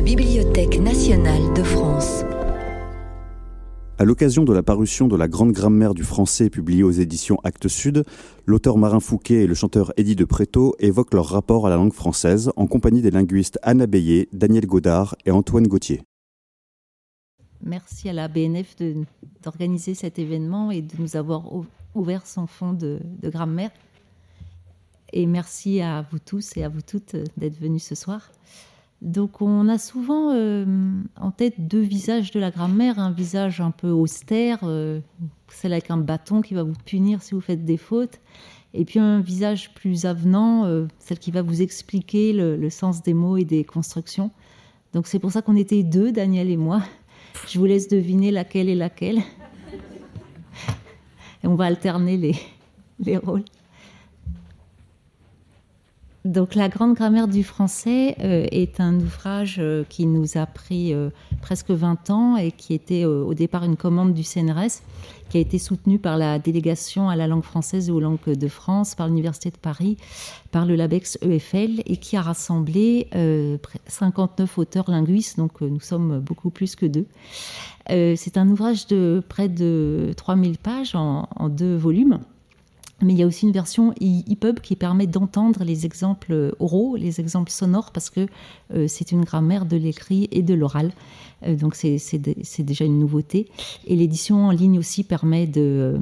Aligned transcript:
la 0.00 0.06
Bibliothèque 0.06 0.80
nationale 0.80 1.52
de 1.52 1.62
France. 1.62 2.24
À 3.98 4.04
l'occasion 4.06 4.44
de 4.44 4.52
la 4.54 4.62
parution 4.62 5.08
de 5.08 5.16
la 5.16 5.28
Grande 5.28 5.52
Grammaire 5.52 5.92
du 5.92 6.04
français 6.04 6.48
publiée 6.48 6.82
aux 6.82 6.90
éditions 6.90 7.36
Actes 7.44 7.68
Sud, 7.68 8.04
l'auteur 8.46 8.78
Marin 8.78 9.00
Fouquet 9.00 9.42
et 9.42 9.46
le 9.46 9.52
chanteur 9.52 9.92
Eddie 9.98 10.16
de 10.16 10.24
Préto 10.24 10.74
évoquent 10.78 11.12
leur 11.12 11.26
rapport 11.26 11.66
à 11.66 11.70
la 11.70 11.76
langue 11.76 11.92
française 11.92 12.50
en 12.56 12.66
compagnie 12.66 13.02
des 13.02 13.10
linguistes 13.10 13.58
Anna 13.62 13.86
Beillet, 13.86 14.26
Daniel 14.32 14.64
Godard 14.64 15.16
et 15.26 15.30
Antoine 15.30 15.68
Gauthier. 15.68 16.00
Merci 17.62 18.08
à 18.08 18.14
la 18.14 18.28
BNF 18.28 18.76
d'organiser 19.42 19.92
cet 19.92 20.18
événement 20.18 20.70
et 20.70 20.80
de 20.80 20.94
nous 20.98 21.16
avoir 21.16 21.42
ouvert 21.94 22.26
son 22.26 22.46
fonds 22.46 22.72
de, 22.72 23.00
de 23.20 23.28
grammaire. 23.28 23.70
Et 25.12 25.26
merci 25.26 25.82
à 25.82 26.06
vous 26.10 26.20
tous 26.20 26.56
et 26.56 26.64
à 26.64 26.70
vous 26.70 26.80
toutes 26.80 27.16
d'être 27.36 27.60
venus 27.60 27.84
ce 27.84 27.94
soir. 27.94 28.30
Donc 29.02 29.40
on 29.40 29.68
a 29.68 29.78
souvent 29.78 30.32
euh, 30.34 30.66
en 31.16 31.30
tête 31.30 31.54
deux 31.66 31.80
visages 31.80 32.32
de 32.32 32.40
la 32.40 32.50
grammaire, 32.50 32.98
un 32.98 33.10
visage 33.10 33.60
un 33.60 33.70
peu 33.70 33.90
austère, 33.90 34.58
euh, 34.64 35.00
celle 35.48 35.72
avec 35.72 35.90
un 35.90 35.96
bâton 35.96 36.42
qui 36.42 36.52
va 36.52 36.62
vous 36.62 36.74
punir 36.84 37.22
si 37.22 37.34
vous 37.34 37.40
faites 37.40 37.64
des 37.64 37.78
fautes, 37.78 38.20
et 38.74 38.84
puis 38.84 38.98
un 38.98 39.20
visage 39.20 39.72
plus 39.72 40.04
avenant, 40.04 40.66
euh, 40.66 40.86
celle 40.98 41.18
qui 41.18 41.30
va 41.30 41.40
vous 41.40 41.62
expliquer 41.62 42.34
le, 42.34 42.68
sens 42.68 43.02
des 43.02 43.14
mots 43.14 43.38
et 43.38 43.44
des 43.44 43.64
constructions. 43.64 44.30
Donc 44.92 45.06
c'est 45.06 45.18
pour 45.18 45.32
ça 45.32 45.40
qu'on 45.40 45.56
était 45.56 45.82
deux, 45.82 46.12
Daniel 46.12 46.50
et 46.50 46.58
moi. 46.58 46.82
Je 47.48 47.58
vous 47.58 47.64
laisse 47.64 47.88
deviner 47.88 48.30
laquelle 48.30 48.68
est 48.68 48.74
laquelle. 48.74 49.20
Et 51.42 51.46
on 51.46 51.54
va 51.54 51.64
alterner 51.64 52.18
les, 52.18 52.34
les 52.98 53.16
rôles. 53.16 53.44
Donc 56.26 56.54
la 56.54 56.68
grande 56.68 56.94
grammaire 56.94 57.28
du 57.28 57.42
français 57.42 58.14
euh, 58.20 58.46
est 58.50 58.78
un 58.78 58.94
ouvrage 58.96 59.56
euh, 59.58 59.84
qui 59.88 60.04
nous 60.04 60.36
a 60.36 60.44
pris 60.44 60.92
euh, 60.92 61.08
presque 61.40 61.70
20 61.70 62.10
ans 62.10 62.36
et 62.36 62.52
qui 62.52 62.74
était 62.74 63.06
au 63.06 63.32
départ 63.32 63.64
une 63.64 63.76
commande 63.76 64.12
du 64.12 64.22
CNRS, 64.22 64.82
qui 65.30 65.38
a 65.38 65.40
été 65.40 65.58
soutenue 65.58 65.98
par 65.98 66.18
la 66.18 66.38
délégation 66.38 67.08
à 67.08 67.16
la 67.16 67.26
langue 67.26 67.42
française 67.42 67.88
et 67.88 67.92
aux 67.92 68.00
langues 68.00 68.18
de 68.26 68.48
France, 68.48 68.94
par 68.94 69.08
l'Université 69.08 69.50
de 69.50 69.56
Paris, 69.56 69.96
par 70.50 70.66
le 70.66 70.76
LABEX 70.76 71.18
EFL 71.22 71.80
et 71.86 71.96
qui 71.96 72.16
a 72.16 72.22
rassemblé 72.22 73.08
59 73.86 74.58
auteurs 74.58 74.90
linguistes, 74.90 75.38
donc 75.38 75.60
nous 75.62 75.80
sommes 75.80 76.20
beaucoup 76.20 76.50
plus 76.50 76.76
que 76.76 76.86
deux. 76.86 77.06
C'est 77.88 78.36
un 78.36 78.48
ouvrage 78.50 78.86
de 78.88 79.22
près 79.26 79.48
de 79.48 80.12
3000 80.16 80.58
pages 80.58 80.94
en 80.94 81.48
deux 81.48 81.76
volumes 81.76 82.18
mais 83.02 83.14
il 83.14 83.18
y 83.18 83.22
a 83.22 83.26
aussi 83.26 83.46
une 83.46 83.52
version 83.52 83.92
EPUB 84.00 84.60
qui 84.60 84.76
permet 84.76 85.06
d'entendre 85.06 85.64
les 85.64 85.86
exemples 85.86 86.54
oraux, 86.58 86.96
les 86.96 87.20
exemples 87.20 87.50
sonores, 87.50 87.92
parce 87.92 88.10
que 88.10 88.26
euh, 88.74 88.86
c'est 88.88 89.12
une 89.12 89.24
grammaire 89.24 89.66
de 89.66 89.76
l'écrit 89.76 90.28
et 90.32 90.42
de 90.42 90.54
l'oral. 90.54 90.92
Euh, 91.46 91.56
donc 91.56 91.74
c'est 91.74 92.18
déjà 92.58 92.84
une 92.84 92.98
nouveauté. 92.98 93.48
Et 93.86 93.96
l'édition 93.96 94.46
en 94.46 94.50
ligne 94.50 94.78
aussi 94.78 95.04
permet 95.04 95.50
euh, 95.56 95.98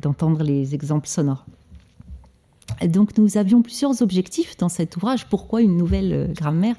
d'entendre 0.00 0.42
les 0.42 0.74
exemples 0.74 1.08
sonores. 1.08 1.44
Donc 2.86 3.18
nous 3.18 3.36
avions 3.36 3.62
plusieurs 3.62 4.00
objectifs 4.00 4.56
dans 4.56 4.68
cet 4.68 4.96
ouvrage. 4.96 5.26
Pourquoi 5.28 5.60
une 5.60 5.76
nouvelle 5.76 6.32
grammaire? 6.34 6.76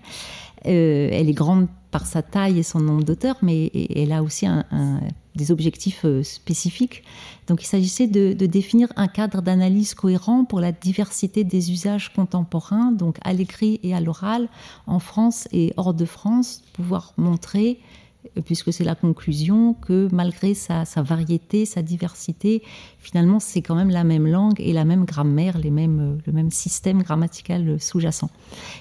Elle 0.63 1.29
est 1.29 1.33
grande 1.33 1.67
par 1.91 2.05
sa 2.05 2.21
taille 2.21 2.59
et 2.59 2.63
son 2.63 2.79
nombre 2.79 3.03
d'auteurs, 3.03 3.37
mais 3.41 3.71
elle 3.93 4.11
a 4.13 4.23
aussi 4.23 4.45
des 5.35 5.51
objectifs 5.51 6.05
euh, 6.05 6.23
spécifiques. 6.23 7.03
Donc 7.47 7.63
il 7.63 7.67
s'agissait 7.67 8.07
de, 8.07 8.33
définir 8.33 8.91
un 8.95 9.07
cadre 9.07 9.41
d'analyse 9.41 9.93
cohérent 9.93 10.45
pour 10.45 10.59
la 10.59 10.71
diversité 10.71 11.43
des 11.43 11.71
usages 11.71 12.13
contemporains, 12.13 12.91
donc 12.91 13.17
à 13.23 13.33
l'écrit 13.33 13.79
et 13.83 13.93
à 13.93 14.01
l'oral, 14.01 14.49
en 14.87 14.99
France 14.99 15.47
et 15.51 15.73
hors 15.77 15.93
de 15.93 16.05
France, 16.05 16.61
pouvoir 16.73 17.13
montrer 17.17 17.79
puisque 18.45 18.71
c'est 18.71 18.83
la 18.83 18.95
conclusion, 18.95 19.73
que 19.73 20.07
malgré 20.11 20.53
sa, 20.53 20.83
variété, 20.97 21.65
sa 21.65 21.81
diversité, 21.81 22.61
finalement, 22.99 23.39
c'est 23.39 23.61
quand 23.61 23.75
même 23.75 23.89
la 23.89 24.03
même 24.03 24.27
langue 24.27 24.59
et 24.59 24.73
la 24.73 24.85
même 24.85 25.05
grammaire, 25.05 25.57
les 25.57 25.71
mêmes, 25.71 26.19
le 26.25 26.33
même 26.33 26.51
système 26.51 27.01
grammatical 27.01 27.79
sous-jacent. 27.79 28.29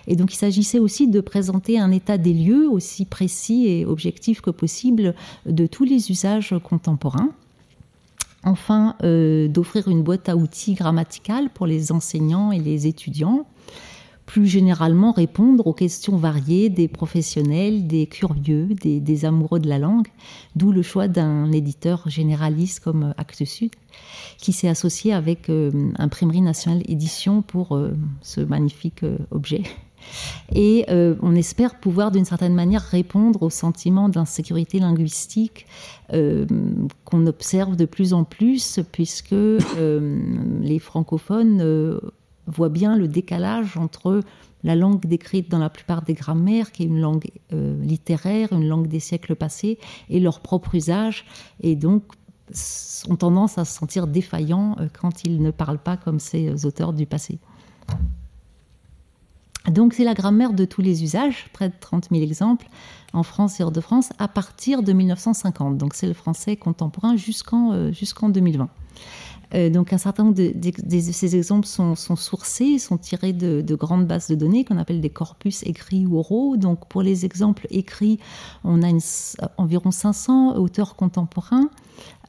Et 0.07 0.17
donc, 0.17 0.33
il 0.33 0.37
s'agissait 0.37 0.79
aussi 0.79 1.09
de 1.09 1.21
présenter 1.21 1.79
un 1.79 1.91
état 1.91 2.19
des 2.19 2.33
lieux 2.33 2.69
aussi 2.69 3.05
précis 3.05 3.67
et 3.67 3.87
objectif 3.87 4.41
que 4.41 4.51
possible 4.51 5.15
de 5.47 5.67
tous 5.67 5.85
les 5.85 6.11
usages 6.11 6.55
contemporains. 6.63 7.31
Enfin, 8.43 8.97
euh, 9.03 9.49
d'offrir 9.49 9.89
une 9.89 10.03
boîte 10.03 10.29
à 10.29 10.37
outils 10.37 10.75
grammaticale 10.75 11.51
pour 11.51 11.67
les 11.67 11.93
enseignants 11.93 12.53
et 12.53 12.59
les 12.59 12.87
étudiants 12.87 13.47
plus 14.31 14.47
généralement 14.47 15.11
répondre 15.11 15.67
aux 15.67 15.73
questions 15.73 16.17
variées 16.17 16.69
des 16.69 16.87
professionnels, 16.87 17.89
des 17.89 18.07
curieux, 18.07 18.69
des, 18.77 19.25
amoureux 19.25 19.59
de 19.59 19.69
la 19.69 19.81
langue, 19.81 20.07
d'où 20.55 20.71
le 20.71 20.83
choix 20.83 21.09
d'un 21.09 21.51
éditeur 21.51 22.09
généraliste 22.09 22.79
comme 22.79 23.13
Actes 23.17 23.45
Sud, 23.45 23.73
qui 24.39 24.53
s'est 24.53 24.69
associé 24.69 25.13
avec 25.13 25.51
euh, 25.51 25.73
Imprimerie 25.99 26.43
nationale 26.43 26.81
édition 26.87 27.43
pour 27.43 27.75
euh, 27.75 27.91
ce 28.23 28.41
magnifique 28.41 29.03
euh, 29.03 29.19
objet. 29.33 29.65
Et 30.55 30.87
on 30.89 31.35
espère 31.35 31.79
pouvoir 31.79 32.11
d'une 32.11 32.25
certaine 32.25 32.55
manière 32.55 32.81
répondre 32.81 33.43
au 33.43 33.51
sentiment 33.51 34.09
d'insécurité 34.09 34.79
linguistique 34.79 35.67
qu'on 36.09 37.27
observe 37.27 37.77
de 37.77 37.85
plus 37.85 38.15
en 38.15 38.25
plus, 38.25 38.81
puisque 38.93 39.35
les 39.35 40.79
francophones 40.79 42.01
voit 42.51 42.69
bien 42.69 42.97
le 42.97 43.09
décalage 43.09 43.77
entre 43.77 44.21
la 44.63 44.77
langue 44.77 45.07
décrite 45.07 45.51
dans 45.51 45.59
la 45.59 45.71
plupart 45.71 46.03
des 46.03 46.15
grammaires, 46.15 46.73
qui 46.73 46.83
est 46.83 46.87
une 46.87 47.01
langue 47.01 47.31
euh, 47.53 47.83
littéraire, 47.83 48.53
une 48.53 48.69
langue 48.69 48.89
des 48.89 49.01
siècles 49.01 49.35
passés, 49.35 49.79
et 50.09 50.21
leur 50.21 50.41
propre 50.41 50.75
usage, 50.75 51.25
et 51.61 51.77
donc 51.77 52.05
ont 53.09 53.17
tendance 53.17 53.59
à 53.59 53.65
se 53.65 53.77
sentir 53.77 54.07
défaillants 54.07 54.77
euh, 54.81 54.89
quand 54.93 55.25
ils 55.25 55.41
ne 55.41 55.51
parlent 55.51 55.79
pas 55.79 55.97
comme 55.97 56.21
ces 56.21 56.67
auteurs 56.67 56.93
du 56.93 57.07
passé. 57.07 57.39
Donc 59.69 59.93
c'est 59.93 60.05
la 60.05 60.15
grammaire 60.15 60.53
de 60.53 60.65
tous 60.65 60.81
les 60.81 61.03
usages, 61.05 61.49
près 61.53 61.69
de 61.69 61.75
30 61.79 62.09
000 62.11 62.23
exemples 62.23 62.69
en 63.13 63.23
France 63.23 63.61
et 63.61 63.63
hors 63.63 63.73
de 63.73 63.81
France, 63.81 64.11
à 64.19 64.27
partir 64.27 64.83
de 64.83 64.93
1950. 64.93 65.77
Donc 65.77 65.95
c'est 65.95 66.07
le 66.07 66.15
français 66.15 66.57
contemporain 66.57 67.15
euh, 67.15 67.93
jusqu'en 67.93 68.29
2020. 68.29 68.69
Euh, 69.55 69.71
donc 69.71 69.93
un 69.93 69.99
certain 69.99 70.25
nombre 70.25 70.37
de, 70.37 70.53
ces 71.01 71.37
exemples 71.37 71.67
sont, 71.67 71.95
sourcés, 71.95 72.79
sont 72.79 72.99
tirés 72.99 73.33
de, 73.33 73.61
de, 73.61 73.75
grandes 73.75 74.07
bases 74.07 74.29
de 74.29 74.35
données 74.35 74.65
qu'on 74.65 74.79
appelle 74.79 75.01
des 75.01 75.11
corpus 75.11 75.63
écrits 75.65 76.07
ou 76.07 76.19
oraux. 76.19 76.57
Donc 76.57 76.89
pour 76.89 77.03
les 77.03 77.25
exemples 77.25 77.67
écrits, 77.71 78.19
on 78.65 78.83
a 78.83 78.89
environ 79.57 79.91
500 79.91 80.57
auteurs 80.57 80.97
contemporains 80.97 81.71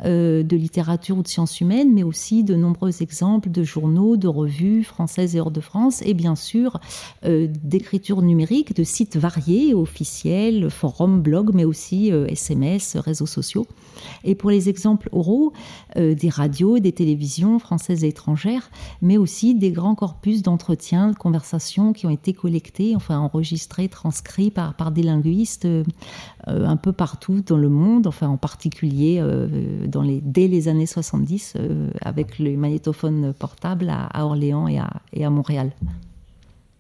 euh, 0.04 0.42
de 0.42 0.58
littérature 0.58 1.18
ou 1.18 1.22
de 1.22 1.28
sciences 1.28 1.62
humaines, 1.62 1.94
mais 1.94 2.02
aussi 2.02 2.44
de 2.44 2.56
nombreux 2.56 3.04
exemples 3.04 3.52
de 3.52 3.62
journaux, 3.62 4.18
de 4.18 4.28
revues 4.28 4.84
françaises 4.84 5.36
et 5.36 5.40
hors 5.40 5.52
de 5.52 5.62
France, 5.62 6.02
et 6.04 6.16
bien 6.16 6.36
sûr 6.36 6.80
euh, 7.24 7.48
d'écriture 7.64 8.24
numérique, 8.24 8.76
de 8.76 8.84
sites 8.84 9.16
variés, 9.16 9.76
officiels, 9.76 10.72
forums, 10.72 11.22
blogs, 11.22 11.54
mais 11.54 11.66
aussi 11.66 12.08
SMS, 12.08 12.96
euh, 12.96 13.00
réseaux 13.00 13.28
sociaux. 13.28 13.68
Et 14.24 14.34
pour 14.34 14.50
les 14.50 14.70
exemples 14.70 15.10
oraux, 15.12 15.54
des 15.96 16.30
radios, 16.30 16.80
des 16.80 16.92
télévisions 16.92 17.60
françaises 17.60 18.04
et 18.04 18.08
étrangères, 18.08 18.72
mais 19.02 19.18
aussi 19.18 19.54
des 19.54 19.72
grands 19.72 19.94
corpus 19.94 20.42
d'entretiens, 20.42 21.12
de 21.12 21.16
conversations 21.16 21.94
qui 21.94 22.08
ont 22.08 22.10
été 22.10 22.34
collectés, 22.34 22.96
enfin 22.96 23.20
enregistrés, 23.20 23.90
transcrits 23.90 24.50
par, 24.50 24.74
par 24.74 24.92
des 24.92 25.04
linguistes 25.04 25.68
un 26.48 26.78
peu 26.78 26.94
partout 26.94 27.42
dans 27.46 27.58
le 27.58 27.70
monde, 27.70 28.08
enfin 28.08 28.28
en 28.28 28.38
particulier 28.38 29.22
dans 29.92 30.02
les, 30.02 30.22
dès 30.22 30.48
les 30.48 30.68
années 30.68 30.86
70 30.86 31.54
euh, 31.56 31.90
avec 32.02 32.40
les 32.40 32.58
magnétophones 32.58 33.34
portables 33.38 33.90
à, 33.90 34.26
Orléans 34.26 34.68
et 34.68 34.80
à, 34.80 34.90
et 35.14 35.26
à, 35.26 35.30
Montréal. 35.30 35.72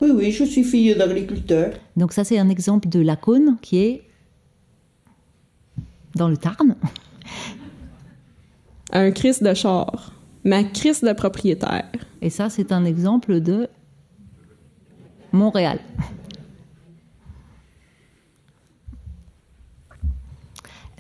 Oui, 0.01 0.09
oui, 0.15 0.31
je 0.31 0.43
suis 0.43 0.63
fille 0.63 0.95
d'agriculteur. 0.95 1.73
Donc 1.95 2.13
ça, 2.13 2.23
c'est 2.23 2.39
un 2.39 2.49
exemple 2.49 2.89
de 2.89 2.99
la 2.99 3.15
cône 3.15 3.57
qui 3.61 3.77
est 3.77 4.01
dans 6.15 6.27
le 6.27 6.37
Tarn. 6.37 6.75
Un 8.93 9.11
Christ 9.11 9.43
de 9.43 9.53
char. 9.53 10.13
Ma 10.43 10.63
Christ 10.63 11.05
de 11.05 11.13
propriétaire. 11.13 11.85
Et 12.21 12.29
ça, 12.29 12.49
c'est 12.49 12.71
un 12.71 12.83
exemple 12.83 13.39
de 13.39 13.69
Montréal. 15.31 15.79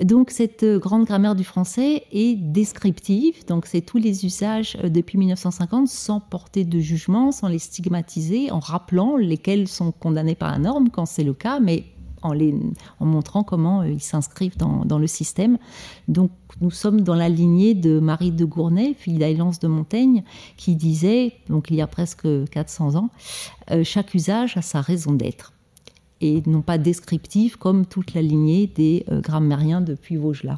Donc 0.03 0.31
cette 0.31 0.63
euh, 0.63 0.79
grande 0.79 1.05
grammaire 1.05 1.35
du 1.35 1.43
français 1.43 2.03
est 2.11 2.35
descriptive, 2.35 3.45
donc 3.45 3.67
c'est 3.67 3.81
tous 3.81 3.97
les 3.97 4.25
usages 4.25 4.75
euh, 4.83 4.89
depuis 4.89 5.19
1950 5.19 5.87
sans 5.87 6.19
porter 6.19 6.65
de 6.65 6.79
jugement, 6.79 7.31
sans 7.31 7.47
les 7.47 7.59
stigmatiser, 7.59 8.49
en 8.49 8.59
rappelant 8.59 9.15
lesquels 9.15 9.67
sont 9.67 9.91
condamnés 9.91 10.33
par 10.33 10.51
la 10.51 10.57
norme 10.57 10.89
quand 10.89 11.05
c'est 11.05 11.23
le 11.23 11.35
cas, 11.35 11.59
mais 11.59 11.83
en, 12.23 12.35
montrant 12.99 13.43
comment 13.43 13.81
euh, 13.81 13.89
ils 13.89 14.01
s'inscrivent 14.01 14.57
dans, 14.57 14.97
le 14.97 15.07
système. 15.07 15.59
Donc 16.07 16.31
nous 16.61 16.71
sommes 16.71 17.01
dans 17.01 17.15
la 17.15 17.29
lignée 17.29 17.75
de 17.75 17.99
Marie 17.99 18.31
de 18.31 18.45
Gournay, 18.45 18.95
fille 18.95 19.19
d'Ailance 19.19 19.59
de 19.59 19.67
Montaigne, 19.67 20.23
qui 20.57 20.75
disait, 20.75 21.33
donc 21.47 21.69
il 21.69 21.75
y 21.75 21.81
a 21.81 21.87
presque 21.87 22.27
400 22.49 22.95
ans, 22.95 23.09
chaque 23.83 24.13
usage 24.13 24.57
a 24.57 24.61
sa 24.61 24.81
raison 24.81 25.13
d'être. 25.13 25.53
Et 26.21 26.43
non 26.45 26.61
pas 26.61 26.77
descriptive 26.77 27.57
comme 27.57 27.85
toute 27.85 28.13
la 28.13 28.21
lignée 28.21 28.67
des 28.67 29.05
grammairiens 29.09 29.81
depuis 29.81 30.15
Vaugelas. 30.15 30.57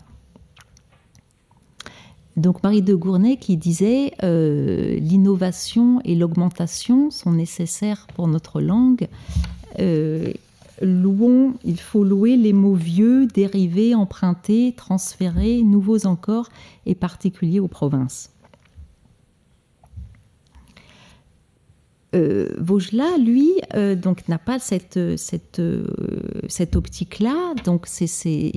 Donc 2.35 2.63
Marie 2.63 2.81
de 2.81 2.95
Gournay 2.95 3.37
qui 3.37 3.57
disait 3.57 4.13
euh, 4.23 4.95
l'innovation 4.95 6.01
et 6.03 6.15
l'augmentation 6.15 7.11
sont 7.11 7.31
nécessaires 7.31 8.07
pour 8.15 8.27
notre 8.27 8.59
langue. 8.59 9.07
Euh, 9.79 10.33
louons, 10.81 11.53
il 11.63 11.79
faut 11.79 12.03
louer 12.03 12.35
les 12.35 12.53
mots 12.53 12.73
vieux, 12.73 13.27
dérivés, 13.27 13.93
empruntés, 13.93 14.73
transférés, 14.75 15.61
nouveaux 15.61 16.07
encore 16.07 16.49
et 16.87 16.95
particuliers 16.95 17.59
aux 17.59 17.67
provinces. 17.67 18.32
Euh, 22.15 22.49
lui, 23.17 23.51
euh, 23.73 23.95
donc 23.95 24.27
n'a 24.27 24.37
pas 24.37 24.59
cette, 24.59 25.17
cette, 25.17 25.59
euh, 25.59 25.87
cette 26.47 26.75
optique-là. 26.75 27.53
Donc, 27.65 27.85
c'est 27.87 28.51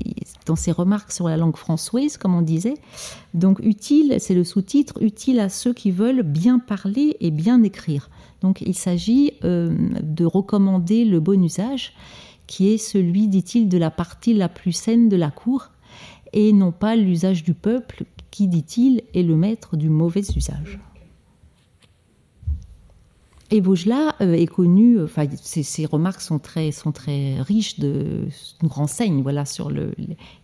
dans 0.46 0.56
ses 0.56 0.72
remarques 0.72 1.12
sur 1.12 1.28
la 1.28 1.36
langue 1.36 1.56
françoise, 1.56 2.16
comme 2.16 2.34
on 2.34 2.42
disait. 2.42 2.74
Donc, 3.34 3.58
utile, 3.62 4.16
c'est 4.18 4.34
le 4.34 4.44
sous-titre, 4.44 5.02
utile 5.02 5.40
à 5.40 5.48
ceux 5.48 5.72
qui 5.72 5.90
veulent 5.90 6.22
bien 6.22 6.58
parler 6.58 7.16
et 7.20 7.30
bien 7.30 7.62
écrire. 7.62 8.10
Donc, 8.42 8.60
il 8.60 8.74
s'agit 8.74 9.32
de 9.42 10.24
recommander 10.24 11.04
le 11.04 11.20
bon 11.20 11.42
usage, 11.42 11.94
qui 12.46 12.72
est 12.72 12.78
celui, 12.78 13.28
dit-il, 13.28 13.68
de 13.68 13.78
la 13.78 13.90
partie 13.90 14.34
la 14.34 14.48
plus 14.48 14.72
saine 14.72 15.08
de 15.08 15.16
la 15.16 15.30
cour, 15.30 15.70
et 16.32 16.52
non 16.52 16.72
pas 16.72 16.96
l'usage 16.96 17.42
du 17.42 17.54
peuple, 17.54 18.04
qui, 18.30 18.48
dit-il, 18.48 19.02
est 19.14 19.22
le 19.22 19.36
maître 19.36 19.76
du 19.76 19.88
mauvais 19.88 20.22
usage. 20.36 20.78
Et 23.50 23.60
Vaugelas 23.60 24.16
euh, 24.20 24.32
est 24.32 24.46
connu, 24.46 25.00
enfin, 25.00 25.26
ses, 25.40 25.86
remarques 25.86 26.20
sont 26.20 26.40
très, 26.40 26.72
sont 26.72 26.90
très 26.90 27.40
riches, 27.40 27.78
de, 27.78 28.26
nous 28.62 28.68
renseignent 28.68 29.22
voilà, 29.22 29.44
sur 29.44 29.70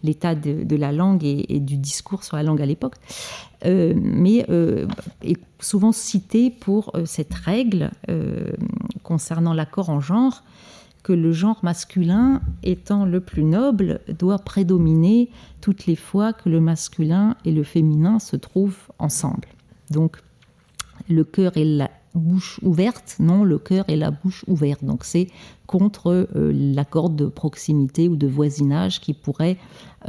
l'état 0.04 0.36
de, 0.36 0.76
la 0.76 0.92
langue 0.92 1.24
et, 1.24 1.58
du 1.58 1.76
discours 1.76 2.22
sur 2.22 2.36
la 2.36 2.44
langue 2.44 2.62
à 2.62 2.66
l'époque, 2.66 2.94
euh, 3.64 3.92
mais 3.96 4.46
euh, 4.50 4.86
est 5.22 5.40
souvent 5.58 5.90
cité 5.90 6.50
pour 6.50 6.92
cette 7.04 7.34
règle 7.34 7.90
concernant 9.02 9.52
l'accord 9.52 9.90
en 9.90 10.00
genre, 10.00 10.42
que 11.02 11.12
le 11.12 11.32
genre 11.32 11.58
masculin 11.64 12.40
étant 12.62 13.04
le 13.04 13.20
plus 13.20 13.42
noble 13.42 14.00
doit 14.16 14.38
prédominer 14.38 15.30
toutes 15.60 15.86
les 15.86 15.96
fois 15.96 16.32
que 16.32 16.48
le 16.48 16.60
masculin 16.60 17.36
et 17.44 17.50
le 17.50 17.64
féminin 17.64 18.20
se 18.20 18.36
trouvent 18.36 18.78
ensemble. 19.00 19.48
Donc, 19.90 20.18
le 21.08 21.24
cœur 21.24 21.56
et 21.56 21.64
la, 21.64 21.90
bouche 22.14 22.60
ouverte, 22.62 23.16
non, 23.18 23.44
le 23.44 23.58
cœur 23.58 23.84
et 23.88 23.96
la 23.96 24.10
bouche 24.10 24.44
ouverte. 24.46 24.84
Donc 24.84 25.04
c'est 25.04 25.28
contre 25.66 26.28
euh, 26.36 26.52
l'accord 26.52 27.10
de 27.10 27.26
proximité 27.26 28.08
ou 28.08 28.16
de 28.16 28.26
voisinage 28.26 29.00
qui 29.00 29.14
pourrait 29.14 29.56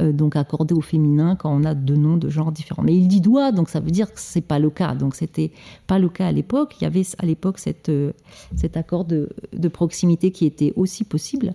euh, 0.00 0.12
donc 0.12 0.36
accorder 0.36 0.74
au 0.74 0.80
féminin 0.80 1.36
quand 1.36 1.50
on 1.50 1.64
a 1.64 1.74
deux 1.74 1.96
noms 1.96 2.16
de 2.16 2.28
genres 2.28 2.52
différents. 2.52 2.82
Mais 2.82 2.94
il 2.94 3.08
dit 3.08 3.20
doit, 3.20 3.52
donc 3.52 3.68
ça 3.68 3.80
veut 3.80 3.90
dire 3.90 4.12
que 4.12 4.20
c'est 4.20 4.40
pas 4.40 4.58
le 4.58 4.70
cas. 4.70 4.94
Donc 4.94 5.14
c'était 5.14 5.52
pas 5.86 5.98
le 5.98 6.08
cas 6.08 6.26
à 6.26 6.32
l'époque. 6.32 6.74
Il 6.80 6.84
y 6.84 6.86
avait 6.86 7.04
à 7.18 7.26
l'époque 7.26 7.58
euh, 7.88 8.12
cet 8.56 8.76
accord 8.76 9.04
de, 9.04 9.28
proximité 9.72 10.30
qui 10.30 10.44
était 10.44 10.72
aussi 10.76 11.04
possible. 11.04 11.54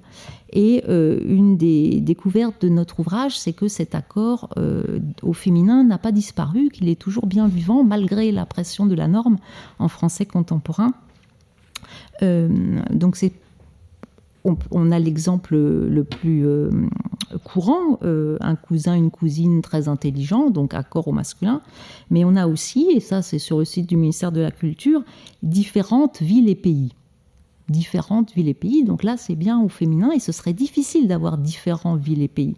Et 0.52 0.84
une 0.88 1.58
des 1.58 2.02
découvertes 2.02 2.64
de 2.64 2.70
notre 2.70 3.00
ouvrage, 3.02 3.38
c'est 3.38 3.54
que 3.54 3.68
cet 3.68 3.94
accord 3.94 4.50
au 5.22 5.34
féminin 5.34 5.84
n'a 5.84 6.00
pas 6.00 6.12
disparu, 6.12 6.70
qu'il 6.70 6.90
est 6.90 7.00
toujours 7.00 7.28
bien 7.28 7.48
vivant 7.48 7.84
malgré 7.84 8.32
la 8.32 8.48
pression 8.48 8.88
de 8.88 8.96
la 8.96 9.08
norme 9.08 9.38
en 9.78 9.88
français 9.88 10.26
contemporain. 10.26 10.92
donc 12.22 13.16
c'est 13.16 13.32
on, 14.72 14.92
a 14.92 15.00
l'exemple 15.00 15.56
le 15.56 16.04
plus 16.04 16.46
euh, 16.46 16.70
courant, 17.44 18.00
euh, 18.04 18.38
un 18.42 18.56
cousin, 18.56 18.96
une 18.96 19.12
cousine 19.12 19.62
très 19.62 19.88
intelligent, 19.88 20.50
donc 20.50 20.74
accord 20.74 21.08
au 21.08 21.12
masculin, 21.12 21.62
mais 22.10 22.26
on 22.26 22.36
a 22.36 22.48
aussi, 22.48 22.88
et 22.94 23.00
ça 23.00 23.22
c'est 23.22 23.40
sur 23.40 23.60
le 23.60 23.66
site 23.66 23.88
du 23.88 23.98
ministère 23.98 24.32
de 24.32 24.42
la 24.42 24.52
Culture, 24.52 25.04
différentes 25.44 26.22
villes 26.22 26.50
et 26.50 26.56
pays. 26.56 26.94
Différentes 27.70 28.34
villes 28.34 28.48
et 28.48 28.54
pays, 28.54 28.84
donc 28.84 29.04
là 29.04 29.18
c'est 29.18 29.36
bien 29.36 29.62
au 29.62 29.70
féminin, 29.70 30.12
et 30.12 30.20
ce 30.20 30.32
serait 30.32 30.54
difficile 30.54 31.08
d'avoir 31.08 31.38
différents 31.38 31.96
villes 31.96 32.22
et 32.22 32.28
pays. 32.28 32.56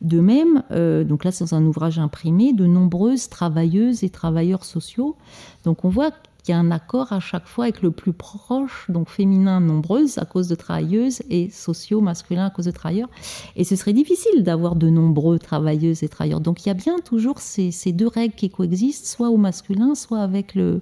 De 0.00 0.20
même, 0.20 0.62
euh, 0.70 1.04
donc 1.04 1.24
là 1.24 1.32
c'est 1.32 1.44
dans 1.44 1.54
un 1.54 1.64
ouvrage 1.64 1.98
imprimé, 1.98 2.52
de 2.52 2.66
nombreuses 2.66 3.28
travailleuses 3.28 4.04
et 4.04 4.10
travailleurs 4.10 4.64
sociaux. 4.64 5.16
Donc 5.64 5.84
on 5.84 5.88
voit 5.88 6.12
il 6.48 6.52
y 6.52 6.54
a 6.54 6.58
un 6.58 6.70
accord 6.70 7.12
à 7.12 7.20
chaque 7.20 7.46
fois 7.46 7.64
avec 7.64 7.82
le 7.82 7.90
plus 7.90 8.12
proche, 8.12 8.90
donc 8.90 9.08
féminin 9.08 9.60
nombreuse 9.60 10.18
à 10.18 10.24
cause 10.24 10.48
de 10.48 10.54
travailleuses 10.54 11.22
et 11.30 11.50
sociaux 11.50 12.00
masculins 12.00 12.46
à 12.46 12.50
cause 12.50 12.64
de 12.64 12.70
travailleurs. 12.70 13.10
Et 13.56 13.64
ce 13.64 13.76
serait 13.76 13.92
difficile 13.92 14.42
d'avoir 14.42 14.74
de 14.74 14.88
nombreux 14.88 15.38
travailleuses 15.38 16.02
et 16.02 16.08
travailleurs. 16.08 16.40
Donc 16.40 16.64
il 16.64 16.68
y 16.68 16.70
a 16.70 16.74
bien 16.74 16.98
toujours 16.98 17.38
ces, 17.38 17.70
deux 17.92 18.08
règles 18.08 18.34
qui 18.34 18.50
coexistent, 18.50 19.06
soit 19.06 19.28
au 19.28 19.36
masculin, 19.36 19.94
soit 19.94 20.20
avec 20.20 20.54
le, 20.54 20.80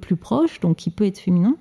plus 0.00 0.16
proche, 0.16 0.60
donc 0.60 0.76
qui 0.76 0.90
peut 0.90 1.06
être 1.06 1.18
féminin. 1.18 1.56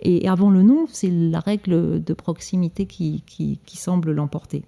Et 0.00 0.28
avant 0.28 0.50
le 0.50 0.62
nom, 0.62 0.86
c'est 0.90 1.10
la 1.10 1.40
règle 1.40 2.02
de 2.02 2.14
proximité 2.14 2.86
qui, 2.86 3.22
qui, 3.26 3.76
semble 3.76 4.12
l'emporter. 4.12 4.64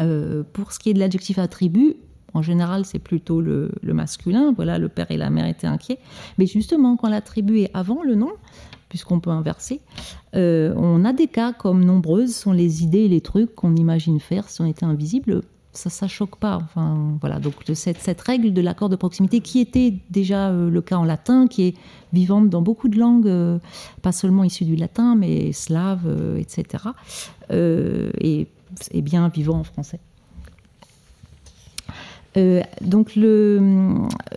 Euh, 0.00 0.42
pour 0.52 0.72
ce 0.72 0.78
qui 0.78 0.90
est 0.90 0.94
de 0.94 0.98
l'adjectif 0.98 1.38
attribut, 1.38 1.96
en 2.34 2.42
général, 2.42 2.84
c'est 2.84 2.98
plutôt 2.98 3.40
le, 3.40 3.70
masculin. 3.84 4.52
Voilà, 4.54 4.78
le 4.78 4.88
père 4.88 5.10
et 5.10 5.16
la 5.16 5.30
mère 5.30 5.46
étaient 5.46 5.68
inquiets. 5.68 5.98
Mais 6.36 6.46
justement, 6.46 6.96
quand 6.96 7.08
l'attribut 7.08 7.60
est 7.60 7.70
avant 7.74 8.02
le 8.02 8.16
nom, 8.16 8.32
puisqu'on 8.88 9.20
peut 9.20 9.30
inverser, 9.30 9.80
euh, 10.34 10.74
on 10.76 11.04
a 11.04 11.12
des 11.12 11.28
cas 11.28 11.52
comme 11.52 11.84
nombreuses 11.84 12.34
sont 12.34 12.52
les 12.52 12.82
idées 12.82 13.04
et 13.04 13.08
les 13.08 13.20
trucs 13.20 13.54
qu'on 13.54 13.76
imagine 13.76 14.20
faire 14.20 14.48
si 14.48 14.60
on 14.60 14.66
était 14.66 14.84
invisible. 14.84 15.42
Ça, 15.72 15.90
ça 15.90 16.06
choque 16.06 16.36
pas. 16.36 16.56
Enfin, 16.56 17.16
voilà. 17.20 17.38
Donc 17.38 17.54
cette, 17.74 17.98
cette 17.98 18.20
règle 18.20 18.52
de 18.52 18.60
l'accord 18.60 18.88
de 18.88 18.96
proximité, 18.96 19.40
qui 19.40 19.60
était 19.60 19.94
déjà 20.10 20.50
euh, 20.50 20.70
le 20.70 20.82
cas 20.82 20.96
en 20.96 21.04
latin, 21.04 21.46
qui 21.46 21.62
est 21.62 21.74
vivante 22.12 22.48
dans 22.48 22.62
beaucoup 22.62 22.88
de 22.88 22.98
langues, 22.98 23.28
euh, 23.28 23.58
pas 24.02 24.12
seulement 24.12 24.44
issues 24.44 24.64
du 24.64 24.76
latin, 24.76 25.14
mais 25.16 25.52
slave, 25.52 26.02
etc., 26.38 26.84
et 27.50 28.48
est 28.90 29.02
bien 29.02 29.28
vivant 29.28 29.58
en 29.58 29.64
français. 29.64 30.00
Euh, 32.36 32.62
donc 32.80 33.14
le, 33.14 33.60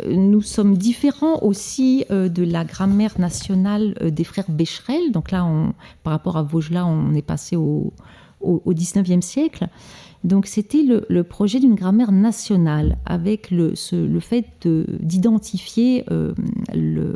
nous 0.08 0.42
sommes 0.42 0.78
différents 0.78 1.42
aussi 1.42 2.06
euh, 2.12 2.30
de 2.30 2.44
la 2.44 2.64
grammaire 2.64 3.20
nationale 3.20 3.96
euh, 4.02 4.12
des 4.12 4.24
frères 4.24 4.50
Becherel. 4.50 5.12
Donc 5.12 5.32
là, 5.32 5.48
par 6.04 6.14
rapport 6.14 6.38
à 6.38 6.44
Vaugelas, 6.44 6.86
on 6.86 7.14
est 7.14 7.22
passé 7.22 7.56
au, 7.56 7.94
au, 8.42 8.62
au 8.66 8.74
19e 8.74 9.22
siècle. 9.22 9.68
Donc 10.28 10.46
c'était 10.46 10.84
le, 10.84 11.24
projet 11.24 11.62
d'une 11.62 11.76
grammaire 11.76 12.12
nationale 12.12 12.98
avec 13.06 13.50
le, 13.50 13.74
le 13.94 14.20
fait 14.20 14.68
d'identifier 15.02 16.04
euh, 16.12 16.34
le, 16.76 17.16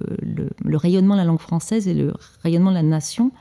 rayonnement 0.77 1.15
de 1.15 1.20
la 1.20 1.25
langue 1.25 1.41
française 1.41 1.89
et 1.89 1.94
le 1.94 2.13
rayonnement 2.41 2.70
de 2.70 2.75
la 2.75 2.84
nation. 2.84 3.32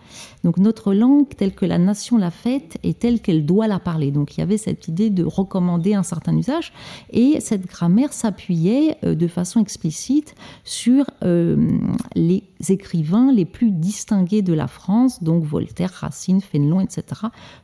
Donc 0.42 0.58
notre 0.58 0.92
langue 0.92 1.28
telle 1.36 1.54
que 1.54 1.66
la 1.66 1.78
nation 1.78 2.18
l'a 2.18 2.32
faite 2.32 2.78
et 2.82 2.94
telle 2.94 3.20
qu'elle 3.20 3.46
doit 3.46 3.68
la 3.68 3.78
parler. 3.78 4.10
Donc 4.10 4.36
il 4.36 4.40
y 4.40 4.42
avait 4.42 4.58
cette 4.58 4.88
idée 4.88 5.08
de 5.08 5.22
recommander 5.22 5.94
un 5.94 6.02
certain 6.02 6.36
usage 6.36 6.72
et 7.12 7.38
cette 7.38 7.66
grammaire 7.66 8.12
s'appuyait 8.12 8.96
euh, 9.04 9.14
de 9.14 9.28
façon 9.28 9.60
explicite 9.60 10.34
sur 10.64 11.04
euh, 11.22 11.78
les 12.16 12.42
écrivains 12.70 13.32
les 13.32 13.44
plus 13.44 13.70
distingués 13.70 14.42
de 14.42 14.52
la 14.52 14.66
France, 14.66 15.22
donc 15.22 15.44
Voltaire, 15.44 15.92
Racine, 15.92 16.40
Fénelon, 16.40 16.80
etc. 16.80 17.04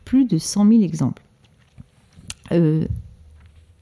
Plus 0.05 0.25
de 0.25 0.39
100 0.39 0.69
000 0.69 0.83
exemples. 0.83 1.26
Euh, 2.53 2.87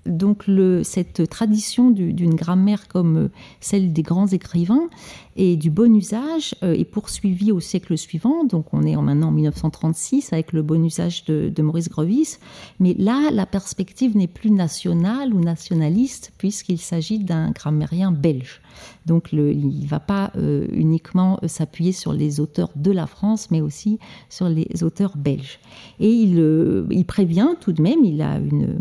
donc 0.07 0.45
cette 0.83 1.29
tradition 1.29 1.91
d'une 1.91 2.35
grammaire 2.35 2.89
comme 2.89 3.17
euh, 3.17 3.29
celle 3.61 3.93
des 3.93 4.03
grands 4.03 4.27
écrivains 4.27 4.89
et 5.37 5.57
du 5.57 5.71
bon 5.71 5.95
usage 5.95 6.55
euh, 6.63 6.75
est 6.75 6.85
poursuivie 6.85 7.53
au 7.53 7.61
siècle 7.61 7.97
suivant. 7.97 8.45
Donc 8.45 8.67
on 8.73 8.83
est 8.83 8.97
maintenant 8.97 9.29
en 9.29 9.33
1936 9.33 10.33
avec 10.33 10.53
le 10.53 10.63
bon 10.63 10.85
usage 10.85 11.25
de, 11.25 11.63
Maurice 11.63 11.89
Grevis. 11.89 12.39
Mais 12.81 12.95
là, 12.99 13.31
la 13.33 13.47
perspective 13.47 14.17
n'est 14.17 14.29
plus 14.29 14.51
nationale 14.51 15.33
ou 15.33 15.41
nationaliste 15.41 16.33
puisqu'il 16.39 16.79
s'agit 16.79 17.19
d'un 17.19 17.51
grammairien 17.51 18.13
belge. 18.13 18.61
Donc 19.07 19.33
il 19.33 19.81
ne 19.81 19.87
va 19.87 20.01
pas 20.01 20.33
uniquement 20.37 21.39
s'appuyer 21.47 21.93
sur 21.93 22.13
les 22.13 22.41
auteurs 22.41 22.71
de 22.75 22.91
la 22.91 23.07
France, 23.07 23.51
mais 23.51 23.61
aussi 23.61 23.99
sur 24.29 24.49
les 24.49 24.83
auteurs 24.83 25.17
belges. 25.17 25.61
Et 26.01 26.11
il, 26.11 26.85
il 26.91 27.05
prévient 27.05 27.55
tout 27.61 27.73
de 27.73 27.81
même, 27.81 28.05
il 28.05 28.21
a 28.21 28.39
une 28.39 28.79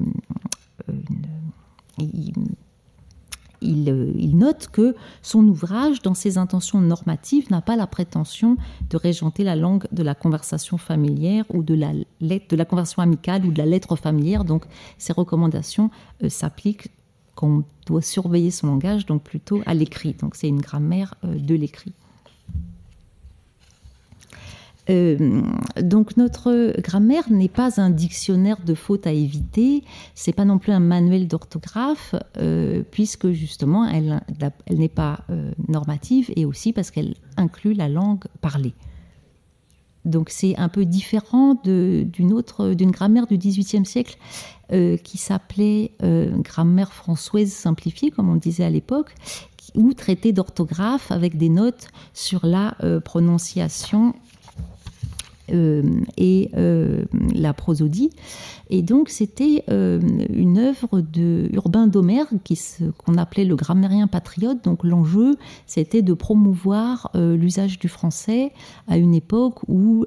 il, 3.62 4.38
note 4.38 4.68
que 4.72 4.96
son 5.22 5.48
ouvrage, 5.48 6.02
dans 6.02 6.14
ses 6.14 6.38
intentions 6.38 6.82
normatives, 6.82 7.50
n'a 7.50 7.62
pas 7.62 7.76
la 7.76 7.88
prétention 7.88 8.58
de 8.90 8.98
régenter 8.98 9.44
la 9.44 9.56
langue 9.56 9.86
de 9.92 10.04
la 10.04 10.16
conversation 10.16 10.78
familière 10.78 11.46
ou 11.50 11.64
de 11.64 11.74
la, 11.74 11.92
lettre, 12.20 12.48
de 12.50 12.56
la 12.56 12.66
conversation 12.66 13.02
amicale 13.02 13.46
ou 13.46 13.52
de 13.52 13.58
la 13.58 13.66
lettre 13.66 13.96
familière. 13.96 14.44
Donc, 14.44 14.66
ses 14.98 15.14
recommandations 15.14 15.90
euh, 16.24 16.30
s'appliquent 16.30 16.90
qu'on 17.36 17.64
doit 17.88 18.02
surveiller 18.02 18.52
son 18.52 18.68
langage, 18.68 19.06
donc 19.06 19.24
plutôt 19.24 19.62
à 19.66 19.74
l'écrit. 19.74 20.14
Donc, 20.14 20.36
c'est 20.36 20.48
une 20.48 20.62
grammaire 20.62 21.16
euh, 21.24 21.36
de 21.36 21.56
l'écrit. 21.56 21.94
Euh, 24.90 25.42
donc 25.82 26.18
notre 26.18 26.74
grammaire 26.82 27.32
n'est 27.32 27.50
pas 27.50 27.80
un 27.80 27.90
dictionnaire 27.90 28.58
de 28.66 28.74
fautes 28.74 29.08
à 29.08 29.14
éviter, 29.14 29.84
c'est 30.14 30.34
pas 30.34 30.46
non 30.46 30.58
plus 30.58 30.74
un 30.74 30.82
manuel 30.82 31.28
d'orthographe, 31.28 32.16
euh, 32.38 32.84
puisque 32.92 33.32
justement 33.32 33.86
elle, 33.86 34.22
n'est 34.70 34.90
pas 34.90 35.22
euh, 35.30 35.52
normative 35.70 36.32
et 36.36 36.46
aussi 36.46 36.74
parce 36.74 36.92
qu'elle 36.92 37.16
inclut 37.38 37.74
la 37.74 37.88
langue 37.88 38.26
parlée. 38.42 38.74
Donc 40.04 40.30
c'est 40.30 40.58
un 40.58 40.68
peu 40.68 40.84
différent 40.84 41.56
d'une 41.64 42.34
autre, 42.34 42.74
d'une 42.74 42.92
grammaire 42.92 43.26
du 43.26 43.38
XVIIIe 43.38 43.86
siècle 43.86 44.18
qui 45.04 45.18
s'appelait 45.18 45.92
grammaire 46.02 46.92
françoise 46.92 47.50
simplifiée, 47.50 48.12
comme 48.12 48.28
on 48.28 48.36
disait 48.36 48.66
à 48.66 48.70
l'époque, 48.70 49.16
ou 49.76 49.94
traité 49.94 50.34
d'orthographe 50.34 51.10
avec 51.10 51.38
des 51.38 51.48
notes 51.48 51.88
sur 52.14 52.46
la 52.46 52.76
prononciation 53.06 54.14
et 55.50 56.50
euh, 56.56 57.04
la 57.34 57.54
prosodie. 57.54 58.12
Et 58.70 58.82
donc 58.82 59.10
c'était 59.10 59.64
euh, 59.70 60.00
une 60.30 60.58
œuvre 60.58 61.02
de 61.02 61.50
Urbain 61.54 61.88
d'Omergue, 61.88 62.40
qu'on 62.98 63.18
appelait 63.18 63.46
le 63.46 63.56
grammairien 63.56 64.08
patriote. 64.08 64.64
Donc 64.64 64.84
l'enjeu, 64.84 65.36
c'était 65.68 66.02
de 66.02 66.14
promouvoir 66.14 67.12
l'usage 67.14 67.78
du 67.80 67.88
français 67.88 68.52
à 68.88 68.98
une 68.98 69.14
époque 69.14 69.60
où 69.68 70.06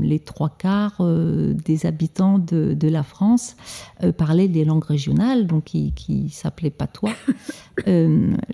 les 0.00 0.18
trois 0.18 0.50
quarts 0.50 1.02
des 1.02 1.86
habitants 1.86 2.38
de, 2.38 2.88
la 2.88 3.02
France 3.02 3.56
parlaient 4.16 4.48
des 4.48 4.64
langues 4.64 4.84
régionales, 4.84 5.46
donc 5.46 5.64
qui, 5.64 5.92
qui 5.92 6.30
s'appelaient 6.30 6.70
patois. 6.70 7.14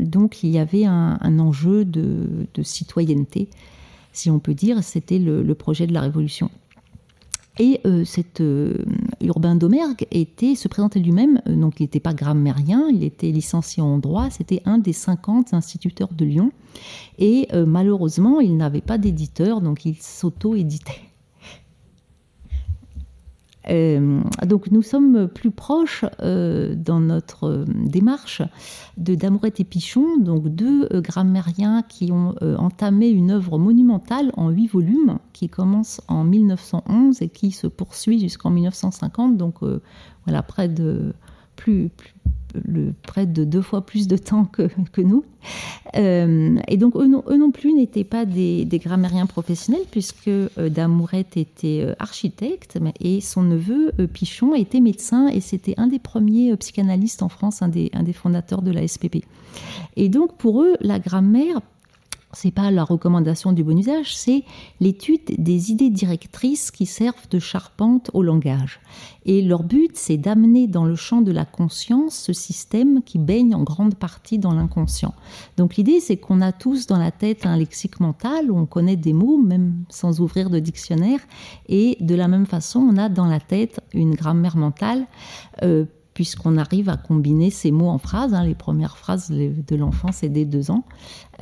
donc 0.00 0.42
il 0.42 0.50
y 0.50 0.58
avait 0.58 0.84
un, 0.84 1.38
enjeu 1.38 1.84
de, 1.84 2.46
de 2.54 2.62
citoyenneté 2.62 3.48
si 4.18 4.30
on 4.30 4.40
peut 4.40 4.54
dire, 4.54 4.82
c'était 4.82 5.18
le, 5.18 5.54
projet 5.54 5.86
de 5.86 5.94
la 5.94 6.00
Révolution. 6.00 6.50
Et 7.60 7.80
euh, 7.86 8.04
cet 8.04 8.40
euh, 8.40 8.84
Urbain 9.20 9.56
d'Omergue 9.56 10.06
était, 10.10 10.54
se 10.54 10.68
présentait 10.68 11.00
lui-même, 11.00 11.40
euh, 11.48 11.56
donc 11.56 11.80
il 11.80 11.84
n'était 11.84 12.00
pas 12.00 12.14
grammairien, 12.14 12.88
il 12.92 13.02
était 13.02 13.30
licencié 13.30 13.82
en 13.82 13.98
droit, 13.98 14.28
c'était 14.30 14.62
un 14.64 14.78
des 14.78 14.92
50 14.92 15.54
instituteurs 15.54 16.12
de 16.12 16.24
Lyon. 16.24 16.52
Et 17.18 17.48
malheureusement, 17.66 18.38
il 18.38 18.56
n'avait 18.56 18.80
pas 18.80 18.98
d'éditeur, 18.98 19.60
donc 19.60 19.84
il 19.84 19.96
s'auto-éditait. 19.96 21.07
Euh, 23.70 24.20
donc 24.46 24.70
nous 24.70 24.82
sommes 24.82 25.28
plus 25.28 25.50
proches 25.50 26.04
euh, 26.22 26.74
dans 26.74 27.00
notre 27.00 27.44
euh, 27.44 27.64
démarche 27.66 28.42
de 28.96 29.14
Damourette 29.14 29.60
et 29.60 29.64
Pichon, 29.64 30.16
donc 30.18 30.48
deux 30.48 30.88
grammairiens 31.00 31.82
qui 31.82 32.10
ont 32.10 32.34
entamé 32.58 33.08
une 33.10 33.30
œuvre 33.30 33.58
monumentale 33.58 34.32
en 34.36 34.48
huit 34.50 34.66
volumes 34.68 35.18
qui 35.32 35.48
commence 35.48 36.00
en 36.08 36.24
1911 36.24 37.22
et 37.22 37.28
qui 37.28 37.52
se 37.52 37.66
poursuit 37.66 38.18
jusqu'en 38.18 38.50
1950. 38.50 39.36
Donc 39.36 39.56
voilà, 40.24 40.42
près 40.42 40.68
de 40.68 41.12
plus, 41.58 41.90
le, 42.66 42.94
près 43.02 43.26
de 43.26 43.44
deux 43.44 43.60
fois 43.60 43.84
plus 43.84 44.08
de 44.08 44.16
temps 44.16 44.44
que, 44.44 44.68
nous. 45.00 45.24
Euh, 45.96 46.56
et 46.68 46.76
donc, 46.76 46.96
eux 46.96 47.06
non, 47.06 47.50
plus 47.50 47.72
n'étaient 47.72 48.04
pas 48.04 48.24
des, 48.24 48.64
des, 48.64 48.78
grammairiens 48.78 49.26
professionnels, 49.26 49.84
puisque 49.90 50.28
euh, 50.28 50.68
Damourette 50.70 51.36
était 51.36 51.82
euh, 51.82 51.94
architecte 51.98 52.78
et 53.00 53.20
son 53.20 53.42
neveu 53.42 53.92
Pichon 54.12 54.54
était 54.54 54.80
médecin 54.80 55.28
et 55.28 55.40
c'était 55.40 55.74
un 55.76 55.86
des 55.86 55.98
premiers 55.98 56.56
psychanalystes 56.56 57.22
en 57.22 57.28
France, 57.28 57.62
un 57.62 57.68
des, 57.68 57.90
un 57.92 58.02
des 58.02 58.12
fondateurs 58.12 58.62
de 58.62 58.70
la 58.70 58.86
SPP. 58.86 59.24
Et 59.96 60.08
donc, 60.08 60.36
pour 60.36 60.62
eux, 60.62 60.76
la 60.80 60.98
grammaire 60.98 61.60
c'est 62.32 62.50
pas 62.50 62.70
la 62.70 62.84
recommandation 62.84 63.52
du 63.52 63.64
bon 63.64 63.78
usage, 63.78 64.14
c'est 64.16 64.44
l'étude 64.80 65.20
des 65.38 65.70
idées 65.70 65.88
directrices 65.88 66.70
qui 66.70 66.84
servent 66.84 67.28
de 67.30 67.38
charpente 67.38 68.10
au 68.12 68.22
langage. 68.22 68.80
Et 69.24 69.40
leur 69.40 69.62
but, 69.62 69.92
c'est 69.94 70.18
d'amener 70.18 70.66
dans 70.66 70.84
le 70.84 70.94
champ 70.94 71.22
de 71.22 71.32
la 71.32 71.44
conscience 71.44 72.14
ce 72.14 72.32
système 72.32 73.02
qui 73.02 73.18
baigne 73.18 73.54
en 73.54 73.62
grande 73.62 73.94
partie 73.94 74.38
dans 74.38 74.52
l'inconscient. 74.52 75.14
Donc 75.56 75.76
l'idée, 75.76 76.00
c'est 76.00 76.16
qu'on 76.16 76.40
a 76.40 76.52
tous 76.52 76.86
dans 76.86 76.98
la 76.98 77.10
tête 77.10 77.46
un 77.46 77.56
lexique 77.56 78.00
mental 78.00 78.50
où 78.50 78.58
on 78.58 78.66
connaît 78.66 78.96
des 78.96 79.12
mots, 79.14 79.38
même 79.38 79.84
sans 79.88 80.20
ouvrir 80.20 80.50
de 80.50 80.58
dictionnaire, 80.58 81.20
et 81.68 81.96
de 82.00 82.14
la 82.14 82.28
même 82.28 82.46
façon, 82.46 82.80
on 82.80 82.96
a 82.98 83.08
dans 83.08 83.26
la 83.26 83.40
tête 83.40 83.80
une 83.94 84.14
grammaire 84.14 84.56
mentale. 84.56 85.06
Euh, 85.62 85.86
puisqu'on 86.18 86.56
arrive 86.56 86.88
à 86.88 86.96
combiner 86.96 87.48
ces 87.48 87.70
mots 87.70 87.90
en 87.90 87.98
phrases. 87.98 88.34
Hein. 88.34 88.42
les 88.42 88.56
premières 88.56 88.98
phrases 88.98 89.30
de 89.30 89.76
l'enfant, 89.76 90.10
c'est 90.10 90.28
dès 90.28 90.44
deux 90.44 90.72
ans, 90.72 90.82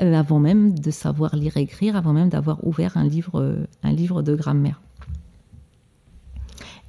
euh, 0.02 0.12
avant 0.12 0.38
même 0.38 0.78
de 0.78 0.90
savoir 0.90 1.34
lire 1.34 1.56
et 1.56 1.62
écrire, 1.62 1.96
avant 1.96 2.12
même 2.12 2.28
d'avoir 2.28 2.62
ouvert 2.66 2.98
un 2.98 3.04
livre, 3.04 3.56
un 3.82 3.92
livre 3.92 4.20
de 4.20 4.34
grammaire. 4.34 4.82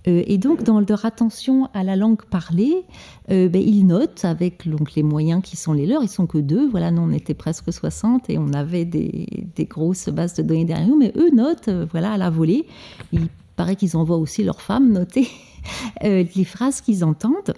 Euh, 0.09 0.21
et 0.27 0.37
donc, 0.37 0.63
dans 0.63 0.81
leur 0.81 1.05
attention 1.05 1.69
à 1.73 1.85
la 1.85 1.95
langue 1.95 2.25
parlée, 2.25 2.83
euh, 3.31 3.47
ben, 3.47 3.63
ils 3.65 3.85
notent 3.85 4.25
avec 4.25 4.67
donc, 4.67 4.93
les 4.95 5.03
moyens 5.03 5.41
qui 5.41 5.55
sont 5.55 5.71
les 5.71 5.85
leurs, 5.85 6.03
ils 6.03 6.09
sont 6.09 6.27
que 6.27 6.39
deux. 6.39 6.67
Voilà, 6.67 6.91
nous, 6.91 7.03
on 7.03 7.11
était 7.13 7.35
presque 7.35 7.71
60 7.71 8.29
et 8.29 8.37
on 8.37 8.51
avait 8.51 8.83
des, 8.83 9.47
grosses 9.59 10.09
bases 10.09 10.33
de 10.33 10.43
données 10.43 10.65
derrière 10.65 10.89
nous, 10.89 10.97
mais 10.97 11.13
eux 11.15 11.29
notent, 11.33 11.69
voilà, 11.89 12.11
à 12.11 12.17
la 12.17 12.29
volée. 12.29 12.65
Il 13.13 13.29
paraît 13.55 13.77
qu'ils 13.77 13.95
envoient 13.95 14.17
aussi 14.17 14.43
leurs 14.43 14.59
femmes 14.59 14.91
noter 14.91 15.29
les 16.03 16.45
phrases 16.45 16.81
qu'ils 16.81 17.03
entendent. 17.03 17.53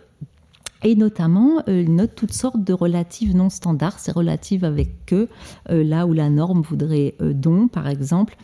Et 0.84 0.96
notamment, 0.96 1.62
euh, 1.68 1.82
il 1.82 1.94
note 1.94 2.16
toutes 2.16 2.34
sortes 2.34 2.64
de 2.64 2.74
relatives 2.74 3.36
non 3.36 3.50
standards. 3.50 4.00
C'est 4.00 4.14
relative 4.14 4.64
avec 4.64 5.06
que, 5.06 5.28
euh, 5.70 5.84
là 5.84 6.06
où 6.06 6.14
la 6.14 6.30
norme 6.30 6.62
voudrait 6.62 7.16
euh, 7.22 7.34
don, 7.34 7.68
par 7.68 7.88
exemple. 7.88 8.38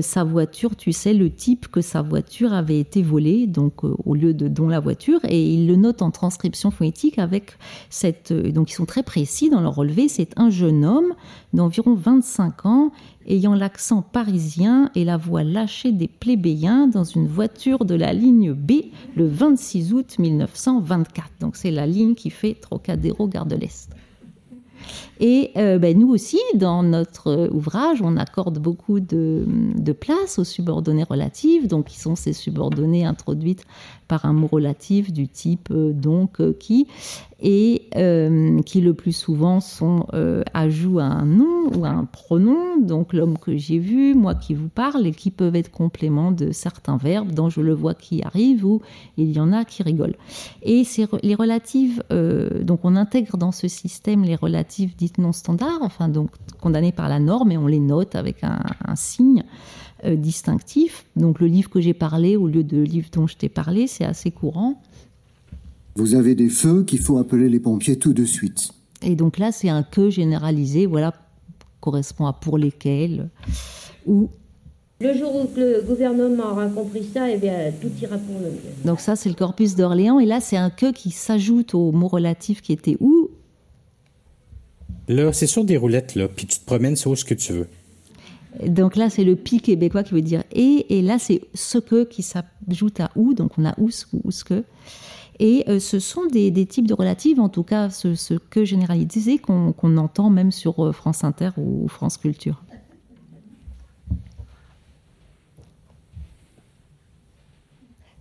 Sa 0.00 0.24
voiture, 0.24 0.76
tu 0.76 0.92
sais, 0.92 1.12
le 1.12 1.30
type 1.30 1.68
que 1.68 1.80
sa 1.80 2.02
voiture 2.02 2.52
avait 2.52 2.78
été 2.78 3.02
volée, 3.02 3.46
donc 3.46 3.84
au 3.84 4.14
lieu 4.14 4.32
de 4.32 4.48
don 4.48 4.68
la 4.68 4.80
voiture. 4.80 5.20
Et 5.24 5.42
il 5.42 5.66
le 5.66 5.76
note 5.76 6.02
en 6.02 6.10
transcription 6.10 6.70
phonétique 6.70 7.18
avec 7.18 7.58
cette. 7.90 8.32
donc 8.32 8.70
ils 8.70 8.74
sont 8.74 8.86
très 8.86 9.02
précis 9.02 9.50
dans 9.50 9.60
leur 9.60 9.74
relevé. 9.74 10.08
C'est 10.08 10.38
un 10.38 10.50
jeune 10.50 10.84
homme 10.84 11.14
d'environ 11.52 11.94
25 11.94 12.66
ans 12.66 12.92
ayant 13.26 13.54
l'accent 13.54 14.02
parisien 14.02 14.90
et 14.94 15.04
la 15.04 15.16
voix 15.16 15.44
lâchée 15.44 15.92
des 15.92 16.08
plébéiens 16.08 16.86
dans 16.86 17.04
une 17.04 17.26
voiture 17.26 17.84
de 17.84 17.94
la 17.94 18.12
ligne 18.12 18.52
B 18.52 18.72
le 19.16 19.26
26 19.26 19.92
août 19.92 20.16
1924. 20.18 21.28
Donc 21.40 21.56
c'est 21.56 21.70
la 21.70 21.86
ligne 21.86 22.14
qui 22.14 22.30
fait 22.30 22.54
Trocadéro-Gare 22.54 23.46
de 23.46 23.56
l'Est. 23.56 23.90
Et 25.24 25.52
euh, 25.56 25.78
ben, 25.78 25.96
nous 25.96 26.08
aussi, 26.08 26.40
dans 26.56 26.82
notre 26.82 27.48
ouvrage, 27.52 28.02
on 28.02 28.16
accorde 28.16 28.58
beaucoup 28.58 28.98
de, 28.98 29.46
place 29.92 30.40
aux 30.40 30.44
subordonnées 30.44 31.04
relatives, 31.04 31.68
donc 31.68 31.86
qui 31.86 32.00
sont 32.00 32.16
ces 32.16 32.32
subordonnées 32.32 33.04
introduites 33.04 33.64
par 34.08 34.24
un 34.24 34.32
mot 34.32 34.48
relatif 34.48 35.12
du 35.12 35.28
type 35.28 35.68
euh, 35.70 35.92
donc 35.92 36.40
euh, 36.40 36.52
qui, 36.58 36.88
et 37.40 37.88
qui 38.66 38.80
le 38.80 38.94
plus 38.94 39.12
souvent 39.12 39.58
sont 39.58 40.06
ajout 40.54 41.00
à 41.00 41.06
un 41.06 41.26
nom 41.26 41.76
ou 41.76 41.84
à 41.84 41.88
un 41.88 42.04
pronom, 42.04 42.78
donc 42.80 43.12
l'homme 43.12 43.36
que 43.36 43.56
j'ai 43.56 43.80
vu, 43.80 44.14
moi 44.14 44.36
qui 44.36 44.54
vous 44.54 44.68
parle, 44.68 45.08
et 45.08 45.10
qui 45.10 45.32
peuvent 45.32 45.56
être 45.56 45.72
compléments 45.72 46.30
de 46.30 46.52
certains 46.52 46.98
verbes 46.98 47.32
dont 47.32 47.50
je 47.50 47.60
le 47.60 47.74
vois 47.74 47.94
qui 47.94 48.22
arrive 48.22 48.64
ou 48.64 48.80
il 49.16 49.32
y 49.32 49.40
en 49.40 49.52
a 49.52 49.64
qui 49.64 49.82
rigolent. 49.82 50.14
Et 50.62 50.84
c'est 50.84 51.08
les 51.24 51.34
relatives, 51.34 52.04
donc 52.10 52.84
on 52.84 52.94
intègre 52.94 53.36
dans 53.36 53.50
ce 53.50 53.66
système 53.66 54.22
les 54.22 54.36
relatives 54.36 54.94
dites 54.94 55.11
non 55.18 55.32
standards, 55.32 55.80
enfin 55.82 56.08
donc 56.08 56.30
condamnées 56.60 56.92
par 56.92 57.08
la 57.08 57.18
norme, 57.18 57.52
et 57.52 57.58
on 57.58 57.66
les 57.66 57.80
note 57.80 58.14
avec 58.14 58.42
un, 58.42 58.96
signe 58.96 59.44
euh, 60.04 60.16
distinctif. 60.16 61.04
Donc 61.16 61.40
le 61.40 61.46
livre 61.46 61.70
que 61.70 61.80
j'ai 61.80 61.94
parlé, 61.94 62.36
au 62.36 62.46
lieu 62.46 62.64
de 62.64 62.80
livre 62.80 63.08
dont 63.12 63.26
je 63.26 63.36
t'ai 63.36 63.48
parlé, 63.48 63.86
c'est 63.86 64.04
assez 64.04 64.30
courant. 64.30 64.80
Vous 65.94 66.14
avez 66.14 66.34
des 66.34 66.48
feux 66.48 66.84
qu'il 66.84 67.00
faut 67.00 67.18
appeler 67.18 67.48
les 67.48 67.60
pompiers 67.60 67.96
tout 67.96 68.14
de 68.14 68.24
suite. 68.24 68.72
Et 69.02 69.16
donc 69.16 69.38
là, 69.38 69.52
c'est 69.52 69.68
un 69.68 69.82
que 69.82 70.10
généralisé, 70.10 70.86
voilà, 70.86 71.12
correspond 71.80 72.26
à 72.26 72.32
pour 72.32 72.56
lesquels, 72.56 73.28
ou 74.06 74.30
le 75.02 75.18
jour 75.18 75.34
où 75.34 75.48
le 75.56 75.82
gouvernement 75.82 76.52
aura 76.52 76.68
compris 76.68 77.02
ça, 77.12 77.28
eh 77.28 77.36
bien, 77.36 77.72
tout 77.80 77.90
ira 78.00 78.16
pour 78.18 78.38
le 78.38 78.50
mieux. 78.50 78.84
Donc 78.84 79.00
ça, 79.00 79.16
c'est 79.16 79.28
le 79.28 79.34
corpus 79.34 79.74
d'Orléans. 79.74 80.20
Et 80.20 80.26
là, 80.26 80.40
c'est 80.40 80.56
un 80.56 80.70
que 80.70 80.92
qui 80.92 81.10
s'ajoute 81.10 81.74
au 81.74 81.90
mot 81.90 82.06
relatif 82.06 82.62
qui 82.62 82.72
était 82.72 82.96
où 83.00 83.28
Là, 85.08 85.32
c'est 85.32 85.46
sur 85.46 85.64
des 85.64 85.76
roulettes, 85.76 86.14
là, 86.14 86.28
puis 86.28 86.46
tu 86.46 86.58
te 86.58 86.64
promènes 86.64 86.96
sur 86.96 87.16
ce 87.16 87.24
que 87.24 87.34
tu 87.34 87.52
veux. 87.52 87.68
Donc 88.66 88.96
là, 88.96 89.08
c'est 89.08 89.24
le 89.24 89.34
pi 89.34 89.60
québécois 89.60 90.02
qui 90.02 90.14
veut 90.14 90.22
dire 90.22 90.44
et, 90.52 90.98
et 90.98 91.02
là, 91.02 91.18
c'est 91.18 91.40
ce 91.54 91.78
que 91.78 92.04
qui 92.04 92.22
s'ajoute 92.22 93.00
à 93.00 93.10
ou, 93.16 93.34
donc 93.34 93.52
on 93.58 93.64
a 93.64 93.74
ou 93.78 93.90
ce 93.90 94.44
que. 94.44 94.64
Et 95.38 95.64
euh, 95.68 95.80
ce 95.80 95.98
sont 95.98 96.26
des, 96.26 96.52
types 96.66 96.86
de 96.86 96.94
relatives, 96.94 97.40
en 97.40 97.48
tout 97.48 97.62
cas 97.62 97.90
ce, 97.90 98.34
que 98.34 98.64
généralisé 98.64 99.38
qu'on 99.38 99.96
entend 99.96 100.30
même 100.30 100.52
sur 100.52 100.84
euh, 100.84 100.92
France 100.92 101.24
Inter 101.24 101.50
ou 101.56 101.88
France 101.88 102.16
Culture. 102.16 102.62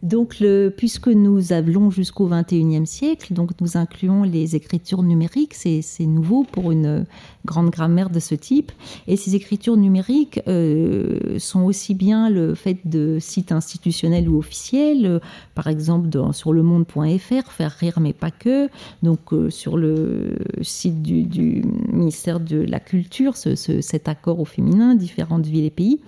Donc, 0.03 0.43
puisque 0.77 1.07
nous 1.07 1.53
allons 1.53 1.91
jusqu'au 1.91 2.27
XXIe 2.27 2.87
siècle, 2.87 3.33
donc 3.33 3.51
nous 3.61 3.77
incluons 3.77 4.23
les 4.23 4.55
écritures 4.55 5.03
numériques, 5.03 5.53
c'est 5.53 6.05
nouveau 6.05 6.43
pour 6.43 6.71
une 6.71 7.05
grande 7.45 7.69
grammaire 7.69 8.09
de 8.09 8.19
ce 8.19 8.35
type. 8.35 8.71
Et 9.07 9.15
ces 9.15 9.35
écritures 9.35 9.77
numériques 9.77 10.41
euh, 10.47 11.39
sont 11.39 11.63
aussi 11.63 11.93
bien 11.93 12.29
le 12.29 12.55
fait 12.55 12.77
de 12.85 13.17
sites 13.19 13.51
institutionnels 13.51 14.29
ou 14.29 14.37
officiels, 14.37 15.05
euh, 15.05 15.19
par 15.55 15.67
exemple 15.67 16.09
sur 16.33 16.53
le 16.53 16.63
monde.fr, 16.63 17.51
faire 17.51 17.71
rire 17.71 17.99
mais 17.99 18.13
pas 18.13 18.31
que, 18.31 18.69
donc 19.01 19.33
euh, 19.33 19.49
sur 19.49 19.77
le 19.77 20.35
site 20.61 21.01
du, 21.01 21.63
ministère 21.91 22.39
de 22.39 22.57
la 22.57 22.79
Culture, 22.79 23.37
ce, 23.37 23.55
ce, 23.55 23.81
cet 23.81 24.07
accord 24.07 24.39
au 24.39 24.45
féminin, 24.45 24.95
différentes 24.95 25.45
villes 25.45 25.65
et 25.65 25.69
pays, 25.69 25.99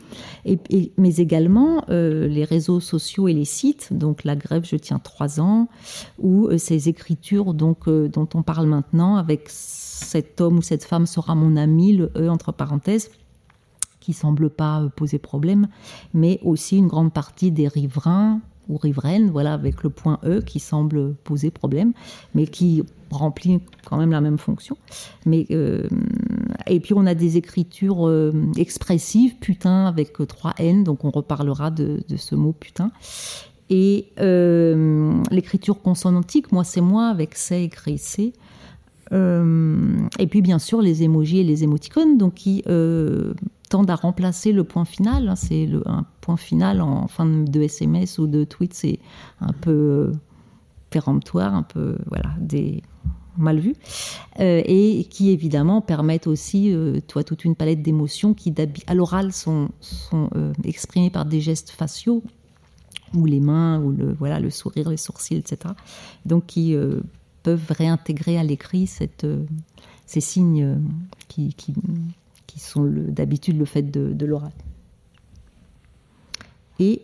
mais 0.97 1.15
également 1.15 1.83
les 1.89 2.43
réseaux 2.43 2.79
sociaux 2.79 3.27
et 3.27 3.33
les 3.33 3.45
sites, 3.45 3.82
donc 3.91 4.23
la 4.23 4.35
grève 4.35 4.65
je 4.65 4.75
tiens 4.75 4.99
trois 4.99 5.39
ans, 5.39 5.67
ou 6.19 6.47
euh, 6.47 6.57
ces 6.57 6.89
écritures 6.89 7.53
donc, 7.53 7.89
dont 7.89 8.29
on 8.33 8.43
parle 8.43 8.67
maintenant 8.67 9.15
avec 9.15 9.45
cet 9.49 10.41
homme 10.41 10.59
ou 10.59 10.61
cette 10.61 10.83
femme 10.83 11.05
sera 11.05 11.35
mon 11.35 11.55
ami, 11.55 11.93
le 11.93 12.11
E 12.15 12.29
entre 12.29 12.51
parenthèses, 12.51 13.09
qui 13.99 14.13
semble 14.13 14.49
pas 14.49 14.83
poser 14.95 15.17
problème, 15.17 15.67
mais 16.13 16.39
aussi 16.43 16.77
une 16.77 16.87
grande 16.87 17.13
partie 17.13 17.51
des 17.51 17.67
riverains 17.67 18.41
ou 18.69 18.77
riveraines, 18.77 19.29
voilà, 19.29 19.53
avec 19.53 19.83
le 19.83 19.89
point 19.89 20.19
E 20.25 20.41
qui 20.41 20.59
semble 20.59 21.13
poser 21.15 21.51
problème, 21.51 21.93
mais 22.33 22.47
qui 22.47 22.83
remplit 23.11 23.59
quand 23.85 23.97
même 23.97 24.11
la 24.11 24.21
même 24.21 24.37
fonction. 24.37 24.77
Mais, 25.25 25.45
euh, 25.51 25.87
et 26.67 26.79
puis 26.79 26.93
on 26.93 27.05
a 27.05 27.13
des 27.13 27.37
écritures 27.37 28.07
euh, 28.07 28.33
expressives, 28.57 29.35
putain, 29.37 29.85
avec 29.85 30.13
trois 30.27 30.53
N, 30.57 30.83
donc 30.83 31.05
on 31.05 31.11
reparlera 31.11 31.71
de 31.71 32.03
ce 32.15 32.35
mot 32.35 32.53
putain. 32.53 32.91
Et 33.75 34.05
euh, 34.19 35.19
l'écriture 35.31 35.81
consonantique, 35.81 36.51
moi 36.51 36.63
c'est 36.63 36.79
moi, 36.79 37.07
avec 37.07 37.33
C 37.33 37.63
écrit 37.63 37.97
C. 37.97 38.31
Euh, 39.11 39.97
et 40.19 40.27
puis 40.27 40.43
bien 40.43 40.59
sûr 40.59 40.79
les 40.79 41.01
émojis 41.01 41.39
et 41.39 41.43
les 41.43 41.63
émoticônes, 41.63 42.19
donc 42.19 42.35
qui 42.35 42.63
euh, 42.67 43.33
tendent 43.71 43.89
à 43.89 43.95
remplacer 43.95 44.51
le 44.51 44.63
point 44.63 44.85
final. 44.85 45.27
Hein, 45.27 45.35
c'est 45.35 45.67
un 45.87 46.05
point 46.21 46.37
final 46.37 46.81
en 46.81 47.07
fin 47.07 47.25
de 47.25 47.61
SMS 47.63 48.19
ou 48.19 48.27
de 48.27 48.43
tweet, 48.43 48.75
c'est 48.75 48.99
un 49.41 49.53
peu 49.53 50.11
péremptoire, 50.91 51.55
un 51.55 51.63
peu 51.63 51.97
voilà 52.05 52.29
mal 53.37 53.57
vu, 53.57 53.73
euh, 54.39 54.61
et 54.65 55.07
qui 55.09 55.31
évidemment 55.31 55.81
permettent 55.81 56.27
aussi, 56.27 56.71
toi, 57.07 57.23
toute 57.23 57.43
une 57.43 57.55
palette 57.55 57.81
d'émotions 57.81 58.35
qui, 58.35 58.53
à 58.85 58.93
l'oral, 58.93 59.31
sont, 59.31 59.69
exprimées 60.63 61.09
par 61.09 61.25
des 61.25 61.41
gestes 61.41 61.71
faciaux, 61.71 62.21
ou 63.13 63.25
les 63.25 63.39
mains, 63.39 63.79
ou 63.81 63.91
le, 63.91 64.13
voilà, 64.13 64.39
le 64.39 64.49
sourire, 64.49 64.89
les 64.89 64.97
sourcils, 64.97 65.35
etc. 65.35 65.73
Donc, 66.25 66.45
qui 66.47 66.75
euh, 66.75 66.99
peuvent 67.43 67.71
réintégrer 67.71 68.37
à 68.37 68.43
l'écrit 68.43 68.89
euh, 69.23 69.43
ces 70.05 70.21
signes 70.21 70.79
qui, 71.27 71.53
qui, 71.53 71.73
sont 72.59 72.85
d'habitude 72.85 73.57
le 73.57 73.65
fait 73.65 73.81
de, 73.81 74.25
l'oral. 74.25 74.51
Et. 76.79 77.01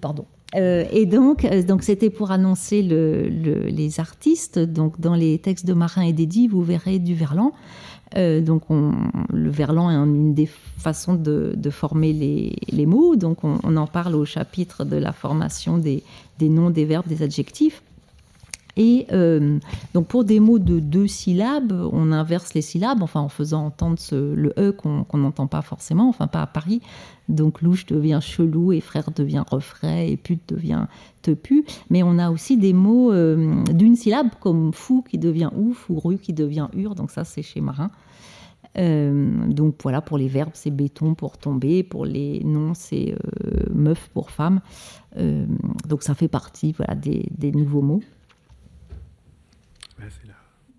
Pardon. 0.00 0.26
Euh, 0.54 0.84
et 0.90 1.06
donc, 1.06 1.44
euh, 1.44 1.62
donc 1.62 1.82
c'était 1.82 2.10
pour 2.10 2.30
annoncer 2.30 2.82
le, 2.82 3.28
le, 3.28 3.66
les 3.66 4.00
artistes. 4.00 4.58
Donc, 4.58 5.00
dans 5.00 5.14
les 5.14 5.38
textes 5.38 5.66
de 5.66 5.72
Marin 5.72 6.02
et 6.02 6.12
d'Eddy, 6.12 6.48
vous 6.48 6.62
verrez 6.62 6.98
du 6.98 7.14
verlan. 7.14 7.52
Euh, 8.16 8.40
donc, 8.40 8.70
on, 8.70 8.92
le 9.32 9.50
verlan 9.50 9.90
est 9.90 9.94
une 9.94 10.34
des 10.34 10.46
façons 10.46 11.14
de, 11.14 11.70
former 11.70 12.12
les, 12.12 12.86
mots. 12.86 13.16
Donc, 13.16 13.44
on, 13.44 13.76
en 13.76 13.86
parle 13.86 14.14
au 14.14 14.24
chapitre 14.24 14.84
de 14.84 14.96
la 14.96 15.12
formation 15.12 15.78
des 15.78 16.02
noms, 16.40 16.70
des 16.70 16.84
verbes, 16.84 17.06
des 17.06 17.22
adjectifs. 17.22 17.82
Et 18.76 19.06
euh, 19.12 19.58
donc 19.94 20.06
pour 20.06 20.24
des 20.24 20.38
mots 20.38 20.58
de 20.58 20.80
deux 20.80 21.06
syllabes, 21.06 21.72
on 21.92 22.12
inverse 22.12 22.52
les 22.52 22.60
syllabes, 22.60 23.02
en 23.02 23.28
faisant 23.28 23.66
entendre 23.66 23.98
ce, 23.98 24.34
le 24.34 24.52
E 24.58 24.72
qu'on 24.72 25.06
n'entend 25.14 25.46
pas 25.46 25.62
forcément, 25.62 26.08
enfin 26.08 26.26
pas 26.26 26.42
à 26.42 26.46
Paris. 26.46 26.82
Donc 27.28 27.62
louche 27.62 27.86
devient 27.86 28.20
chelou 28.22 28.72
et 28.72 28.80
frère 28.80 29.10
devient 29.10 29.44
refrain 29.50 29.96
et 29.96 30.16
pute 30.16 30.48
devient 30.48 30.86
te 31.22 31.30
pu. 31.30 31.64
Mais 31.88 32.02
on 32.02 32.18
a 32.18 32.30
aussi 32.30 32.58
des 32.58 32.74
mots 32.74 33.12
euh, 33.12 33.64
d'une 33.72 33.96
syllabe 33.96 34.28
comme 34.40 34.72
fou 34.72 35.02
qui 35.08 35.18
devient 35.18 35.50
ouf 35.56 35.88
ou 35.88 35.98
rue 35.98 36.18
qui 36.18 36.34
devient 36.34 36.68
ur. 36.74 36.94
Donc 36.94 37.10
ça 37.10 37.24
c'est 37.24 37.42
chez 37.42 37.62
Marin. 37.62 37.90
Euh, 38.78 39.48
donc 39.48 39.76
voilà, 39.82 40.02
pour 40.02 40.18
les 40.18 40.28
verbes, 40.28 40.50
c'est 40.52 40.70
béton 40.70 41.14
pour 41.14 41.38
tomber, 41.38 41.82
pour 41.82 42.04
les 42.04 42.44
noms, 42.44 42.74
c'est 42.74 43.16
meuf 43.72 44.10
pour 44.12 44.30
femme. 44.30 44.60
Donc 45.88 46.02
ça 46.02 46.14
fait 46.14 46.28
partie 46.28 46.72
voilà, 46.72 46.94
des 46.94 47.52
nouveaux 47.52 47.80
mots. 47.80 48.02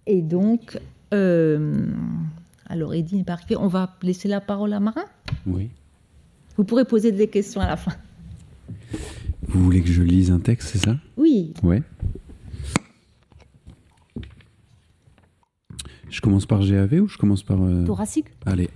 Et 0.07 0.21
donc, 0.21 0.79
euh, 1.13 1.85
alors 2.65 2.93
pas 3.25 3.33
arrivé. 3.33 3.57
On 3.57 3.67
va 3.67 3.95
laisser 4.01 4.27
la 4.27 4.41
parole 4.41 4.73
à 4.73 4.79
Marin? 4.79 5.05
Oui. 5.45 5.69
Vous 6.55 6.63
pourrez 6.63 6.85
poser 6.85 7.11
des 7.11 7.27
questions 7.27 7.61
à 7.61 7.67
la 7.67 7.75
fin. 7.75 7.91
Vous 9.43 9.63
voulez 9.63 9.81
que 9.81 9.89
je 9.89 10.01
lise 10.01 10.31
un 10.31 10.39
texte, 10.39 10.69
c'est 10.69 10.79
ça? 10.79 10.95
Oui. 11.17 11.53
Ouais. 11.61 11.83
Je 16.09 16.21
commence 16.21 16.45
par 16.45 16.65
GAV 16.65 17.01
ou 17.01 17.07
je 17.07 17.17
commence 17.17 17.43
par. 17.43 17.61
Euh... 17.61 17.85
Thoracique 17.85 18.27
Allez. 18.45 18.69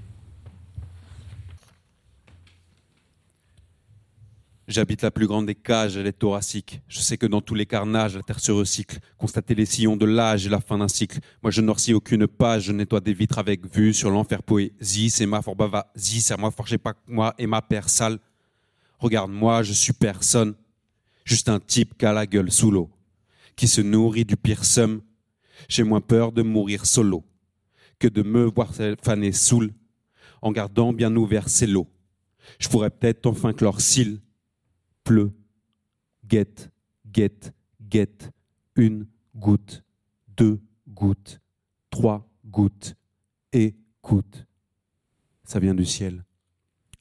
J'habite 4.72 5.02
la 5.02 5.12
plus 5.12 5.28
grande 5.28 5.48
des 5.48 5.56
cages, 5.56 5.98
elle 5.98 6.08
est 6.08 6.18
thoracique. 6.18 6.80
Je 6.88 7.02
sais 7.02 7.18
que 7.18 7.26
dans 7.26 7.42
tous 7.42 7.56
les 7.56 7.66
carnages, 7.66 8.16
la 8.16 8.24
terre 8.24 8.40
se 8.40 8.54
recycle. 8.54 9.00
Constater 9.18 9.54
les 9.54 9.66
sillons 9.66 9.98
de 9.98 10.06
l'âge 10.06 10.48
et 10.48 10.50
la 10.50 10.62
fin 10.62 10.78
d'un 10.78 10.88
cycle. 10.88 11.20
Moi, 11.44 11.52
je 11.52 11.60
noircis 11.60 11.94
aucune 11.94 12.26
page, 12.26 12.64
je 12.64 12.72
nettoie 12.72 13.02
des 13.02 13.14
vitres 13.14 13.38
avec 13.38 13.66
vue 13.76 13.94
sur 13.94 14.10
l'enfer 14.10 14.42
poésie. 14.42 15.10
C'est 15.10 15.26
ma 15.26 15.42
fort 15.42 15.58
bava, 15.58 15.92
zi, 15.98 16.22
c'est 16.22 16.38
moi 16.38 16.54
j'ai 16.66 16.78
pas 16.78 16.94
moi 17.06 17.36
et 17.38 17.48
ma 17.48 17.62
père 17.62 17.90
sale. 17.90 18.18
Regarde-moi, 19.00 19.62
je 19.64 19.74
suis 19.74 19.92
personne. 19.92 20.56
Juste 21.26 21.50
un 21.50 21.60
type 21.60 21.98
qui 21.98 22.06
a 22.06 22.14
la 22.14 22.26
gueule 22.26 22.50
sous 22.50 22.72
l'eau. 22.72 22.90
Qui 23.58 23.68
se 23.68 23.82
nourrit 23.82 24.24
du 24.24 24.38
pire 24.38 24.64
somme. 24.64 25.02
J'ai 25.68 25.84
moins 25.84 26.00
peur 26.00 26.32
de 26.32 26.44
mourir 26.44 26.86
solo 26.86 27.26
que 28.00 28.08
de 28.08 28.22
me 28.22 28.46
voir 28.46 28.72
faner 29.04 29.34
saoul 29.34 29.74
en 30.42 30.54
gardant 30.54 30.94
bien 30.94 31.14
ouvert 31.14 31.50
ses 31.50 31.68
lots. 31.68 31.90
Je 32.58 32.70
pourrais 32.70 32.90
peut-être 32.90 33.26
enfin 33.26 33.52
clore 33.52 33.82
cils 33.82 34.22
pleut, 35.04 35.32
guette, 36.26 36.72
guette, 37.06 37.54
guette, 37.82 38.32
une 38.76 39.08
goutte, 39.36 39.84
deux 40.28 40.62
gouttes, 40.88 41.40
trois 41.90 42.28
gouttes, 42.46 42.96
écoute. 43.52 44.46
Ça 45.44 45.60
vient 45.60 45.76
du 45.76 45.86
ciel. 45.86 46.24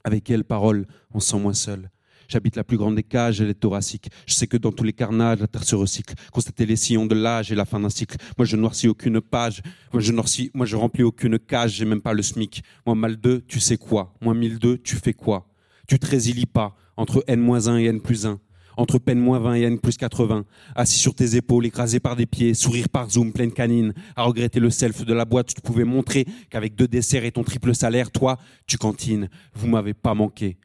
Avec 0.02 0.24
quelle 0.24 0.44
parole 0.44 0.86
on 1.12 1.20
se 1.20 1.30
sent 1.30 1.38
moins 1.38 1.54
seul? 1.54 1.90
J'habite 2.30 2.54
la 2.54 2.62
plus 2.62 2.76
grande 2.76 2.94
des 2.94 3.02
cages, 3.02 3.40
elle 3.40 3.50
est 3.50 3.54
thoracique. 3.54 4.08
Je 4.24 4.34
sais 4.34 4.46
que 4.46 4.56
dans 4.56 4.70
tous 4.70 4.84
les 4.84 4.92
carnages, 4.92 5.40
la 5.40 5.48
terre 5.48 5.64
se 5.64 5.74
recycle. 5.74 6.14
Constater 6.32 6.64
les 6.64 6.76
sillons 6.76 7.06
de 7.06 7.16
l'âge 7.16 7.50
et 7.50 7.56
la 7.56 7.64
fin 7.64 7.80
d'un 7.80 7.90
cycle. 7.90 8.16
Moi, 8.38 8.46
je 8.46 8.56
noircis 8.56 8.86
aucune 8.86 9.20
page. 9.20 9.62
Moi, 9.92 10.00
je 10.00 10.12
noircis, 10.12 10.48
moi, 10.54 10.64
je 10.64 10.76
remplis 10.76 11.02
aucune 11.02 11.40
cage, 11.40 11.72
j'ai 11.72 11.84
même 11.84 12.00
pas 12.00 12.12
le 12.12 12.22
SMIC. 12.22 12.62
Moi, 12.86 12.94
mal 12.94 13.16
2, 13.16 13.40
tu 13.48 13.58
sais 13.58 13.76
quoi? 13.76 14.14
Moi, 14.20 14.34
1002, 14.34 14.78
tu 14.78 14.94
fais 14.94 15.12
quoi? 15.12 15.48
Tu 15.88 15.98
te 15.98 16.06
résilies 16.06 16.46
pas 16.46 16.76
entre 17.00 17.24
N-1 17.28 17.80
et 17.80 17.86
N 17.86 17.98
plus 18.02 18.26
1, 18.26 18.38
entre 18.76 18.98
peine 18.98 19.18
moins 19.18 19.38
20 19.38 19.54
et 19.54 19.62
N 19.62 19.78
plus 19.78 19.96
80, 19.96 20.44
assis 20.74 20.98
sur 20.98 21.14
tes 21.14 21.34
épaules, 21.34 21.64
écrasé 21.64 21.98
par 21.98 22.14
des 22.14 22.26
pieds, 22.26 22.52
sourire 22.52 22.90
par 22.90 23.08
zoom, 23.08 23.32
pleine 23.32 23.52
canine, 23.52 23.94
à 24.16 24.24
regretter 24.24 24.60
le 24.60 24.68
self 24.68 25.06
de 25.06 25.14
la 25.14 25.24
boîte, 25.24 25.54
tu 25.54 25.62
pouvais 25.62 25.84
montrer 25.84 26.26
qu'avec 26.50 26.74
deux 26.74 26.88
desserts 26.88 27.24
et 27.24 27.32
ton 27.32 27.42
triple 27.42 27.74
salaire, 27.74 28.10
toi, 28.10 28.36
tu 28.66 28.76
cantines, 28.76 29.30
vous 29.54 29.66
m'avez 29.66 29.94
pas 29.94 30.12
manqué. 30.12 30.58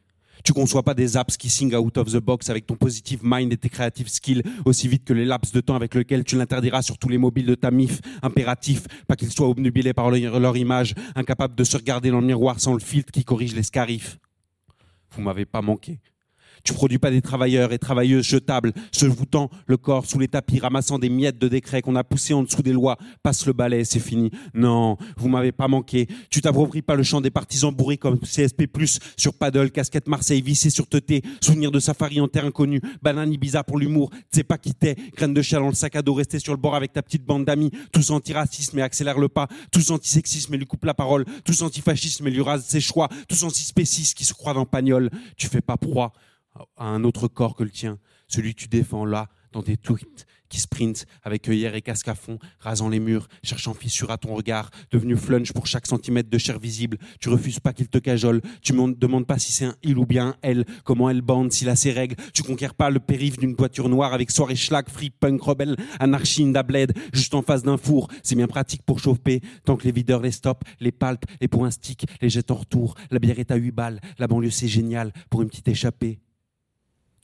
Tu 0.44 0.52
conçois 0.52 0.82
pas 0.82 0.92
des 0.92 1.16
apps 1.16 1.38
qui 1.38 1.48
sing 1.48 1.74
out 1.74 1.96
of 1.96 2.12
the 2.12 2.18
box 2.18 2.50
avec 2.50 2.66
ton 2.66 2.76
positive 2.76 3.20
mind 3.22 3.50
et 3.54 3.56
tes 3.56 3.70
creative 3.70 4.08
skills 4.08 4.42
aussi 4.66 4.88
vite 4.88 5.04
que 5.06 5.14
les 5.14 5.24
laps 5.24 5.52
de 5.52 5.60
temps 5.62 5.74
avec 5.74 5.94
lesquels 5.94 6.22
tu 6.22 6.36
l'interdiras 6.36 6.82
sur 6.82 6.98
tous 6.98 7.08
les 7.08 7.16
mobiles 7.16 7.46
de 7.46 7.54
ta 7.54 7.70
MIF. 7.70 8.00
Impératif, 8.22 8.84
pas 9.08 9.16
qu'ils 9.16 9.32
soient 9.32 9.48
obnubilés 9.48 9.94
par 9.94 10.10
leur 10.10 10.56
image, 10.58 10.94
incapables 11.14 11.54
de 11.54 11.64
se 11.64 11.78
regarder 11.78 12.10
dans 12.10 12.20
le 12.20 12.26
miroir 12.26 12.60
sans 12.60 12.74
le 12.74 12.80
filtre 12.80 13.10
qui 13.10 13.24
corrige 13.24 13.54
les 13.54 13.62
scarifs. 13.62 14.18
Vous 15.12 15.22
m'avez 15.22 15.46
pas 15.46 15.62
manqué. 15.62 15.98
Tu 16.66 16.74
produis 16.74 16.98
pas 16.98 17.12
des 17.12 17.22
travailleurs 17.22 17.72
et 17.72 17.78
travailleuses 17.78 18.26
jetables, 18.26 18.72
se 18.90 19.06
voûtant 19.06 19.50
le 19.68 19.76
corps 19.76 20.04
sous 20.04 20.18
les 20.18 20.26
tapis, 20.26 20.58
ramassant 20.58 20.98
des 20.98 21.08
miettes 21.08 21.38
de 21.38 21.46
décrets 21.46 21.80
qu'on 21.80 21.94
a 21.94 22.02
poussés 22.02 22.34
en 22.34 22.42
dessous 22.42 22.62
des 22.62 22.72
lois. 22.72 22.96
Passe 23.22 23.46
le 23.46 23.52
balai, 23.52 23.84
c'est 23.84 24.00
fini. 24.00 24.32
Non, 24.52 24.96
vous 25.16 25.28
m'avez 25.28 25.52
pas 25.52 25.68
manqué. 25.68 26.08
Tu 26.28 26.40
t'appropries 26.40 26.82
pas 26.82 26.96
le 26.96 27.04
chant 27.04 27.20
des 27.20 27.30
partisans 27.30 27.72
bourrés 27.72 27.98
comme 27.98 28.18
CSP+, 28.18 28.66
sur 29.16 29.34
paddle, 29.34 29.70
casquette 29.70 30.08
Marseille 30.08 30.42
vissée 30.42 30.70
sur 30.70 30.88
teuté, 30.88 31.22
souvenir 31.40 31.70
de 31.70 31.78
safari 31.78 32.20
en 32.20 32.26
terre 32.26 32.46
inconnue, 32.46 32.80
banane 33.00 33.32
Ibiza 33.32 33.62
pour 33.62 33.78
l'humour, 33.78 34.10
sais 34.32 34.42
pas 34.42 34.58
qui 34.58 34.74
t'es, 34.74 34.96
graine 35.16 35.34
de 35.34 35.42
chat 35.42 35.60
dans 35.60 35.68
le 35.68 35.74
sac 35.74 35.94
à 35.94 36.02
dos, 36.02 36.14
rester 36.14 36.40
sur 36.40 36.52
le 36.52 36.58
bord 36.58 36.74
avec 36.74 36.92
ta 36.92 37.02
petite 37.02 37.24
bande 37.24 37.44
d'amis, 37.44 37.70
tous 37.92 38.10
anti-racisme 38.10 38.76
et 38.80 38.82
accélère 38.82 39.20
le 39.20 39.28
pas, 39.28 39.46
tous 39.70 39.92
anti-sexisme 39.92 40.52
et 40.54 40.58
lui 40.58 40.66
coupe 40.66 40.84
la 40.84 40.94
parole, 40.94 41.26
tous 41.44 41.62
antifascisme 41.62 42.26
et 42.26 42.30
lui 42.32 42.42
rase 42.42 42.64
ses 42.64 42.80
choix, 42.80 43.08
tous 43.28 43.44
anti-spécistes 43.44 44.16
qui 44.16 44.24
se 44.24 44.34
croient 44.34 44.54
dans 44.54 44.66
Pagnol. 44.66 45.10
Tu 45.36 45.46
fais 45.46 45.60
pas 45.60 45.76
proie 45.76 46.12
à 46.76 46.86
un 46.86 47.04
autre 47.04 47.28
corps 47.28 47.56
que 47.56 47.64
le 47.64 47.70
tien, 47.70 47.98
celui 48.28 48.54
que 48.54 48.60
tu 48.60 48.68
défends 48.68 49.04
là, 49.04 49.28
dans 49.52 49.62
tes 49.62 49.76
tweets, 49.76 50.26
qui 50.48 50.60
sprint 50.60 51.06
avec 51.22 51.48
œillère 51.48 51.74
et 51.74 51.82
casque 51.82 52.08
à 52.08 52.14
fond, 52.14 52.38
rasant 52.60 52.88
les 52.88 53.00
murs, 53.00 53.26
cherchant 53.42 53.74
fissure 53.74 54.10
à 54.10 54.18
ton 54.18 54.34
regard, 54.34 54.70
devenu 54.90 55.16
flunch 55.16 55.52
pour 55.52 55.66
chaque 55.66 55.86
centimètre 55.86 56.28
de 56.28 56.38
chair 56.38 56.58
visible. 56.58 56.98
Tu 57.20 57.28
refuses 57.28 57.60
pas 57.60 57.72
qu'il 57.72 57.88
te 57.88 57.98
cajole, 57.98 58.42
tu 58.60 58.74
ne 58.74 58.92
demandes 58.92 59.26
pas 59.26 59.38
si 59.38 59.52
c'est 59.52 59.64
un 59.64 59.74
il 59.82 59.98
ou 59.98 60.06
bien 60.06 60.28
un 60.28 60.36
elle, 60.42 60.64
comment 60.84 61.08
elle 61.08 61.22
bande, 61.22 61.52
s'il 61.52 61.68
a 61.68 61.76
ses 61.76 61.90
règles. 61.90 62.16
Tu 62.34 62.42
conquiers 62.42 62.68
pas 62.76 62.90
le 62.90 63.00
périph' 63.00 63.38
d'une 63.38 63.54
voiture 63.54 63.88
noire 63.88 64.12
avec 64.12 64.30
soirée 64.30 64.56
schlag, 64.56 64.88
free 64.88 65.10
punk, 65.10 65.40
rebelle, 65.40 65.76
anarchie, 65.98 66.52
bled, 66.66 66.92
juste 67.12 67.34
en 67.34 67.42
face 67.42 67.62
d'un 67.62 67.76
four. 67.76 68.08
C'est 68.22 68.36
bien 68.36 68.46
pratique 68.48 68.82
pour 68.82 68.98
chauffer, 68.98 69.40
tant 69.64 69.76
que 69.76 69.84
les 69.84 69.92
videurs 69.92 70.20
les 70.20 70.32
stoppent, 70.32 70.64
les 70.80 70.92
palpent, 70.92 71.24
et 71.40 71.48
pour 71.48 71.66
stick, 71.72 72.06
les 72.20 72.28
jettent 72.28 72.50
en 72.50 72.56
retour. 72.56 72.94
La 73.10 73.18
bière 73.18 73.38
est 73.38 73.50
à 73.50 73.56
8 73.56 73.70
balles, 73.70 74.00
la 74.18 74.26
banlieue 74.26 74.50
c'est 74.50 74.68
génial 74.68 75.12
pour 75.30 75.42
une 75.42 75.48
petite 75.48 75.68
échappée. 75.68 76.20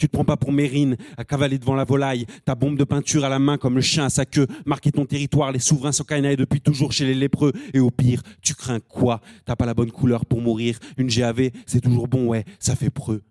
Tu 0.03 0.09
te 0.09 0.15
prends 0.15 0.25
pas 0.25 0.37
pour 0.37 0.51
Mérine, 0.51 0.97
à 1.17 1.23
cavaler 1.23 1.61
devant 1.61 1.77
la 1.77 1.85
volaille, 1.85 2.27
ta 2.45 2.57
bombe 2.57 2.77
de 2.77 2.83
peinture 2.83 3.25
à 3.25 3.29
la 3.29 3.39
main 3.39 3.57
comme 3.57 3.77
le 3.77 3.81
chien 3.81 4.05
à 4.05 4.11
sa 4.11 4.25
queue, 4.25 4.49
marquer 4.67 4.91
ton 4.91 5.07
territoire, 5.07 5.53
les 5.53 5.61
souverains 5.61 5.93
sont 5.93 6.03
canaillés 6.03 6.35
depuis 6.35 6.61
toujours 6.61 6.91
chez 6.91 7.05
les 7.05 7.15
lépreux, 7.15 7.53
et 7.73 7.79
au 7.79 7.93
pire, 7.93 8.21
tu 8.41 8.57
crains 8.57 8.81
quoi? 8.81 9.21
T'as 9.45 9.55
pas 9.55 9.65
la 9.65 9.75
bonne 9.75 9.93
couleur 9.93 10.27
pour 10.27 10.41
mourir, 10.41 10.77
une 10.97 11.07
GAV, 11.07 11.51
c'est 11.67 11.81
toujours 11.81 12.09
bon, 12.09 12.27
ouais, 12.27 12.45
ça 12.59 12.75
fait 12.75 12.91
preux. 12.91 13.23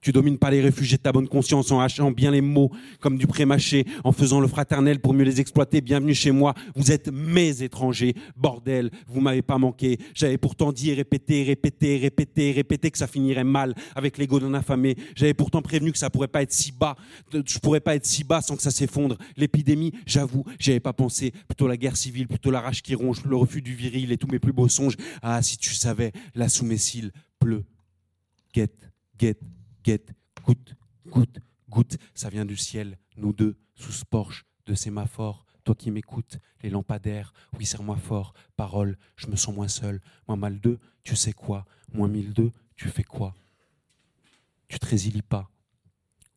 Tu 0.00 0.12
domines 0.12 0.38
pas 0.38 0.50
les 0.50 0.60
réfugiés 0.60 0.96
de 0.96 1.02
ta 1.02 1.10
bonne 1.10 1.26
conscience 1.26 1.72
en 1.72 1.80
hachant 1.80 2.12
bien 2.12 2.30
les 2.30 2.40
mots 2.40 2.70
comme 3.00 3.18
du 3.18 3.26
pré-mâché, 3.26 3.84
en 4.04 4.12
faisant 4.12 4.40
le 4.40 4.46
fraternel 4.46 5.00
pour 5.00 5.12
mieux 5.12 5.24
les 5.24 5.40
exploiter. 5.40 5.80
Bienvenue 5.80 6.14
chez 6.14 6.30
moi. 6.30 6.54
Vous 6.76 6.92
êtes 6.92 7.08
mes 7.08 7.64
étrangers. 7.64 8.14
Bordel, 8.36 8.90
vous 9.08 9.20
m'avez 9.20 9.42
pas 9.42 9.58
manqué. 9.58 9.98
J'avais 10.14 10.38
pourtant 10.38 10.72
dit 10.72 10.90
et 10.90 10.94
répété, 10.94 11.42
répété, 11.42 11.96
répété, 11.96 12.52
répété 12.52 12.90
que 12.92 12.98
ça 12.98 13.08
finirait 13.08 13.42
mal 13.42 13.74
avec 13.96 14.18
l'ego 14.18 14.38
d'un 14.38 14.54
affamé. 14.54 14.96
J'avais 15.16 15.34
pourtant 15.34 15.62
prévenu 15.62 15.90
que 15.90 15.98
ça 15.98 16.10
pourrait 16.10 16.28
pas 16.28 16.42
être 16.42 16.52
si 16.52 16.70
bas. 16.70 16.94
Je 17.32 17.58
pourrais 17.58 17.80
pas 17.80 17.96
être 17.96 18.06
si 18.06 18.22
bas 18.22 18.40
sans 18.40 18.56
que 18.56 18.62
ça 18.62 18.70
s'effondre. 18.70 19.18
L'épidémie, 19.36 19.92
j'avoue, 20.06 20.44
j'y 20.60 20.70
avais 20.70 20.80
pas 20.80 20.92
pensé. 20.92 21.32
Plutôt 21.48 21.66
la 21.66 21.76
guerre 21.76 21.96
civile, 21.96 22.28
plutôt 22.28 22.52
la 22.52 22.60
rage 22.60 22.82
qui 22.82 22.94
ronge, 22.94 23.24
le 23.24 23.34
refus 23.34 23.62
du 23.62 23.74
viril 23.74 24.12
et 24.12 24.16
tous 24.16 24.28
mes 24.28 24.38
plus 24.38 24.52
beaux 24.52 24.68
songes. 24.68 24.94
Ah, 25.22 25.42
si 25.42 25.58
tu 25.58 25.74
savais, 25.74 26.12
là 26.36 26.48
sous 26.48 26.64
mes 26.64 26.78
cils, 26.78 27.10
pleut. 27.40 27.64
Guette, 28.54 28.90
guette, 29.18 29.40
goutte, 30.44 30.74
goutte, 31.06 31.40
goutte. 31.68 31.98
Ça 32.14 32.28
vient 32.28 32.44
du 32.44 32.56
ciel, 32.56 32.98
nous 33.16 33.32
deux, 33.32 33.56
sous 33.74 33.92
ce 33.92 34.04
porche 34.04 34.44
de 34.66 34.74
sémaphore. 34.74 35.44
Toi 35.64 35.74
qui 35.74 35.90
m'écoutes, 35.90 36.38
les 36.62 36.70
lampadaires, 36.70 37.32
oui, 37.58 37.66
serre-moi 37.66 37.96
fort. 37.96 38.32
Parole, 38.56 38.96
je 39.16 39.26
me 39.26 39.36
sens 39.36 39.54
moins 39.54 39.68
seul. 39.68 40.00
Moins 40.26 40.36
mal 40.36 40.60
deux, 40.60 40.78
tu 41.02 41.16
sais 41.16 41.32
quoi? 41.32 41.66
Moins 41.92 42.08
mille 42.08 42.32
deux, 42.32 42.52
tu 42.74 42.88
fais 42.88 43.04
quoi? 43.04 43.34
Tu 44.68 44.78
te 44.78 44.86
résilies 44.86 45.22
pas. 45.22 45.50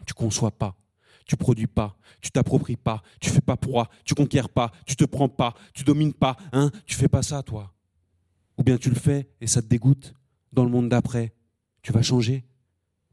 Tu 0.05 0.13
conçois 0.13 0.51
pas. 0.51 0.77
Tu 1.25 1.37
produis 1.37 1.67
pas, 1.67 1.95
tu 2.19 2.31
t'appropries 2.31 2.75
pas, 2.75 3.03
tu 3.21 3.29
fais 3.29 3.41
pas 3.41 3.55
proie, 3.55 3.89
tu 4.03 4.15
conquiers 4.15 4.49
pas, 4.53 4.71
tu 4.85 4.95
te 4.95 5.05
prends 5.05 5.29
pas, 5.29 5.53
tu 5.73 5.83
domines 5.83 6.13
pas, 6.13 6.35
hein? 6.51 6.71
Tu 6.85 6.95
fais 6.95 7.07
pas 7.07 7.21
ça, 7.21 7.41
toi. 7.43 7.73
Ou 8.57 8.63
bien 8.63 8.77
tu 8.77 8.89
le 8.89 8.95
fais 8.95 9.29
et 9.39 9.47
ça 9.47 9.61
te 9.61 9.67
dégoûte. 9.67 10.13
Dans 10.51 10.65
le 10.65 10.71
monde 10.71 10.89
d'après, 10.89 11.33
tu 11.83 11.93
vas 11.93 12.01
changer. 12.01 12.43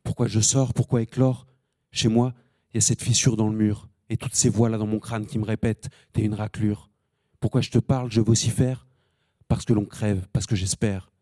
Pourquoi 0.08 0.26
je 0.26 0.40
sors 0.40 0.72
Pourquoi 0.72 1.02
éclore 1.02 1.46
Chez 1.92 2.08
moi, 2.08 2.32
il 2.72 2.76
y 2.76 2.78
a 2.78 2.80
cette 2.80 3.02
fissure 3.02 3.36
dans 3.36 3.50
le 3.50 3.54
mur 3.54 3.90
et 4.08 4.16
toutes 4.16 4.34
ces 4.34 4.48
voix-là 4.48 4.78
dans 4.78 4.86
mon 4.86 5.00
crâne 5.00 5.26
qui 5.26 5.38
me 5.38 5.44
répètent 5.44 5.90
T'es 6.14 6.22
une 6.22 6.32
raclure. 6.32 6.88
Pourquoi 7.40 7.60
je 7.60 7.68
te 7.68 7.76
parle 7.76 8.10
Je 8.10 8.22
vocifère 8.22 8.86
Parce 9.48 9.66
que 9.66 9.74
l'on 9.74 9.84
crève, 9.84 10.26
parce 10.32 10.46
que 10.46 10.56
j'espère. 10.56 11.12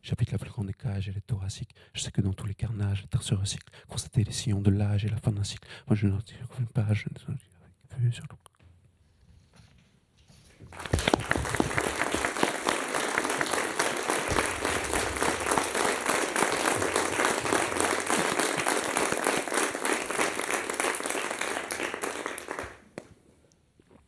J'habite 0.00 0.30
la 0.30 0.38
plus 0.38 0.48
grande 0.48 0.68
des 0.68 0.74
cages, 0.74 1.08
elle 1.08 1.16
est 1.16 1.26
thoracique. 1.26 1.74
Je 1.92 2.02
sais 2.02 2.12
que 2.12 2.20
dans 2.20 2.32
tous 2.32 2.46
les 2.46 2.54
carnages, 2.54 3.02
la 3.02 3.08
terre 3.08 3.24
se 3.24 3.34
recycle. 3.34 3.68
Constater 3.88 4.22
les 4.22 4.30
sillons 4.30 4.60
de 4.60 4.70
l'âge 4.70 5.04
et 5.04 5.08
la 5.08 5.16
fin 5.16 5.32
d'un 5.32 5.42
cycle. 5.42 5.66
Moi, 5.88 5.96
je 5.96 6.06
n'en 6.06 6.20
tire 6.20 6.46
page. 6.72 7.08
Je 8.00 8.10
sur 8.12 8.24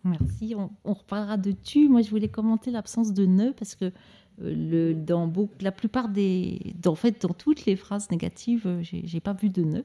Merci. 0.05 0.55
On, 0.57 0.93
reparlera 0.95 1.37
de 1.37 1.53
tu. 1.53 1.89
Moi, 1.89 2.03
je 2.03 2.11
voulais 2.11 2.29
commenter 2.29 2.71
l'absence 2.71 3.13
de 3.13 3.27
ne 3.27 3.51
parce 3.51 3.75
que 3.75 3.93
euh, 4.43 4.95
dans 4.95 5.31
la 5.61 5.73
plupart 5.73 6.09
des, 6.09 6.75
en 6.87 6.95
fait, 6.95 7.23
dans 7.23 7.35
toutes 7.35 7.67
les 7.67 7.77
phrases 7.77 8.11
négatives, 8.11 8.63
euh, 8.67 8.83
j'ai 8.83 9.21
pas 9.21 9.35
vu 9.35 9.51
de 9.51 9.63
ne. 9.63 9.81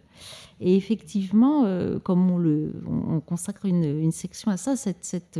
Et 0.61 0.75
effectivement, 0.75 1.65
euh, 1.65 1.99
comme 1.99 2.31
on 2.31 3.19
consacre 3.19 3.65
une, 3.65 4.11
section 4.11 4.51
à 4.51 4.57
ça, 4.57 4.75
cette, 4.77 5.39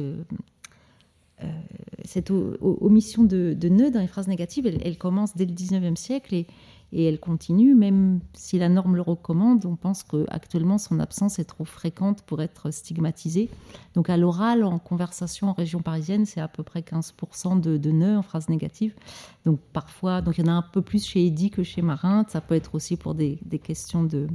omission 2.62 3.24
de, 3.24 3.56
de, 3.58 3.90
dans 3.90 4.02
les 4.02 4.08
phrases 4.08 4.28
négatives, 4.28 4.68
elle, 4.68 4.98
commence 4.98 5.36
dès 5.36 5.46
le 5.46 5.54
19e 5.54 5.96
siècle 5.96 6.44
et 6.92 7.06
elle 7.06 7.20
continue, 7.20 7.76
même 7.76 8.20
si 8.34 8.58
la 8.58 8.70
norme 8.70 8.96
le 8.96 9.02
recommande, 9.02 9.66
on 9.66 9.76
pense 9.76 10.04
qu'actuellement 10.04 10.78
son 10.78 11.00
absence 11.00 11.40
est 11.40 11.46
trop 11.46 11.66
fréquente 11.66 12.22
pour 12.22 12.42
être 12.42 12.72
stigmatisée. 12.72 13.50
Donc 13.96 14.10
à 14.10 14.18
l'oral, 14.18 14.64
en 14.64 14.80
conversation 14.80 15.50
en 15.50 15.54
région 15.54 15.82
parisienne, 15.82 16.26
c'est 16.26 16.42
à 16.42 16.48
peu 16.48 16.64
près 16.64 16.82
15% 16.82 17.60
de, 17.60 17.78
de 17.78 17.92
nœuds 17.92 18.18
en 18.18 18.22
phrase 18.22 18.50
négative. 18.50 18.94
Donc 19.46 19.60
parfois, 19.74 20.22
donc 20.22 20.38
il 20.38 20.46
y 20.46 20.50
en 20.50 20.54
a 20.54 20.56
un 20.56 20.62
peu 20.62 20.82
plus 20.82 21.06
chez 21.06 21.26
Eddy 21.26 21.50
que 21.50 21.64
chez 21.64 21.82
Marin. 21.82 22.26
Ça 22.30 22.40
peut 22.40 22.56
être 22.56 22.76
aussi 22.76 22.98
pour 22.98 23.16
des, 23.16 23.40
des 23.46 23.60
questions 23.60 24.04
de, 24.04 24.28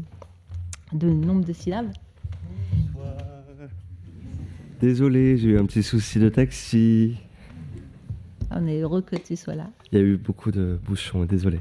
de 0.93 1.09
nombre 1.09 1.45
de 1.45 1.53
syllabes. 1.53 1.93
Désolé, 4.81 5.37
j'ai 5.37 5.51
eu 5.51 5.59
un 5.59 5.67
petit 5.67 5.83
souci 5.83 6.19
de 6.19 6.31
taxi. 6.31 7.17
On 8.51 8.67
est 8.67 8.81
heureux 8.81 9.03
que 9.03 9.15
tu 9.17 9.37
sois 9.37 9.55
là. 9.55 9.71
Il 9.93 9.99
y 9.99 10.01
a 10.01 10.05
eu 10.05 10.17
beaucoup 10.17 10.51
de 10.51 10.79
bouchons, 10.87 11.25
désolé. 11.27 11.59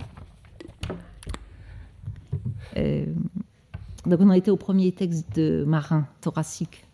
Euh, 2.79 3.05
donc 4.05 4.21
on 4.21 4.29
a 4.29 4.37
été 4.37 4.49
au 4.51 4.57
premier 4.57 4.91
texte 4.91 5.35
de 5.35 5.63
Marin, 5.67 6.07
thoracique. 6.21 6.85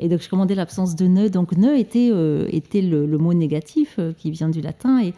Et 0.00 0.08
donc 0.08 0.20
je 0.20 0.28
commandais 0.28 0.54
l'absence 0.54 0.96
de 0.96 1.06
nœud. 1.06 1.30
Donc 1.30 1.52
nœud 1.52 1.78
était, 1.78 2.10
euh, 2.12 2.46
était 2.50 2.82
le, 2.82 3.06
mot 3.18 3.34
négatif 3.34 3.96
euh, 3.98 4.12
qui 4.12 4.30
vient 4.30 4.48
du 4.48 4.60
latin 4.60 5.02
et, 5.02 5.14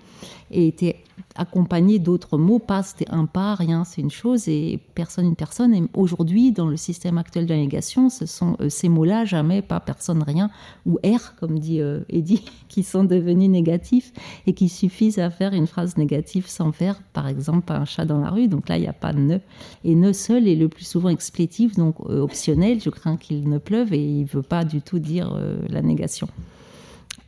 était 0.51 0.97
accompagné 1.35 1.99
d'autres 1.99 2.37
mots. 2.37 2.59
Pas, 2.59 2.83
c'était 2.83 3.09
un 3.11 3.25
pas, 3.25 3.55
rien, 3.55 3.85
c'est 3.85 4.03
une 4.03 4.11
chose, 4.11 4.49
et 4.49 4.79
personne, 4.95 5.25
une 5.25 5.37
personne. 5.37 5.73
Et 5.73 5.83
aujourd'hui, 5.95 6.53
dans 6.53 6.67
le 6.67 6.77
système 6.77 7.17
actuel 7.17 7.47
de 7.47 7.55
la 7.55 7.61
négation, 7.61 8.11
ce 8.11 8.27
sont 8.27 8.57
euh, 8.61 8.69
ces 8.69 8.91
mots-là, 8.91 9.25
jamais, 9.25 9.63
pas, 9.63 9.81
personne, 9.81 10.23
rien, 10.23 10.51
ou 10.85 10.99
R, 11.03 11.35
comme 11.37 11.59
dit 11.59 11.81
Eddie, 12.11 12.45
qui 12.69 12.83
sont 12.83 13.05
devenus 13.05 13.49
négatifs 13.49 14.13
et 14.47 14.53
qui 14.53 14.69
suffisent 14.69 15.19
à 15.19 15.31
faire 15.31 15.55
une 15.55 15.67
phrase 15.67 15.97
négative 15.97 16.49
sans 16.49 16.73
faire, 16.73 17.01
par 17.15 17.29
exemple, 17.29 17.73
un 17.73 17.87
chat 17.87 18.05
dans 18.05 18.21
la 18.21 18.29
rue. 18.29 18.49
Donc 18.49 18.69
là, 18.69 18.77
il 18.77 18.83
n'y 18.83 18.89
a 18.89 18.93
pas 18.93 19.15
de 19.15 19.21
ne. 19.21 19.39
Et 19.85 19.95
ne 19.95 20.13
seul 20.13 20.49
est 20.49 20.57
le 20.57 20.69
plus 20.69 20.85
souvent 20.85 21.09
explétif, 21.09 21.77
donc 21.77 22.01
optionnel. 22.01 22.81
Je 22.81 22.91
crains 22.91 23.17
qu'il 23.17 23.49
ne 23.49 23.57
pleuve 23.57 23.95
et 23.95 24.05
il 24.05 24.23
ne 24.23 24.29
veut 24.29 24.43
pas 24.43 24.65
du 24.73 24.83
tout 24.83 24.99
dire 24.99 25.39
la 25.69 25.83
négation. 25.83 26.29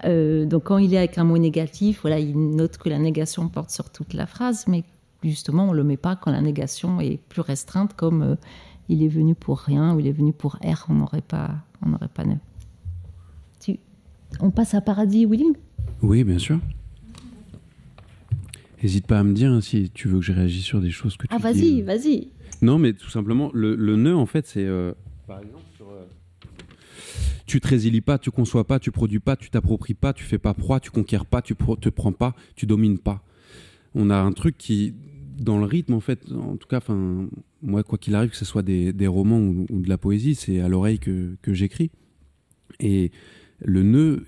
Euh, 0.04 0.44
donc 0.44 0.64
quand 0.64 0.78
il 0.78 0.92
est 0.94 0.98
avec 0.98 1.18
un 1.18 1.24
mot 1.24 1.38
négatif, 1.38 2.00
voilà, 2.02 2.18
il 2.18 2.37
note 2.37 2.78
que 2.78 2.88
la 2.88 2.98
négation 2.98 3.48
porte 3.48 3.70
sur 3.70 3.90
toute 3.90 4.12
la 4.12 4.26
phrase, 4.26 4.66
mais 4.68 4.85
justement 5.22 5.68
on 5.68 5.72
le 5.72 5.85
met 5.85 5.96
pas 5.96 6.16
quand 6.16 6.30
la 6.30 6.40
négation 6.40 7.00
est 7.00 7.18
plus 7.28 7.40
restreinte, 7.40 7.94
comme 7.94 8.22
euh, 8.22 8.35
il 8.88 9.02
est 9.02 9.09
venu 9.09 9.35
pour 9.35 9.59
rien 9.59 9.94
ou 9.94 10.00
il 10.00 10.07
est 10.07 10.12
venu 10.12 10.33
pour 10.33 10.57
R, 10.57 10.87
on 10.88 10.94
n'aurait 10.94 11.22
pas, 11.22 11.52
on 11.85 11.90
n'aurait 11.90 12.09
pas 12.09 12.24
ne. 12.24 12.35
On 14.40 14.50
passe 14.50 14.74
à 14.74 14.80
Paradis 14.80 15.26
Willing? 15.26 15.54
Oui, 16.02 16.24
bien 16.24 16.38
sûr. 16.38 16.59
N'hésite 18.83 19.07
pas 19.07 19.20
à 19.20 19.22
me 19.22 19.33
dire 19.33 19.52
hein, 19.52 19.61
si 19.61 19.90
tu 19.90 20.09
veux 20.09 20.18
que 20.18 20.24
je 20.24 20.33
réagisse 20.33 20.64
sur 20.64 20.80
des 20.80 20.90
choses 20.90 21.16
que 21.16 21.28
tu 21.28 21.35
Ah, 21.35 21.38
vas-y, 21.38 21.83
vas-y. 21.83 22.28
Non, 22.61 22.78
mais 22.78 22.94
tout 22.94 23.11
simplement, 23.11 23.50
le, 23.54 23.76
le 23.76 23.96
nœud, 23.96 24.16
en 24.16 24.26
fait, 24.26 24.44
c'est. 24.46 24.64
Euh, 24.64 24.92
par 25.28 25.38
exemple, 25.38 25.62
tu 27.46 27.61
te 27.61 27.68
résilies 27.68 28.00
pas, 28.00 28.18
tu 28.18 28.30
conçois 28.30 28.66
pas, 28.66 28.78
tu 28.78 28.90
produis 28.90 29.20
pas, 29.20 29.37
tu 29.37 29.50
t'appropries 29.50 29.94
pas, 29.94 30.12
tu 30.12 30.24
fais 30.24 30.38
pas 30.38 30.54
proie, 30.54 30.80
tu 30.80 30.90
conquiers 30.90 31.18
pas, 31.28 31.42
tu 31.42 31.54
te 31.54 31.88
prends 31.88 32.12
pas, 32.12 32.35
tu 32.57 32.66
domines 32.66 32.98
pas. 32.98 33.22
On 33.94 34.11
a 34.11 34.16
un 34.16 34.33
truc 34.33 34.57
qui, 34.57 34.94
dans 35.38 35.59
le 35.59 35.64
rythme, 35.64 35.94
en 35.94 36.00
fait, 36.00 36.33
en 36.33 36.57
tout 36.57 36.66
cas, 36.66 36.80
moi, 37.62 37.83
quoi 37.83 37.98
qu'il 37.98 38.14
arrive, 38.14 38.30
que 38.30 38.37
ce 38.37 38.44
soit 38.44 38.62
des, 38.62 39.07
romans 39.07 39.38
ou, 39.38 39.66
ou, 39.70 39.80
de 39.80 39.88
la 39.88 39.98
poésie, 39.98 40.35
c'est 40.35 40.61
à 40.61 40.68
l'oreille 40.68 40.98
que, 40.98 41.37
que 41.42 41.52
j'écris. 41.52 41.90
Et 42.80 43.12
le 43.61 43.83
nœud, 43.83 44.24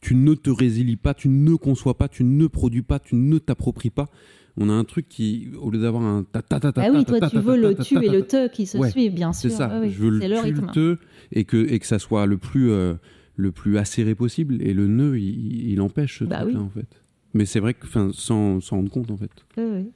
tu 0.00 0.14
ne 0.14 0.34
te 0.34 0.50
résilies 0.50 0.96
pas, 0.96 1.14
tu 1.14 1.28
ne 1.28 1.54
conçois 1.54 1.96
pas, 1.96 2.08
tu 2.08 2.24
ne 2.24 2.46
produis 2.46 2.82
pas, 2.82 2.98
tu 2.98 3.16
ne 3.16 3.38
t'appropries 3.38 3.90
pas. 3.90 4.10
On 4.56 4.68
a 4.68 4.72
un 4.72 4.84
truc 4.84 5.08
qui, 5.08 5.48
au 5.60 5.70
lieu 5.70 5.80
d'avoir 5.80 6.04
un 6.04 6.22
ta 6.22 6.40
ta 6.40 6.60
ta 6.60 6.72
ta 6.72 6.82
Ah 6.82 6.90
oui, 6.92 7.04
toi, 7.04 7.28
tu 7.28 7.38
veux 7.38 7.56
le 7.56 7.74
tu 7.74 8.02
et 8.02 8.08
le 8.08 8.22
te 8.22 8.48
qui 8.48 8.66
se 8.66 8.80
suivent, 8.90 9.14
bien 9.14 9.32
sûr. 9.32 9.50
C'est 9.50 9.56
ça. 9.56 9.80
Oui, 9.80 9.90
je 9.90 10.00
veux 10.00 10.10
le 10.10 10.20
tu, 10.20 10.52
le 10.52 10.66
te, 10.68 10.98
et 11.32 11.44
que 11.44 11.56
et 11.72 11.78
que 11.78 11.86
ça 11.86 11.98
soit 11.98 12.26
le 12.26 12.38
plus 12.38 12.70
le 13.36 13.52
plus 13.52 13.78
acéré 13.78 14.14
possible. 14.14 14.62
Et 14.62 14.74
le 14.74 14.86
nœud, 14.86 15.18
il, 15.18 15.70
il 15.70 15.80
empêche 15.80 16.20
ce 16.20 16.24
bah 16.24 16.42
truc-là, 16.42 16.60
oui. 16.60 16.66
en 16.66 16.70
fait. 16.70 17.02
Mais 17.34 17.46
c'est 17.46 17.58
vrai 17.60 17.74
que, 17.74 17.84
enfin, 17.84 18.10
sans 18.12 18.60
s'en 18.60 18.76
rendre 18.76 18.90
compte, 18.90 19.10
en 19.10 19.16
fait. 19.16 19.30
Oui, 19.56 19.64
oui. 19.64 19.90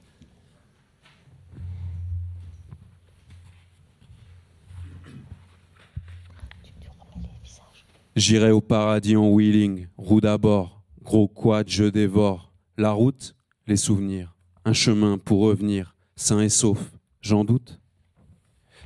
J'irai 8.15 8.51
au 8.51 8.59
paradis 8.59 9.15
en 9.15 9.29
wheeling, 9.29 9.87
roue 9.95 10.19
d'abord, 10.19 10.83
gros 11.01 11.29
quad, 11.29 11.69
je 11.69 11.85
dévore. 11.85 12.53
La 12.77 12.91
route, 12.91 13.35
les 13.67 13.77
souvenirs, 13.77 14.35
un 14.69 14.73
chemin 14.73 15.17
pour 15.17 15.41
revenir, 15.41 15.95
sain 16.15 16.41
et 16.41 16.49
sauf, 16.49 16.91
j'en 17.21 17.43
doute. 17.43 17.79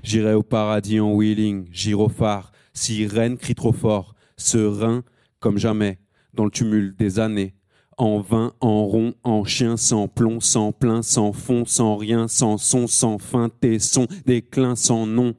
J'irai 0.02 0.34
au 0.34 0.42
paradis 0.42 1.02
en 1.02 1.12
wheeling, 1.12 1.68
gyrophare, 1.74 2.54
sirène 2.72 3.38
crie 3.38 3.54
trop 3.54 3.74
fort, 3.74 4.16
serein 4.38 5.04
comme 5.42 5.58
jamais, 5.58 6.00
dans 6.34 6.46
le 6.46 6.52
tumulte 6.52 6.98
des 6.98 7.20
années, 7.20 7.54
en 7.98 8.22
vain, 8.22 8.54
en 8.62 8.86
rond, 8.86 9.14
en 9.24 9.44
chien, 9.44 9.76
sans 9.76 10.08
plomb, 10.08 10.40
sans 10.40 10.72
plein, 10.72 11.02
sans 11.02 11.34
fond, 11.34 11.66
sans 11.66 11.98
rien, 11.98 12.30
sans 12.30 12.58
son, 12.58 12.88
sans 12.88 13.18
fin, 13.18 13.50
tes 13.50 13.78
sons, 13.78 14.08
déclin, 14.26 14.78
sans 14.78 15.06
nom. 15.06 15.36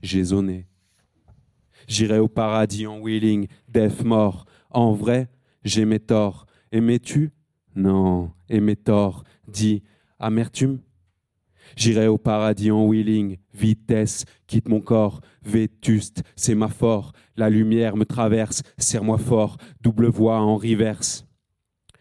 J'ai 0.00 0.22
zoné. 0.22 0.68
J'irai 1.88 2.20
au 2.20 2.28
paradis 2.28 2.86
en 2.86 3.00
wheeling, 3.00 3.48
death 3.68 4.04
mort. 4.04 4.46
En 4.70 4.92
vrai, 4.92 5.28
j'ai 5.64 5.84
mes 5.84 5.98
torts. 5.98 6.46
Aimais-tu? 6.70 7.32
Non, 7.74 8.30
et 8.48 8.60
mes 8.60 8.76
torts. 8.76 9.24
Dis, 9.48 9.82
amertume. 10.18 10.80
J'irai 11.74 12.06
au 12.06 12.18
paradis 12.18 12.70
en 12.70 12.86
wheeling, 12.86 13.38
vitesse, 13.52 14.24
quitte 14.46 14.68
mon 14.68 14.80
corps, 14.80 15.20
vétuste, 15.42 16.22
c'est 16.36 16.54
ma 16.54 16.68
fort. 16.68 17.12
La 17.36 17.50
lumière 17.50 17.96
me 17.96 18.04
traverse, 18.04 18.62
serre-moi 18.78 19.18
fort, 19.18 19.56
double 19.82 20.06
voix 20.06 20.40
en 20.40 20.56
reverse. 20.56 21.26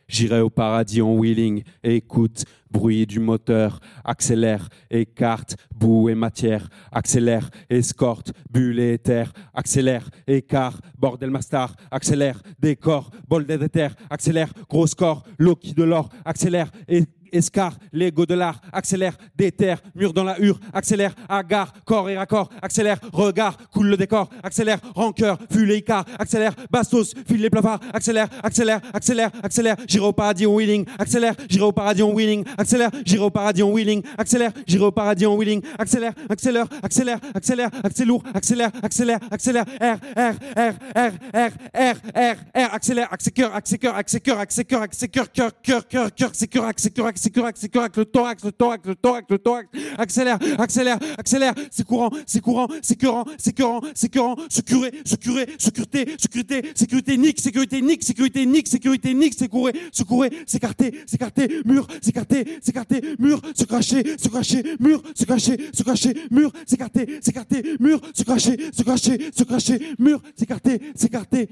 J'irai 0.07 0.39
au 0.41 0.51
paradis 0.51 1.01
en 1.01 1.15
wheeling, 1.15 1.63
écoute, 1.83 2.45
bruit 2.69 3.07
du 3.07 3.19
moteur, 3.19 3.79
accélère, 4.03 4.69
écarte, 4.91 5.55
boue 5.73 6.09
et 6.09 6.15
matière, 6.15 6.69
accélère, 6.91 7.49
escorte, 7.69 8.31
bulle 8.51 8.79
et 8.79 8.93
éther, 8.93 9.33
accélère, 9.55 10.09
écart, 10.27 10.79
bordel 10.99 11.31
mastar, 11.31 11.75
accélère, 11.89 12.43
décor, 12.59 13.09
bol 13.27 13.45
d'éther, 13.45 13.95
accélère, 14.11 14.53
gros 14.69 14.85
score, 14.85 15.23
l'eau 15.39 15.55
qui 15.55 15.73
de 15.73 15.83
l'or, 15.83 16.09
accélère, 16.23 16.69
et 16.87 17.05
escar, 17.35 17.77
l'ego 17.93 18.25
de 18.25 18.33
l'art, 18.33 18.61
accélère, 18.71 19.17
déterre, 19.35 19.81
mur 19.95 20.13
dans 20.13 20.23
la 20.23 20.39
hure, 20.39 20.59
accélère, 20.73 21.15
agar, 21.29 21.73
corps 21.85 22.09
et 22.09 22.17
raccord, 22.17 22.49
accélère, 22.61 22.99
regard, 23.13 23.57
coule 23.71 23.87
le 23.87 23.97
décor, 23.97 24.29
accélère, 24.43 24.79
rancœur, 24.93 25.37
fuit 25.51 25.65
les 25.65 25.83
accélère, 26.19 26.53
bastos, 26.71 27.13
file 27.27 27.41
les 27.41 27.49
plafards, 27.49 27.79
accélère, 27.93 28.27
accélère, 28.43 28.81
accélère, 28.93 29.31
accélère, 29.43 29.75
j'irai 29.87 30.05
au 30.05 30.13
paradis 30.13 30.45
en 30.45 30.53
wheeling, 30.53 30.85
accélère, 30.97 31.35
j'irai 31.49 31.65
au 31.65 31.71
paradis 31.71 32.03
en 32.03 32.11
wheeling, 32.11 32.43
accélère, 32.57 32.91
j'irai 33.05 33.25
au 33.25 33.31
paradis 33.31 33.63
en 33.63 33.71
wheeling, 33.71 34.03
accélère, 34.17 34.51
j'irai 34.67 34.85
au 34.85 34.91
paradis 34.91 35.25
en 35.25 35.35
wheeling, 35.35 35.61
accélère, 35.77 36.13
accélère, 36.29 36.67
accélère, 36.81 37.19
accélère, 37.33 37.69
accélère, 37.83 38.07
lourd, 38.07 38.23
accélère, 38.33 38.71
accélère, 38.81 39.19
accélère, 39.31 39.65
R, 39.81 39.97
R, 40.15 40.33
R, 40.55 40.73
R, 40.95 41.11
R, 41.35 41.51
R, 41.73 41.95
R, 42.15 42.35
R, 42.55 42.73
accélère, 42.73 43.13
accélère, 43.13 43.55
accélère, 43.55 43.95
accélère, 43.95 44.39
accélère, 44.39 44.81
accélère, 44.81 45.31
cœur, 45.31 45.61
cœur, 45.61 45.87
cœur, 45.87 46.11
cœur, 46.15 46.65
accélère, 46.65 47.07
accélère, 47.27 47.89
le 47.95 48.05
thorax, 48.05 48.43
le 48.43 48.51
thorax, 48.51 48.85
le 48.85 48.95
thorax, 48.95 49.29
le 49.29 49.37
thorax, 49.37 49.69
accélère, 49.97 50.39
accélère, 50.57 50.99
accélère, 51.17 51.53
c'est 51.71 51.85
courant, 51.85 52.09
c'est 52.25 52.41
courant, 52.41 52.67
c'est 52.81 52.99
courant, 52.99 53.25
c'est 53.37 53.55
courant, 53.57 53.81
c'est 53.95 54.13
courant, 54.13 54.35
sécuré, 54.49 54.91
sécuré, 55.05 55.47
sécurité, 55.57 56.15
sécurité, 56.17 56.71
sécurité, 56.75 57.17
nique, 57.17 57.41
sécurité, 57.41 57.81
nique, 57.81 58.03
sécurité, 58.03 58.45
nique, 58.45 58.67
sécurité, 58.67 59.13
nique, 59.13 59.33
sécuré, 59.33 59.73
secourer, 59.91 60.31
s'écarter, 60.45 61.03
s'écarter, 61.05 61.61
mur, 61.65 61.87
s'écarter, 62.01 62.59
s'écarter, 62.61 63.01
mur, 63.19 63.41
se 63.55 63.65
cracher, 63.65 64.17
se 64.17 64.29
cracher, 64.29 64.63
mur, 64.79 65.01
se 65.13 65.25
cracher, 65.25 65.57
se 65.73 65.83
cracher, 65.83 66.13
mur, 66.31 66.51
s'écarter, 66.65 67.19
s'écarter, 67.21 67.77
mur, 67.79 68.01
se 68.13 68.23
cracher, 68.23 68.57
se 68.71 68.83
cracher, 68.83 69.31
se 69.33 69.43
cracher, 69.43 69.95
mur, 69.99 70.21
s'écarter, 70.35 70.81
s'écarter. 70.95 71.49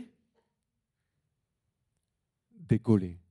Décoller. 2.70 3.23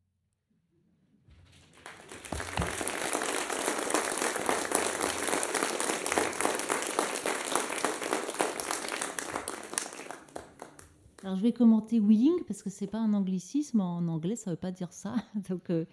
Alors 11.24 11.36
je 11.36 11.42
vais 11.42 11.52
commenter 11.52 12.00
wheeling 12.00 12.42
parce 12.46 12.62
que 12.62 12.70
c'est 12.70 12.86
pas 12.86 12.98
un 12.98 13.12
anglicisme. 13.14 13.80
En 13.80 14.06
anglais, 14.08 14.36
ça 14.36 14.50
veut 14.50 14.56
pas 14.56 14.72
dire 14.72 14.92
ça. 14.92 15.14
Donc 15.48 15.70
euh, 15.70 15.84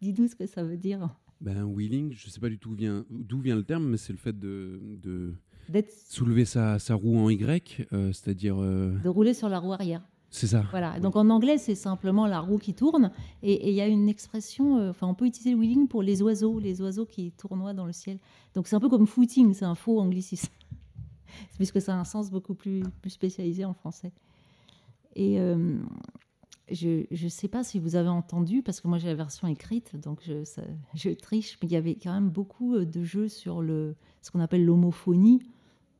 dis-nous 0.00 0.28
ce 0.28 0.34
que 0.34 0.46
ça 0.46 0.62
veut 0.64 0.76
dire. 0.78 1.08
Ben, 1.40 1.62
wheeling, 1.64 2.12
je 2.12 2.28
sais 2.30 2.40
pas 2.40 2.48
du 2.48 2.58
tout 2.58 2.72
vient, 2.72 3.04
d'où 3.10 3.38
vient 3.40 3.54
le 3.54 3.62
terme, 3.62 3.84
mais 3.86 3.96
c'est 3.96 4.12
le 4.12 4.18
fait 4.18 4.36
de, 4.36 5.34
soulever 6.08 6.44
sa, 6.44 6.78
sa 6.80 6.94
roue 6.96 7.16
en 7.16 7.28
Y, 7.30 7.86
euh, 7.92 8.12
c'est-à-dire. 8.12 8.56
euh, 8.60 8.98
De 9.04 9.08
rouler 9.08 9.34
sur 9.34 9.48
la 9.48 9.60
roue 9.60 9.72
arrière. 9.72 10.02
c'est 10.30 10.48
ça. 10.48 10.64
Voilà. 10.70 10.98
Donc 10.98 11.14
en 11.14 11.30
anglais, 11.30 11.56
c'est 11.58 11.76
simplement 11.76 12.26
la 12.26 12.40
roue 12.40 12.58
qui 12.58 12.74
tourne. 12.74 13.12
Et 13.44 13.68
il 13.68 13.74
y 13.74 13.80
a 13.80 13.86
une 13.86 14.08
expression, 14.08 14.78
euh, 14.78 14.90
enfin, 14.90 15.06
on 15.06 15.14
peut 15.14 15.26
utiliser 15.26 15.52
le 15.52 15.58
wheeling 15.58 15.86
pour 15.86 16.02
les 16.02 16.22
oiseaux, 16.22 16.58
les 16.58 16.80
oiseaux 16.82 17.06
qui 17.06 17.30
tournoient 17.32 17.74
dans 17.74 17.86
le 17.86 17.92
ciel. 17.92 18.18
Donc 18.54 18.66
c'est 18.66 18.74
un 18.74 18.80
peu 18.80 18.88
comme 18.88 19.06
footing, 19.06 19.52
c'est 19.54 19.64
un 19.64 19.76
faux 19.76 20.00
anglicisme. 20.00 20.50
Puisque 21.56 21.80
ça 21.80 21.94
a 21.94 22.00
un 22.00 22.04
sens 22.04 22.30
beaucoup 22.32 22.54
plus, 22.54 22.82
plus 23.00 23.10
spécialisé 23.10 23.64
en 23.64 23.74
français. 23.74 24.12
Et 25.14 25.40
euh, 25.40 25.78
je 26.70 27.06
ne 27.10 27.28
sais 27.28 27.48
pas 27.48 27.64
si 27.64 27.78
vous 27.78 27.96
avez 27.96 28.08
entendu, 28.08 28.62
parce 28.62 28.80
que 28.80 28.88
moi 28.88 28.98
j'ai 28.98 29.08
la 29.08 29.14
version 29.14 29.48
écrite, 29.48 29.96
donc 29.96 30.20
je, 30.22 30.44
je 30.94 31.10
triche, 31.10 31.58
mais 31.62 31.68
il 31.68 31.72
y 31.72 31.76
avait 31.76 31.96
quand 31.96 32.12
même 32.12 32.30
beaucoup 32.30 32.74
euh, 32.74 32.84
de 32.84 33.02
jeux 33.02 33.28
sur 33.28 33.62
le, 33.62 33.94
ce 34.22 34.30
qu'on 34.30 34.40
appelle 34.40 34.64
l'homophonie. 34.64 35.40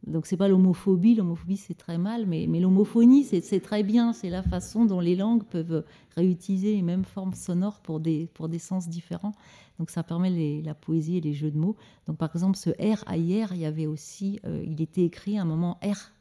Donc 0.06 0.26
c'est 0.26 0.36
pas 0.36 0.46
l'homophobie, 0.46 1.16
l'homophobie 1.16 1.56
c'est 1.56 1.74
très 1.74 1.98
mal, 1.98 2.24
mais, 2.26 2.46
mais 2.48 2.60
l'homophonie 2.60 3.24
c'est 3.24 3.60
très 3.60 3.82
bien, 3.82 4.12
c'est 4.12 4.30
la 4.30 4.44
façon 4.44 4.84
dont 4.84 5.00
les 5.00 5.16
langues 5.16 5.42
peuvent 5.42 5.84
réutiliser 6.16 6.74
les 6.74 6.82
mêmes 6.82 7.04
formes 7.04 7.34
sonores 7.34 7.80
pour 7.80 7.98
des, 7.98 8.28
pour 8.32 8.48
des 8.48 8.60
sens 8.60 8.88
différents. 8.88 9.32
Donc 9.78 9.90
ça 9.90 10.04
permet 10.04 10.62
la 10.62 10.74
poésie 10.74 11.16
et 11.16 11.20
les 11.20 11.34
jeux 11.34 11.50
de 11.50 11.58
mots. 11.58 11.76
Donc 12.06 12.16
par 12.16 12.30
exemple 12.32 12.56
ce 12.56 12.70
R 12.70 13.02
à 13.06 13.16
hier, 13.16 13.50
il 13.52 13.58
y 13.58 13.64
avait 13.64 13.86
aussi, 13.86 14.38
euh, 14.44 14.62
il 14.64 14.80
était 14.80 15.04
écrit 15.04 15.36
à 15.36 15.42
un 15.42 15.44
moment 15.44 15.78
R, 15.82 16.12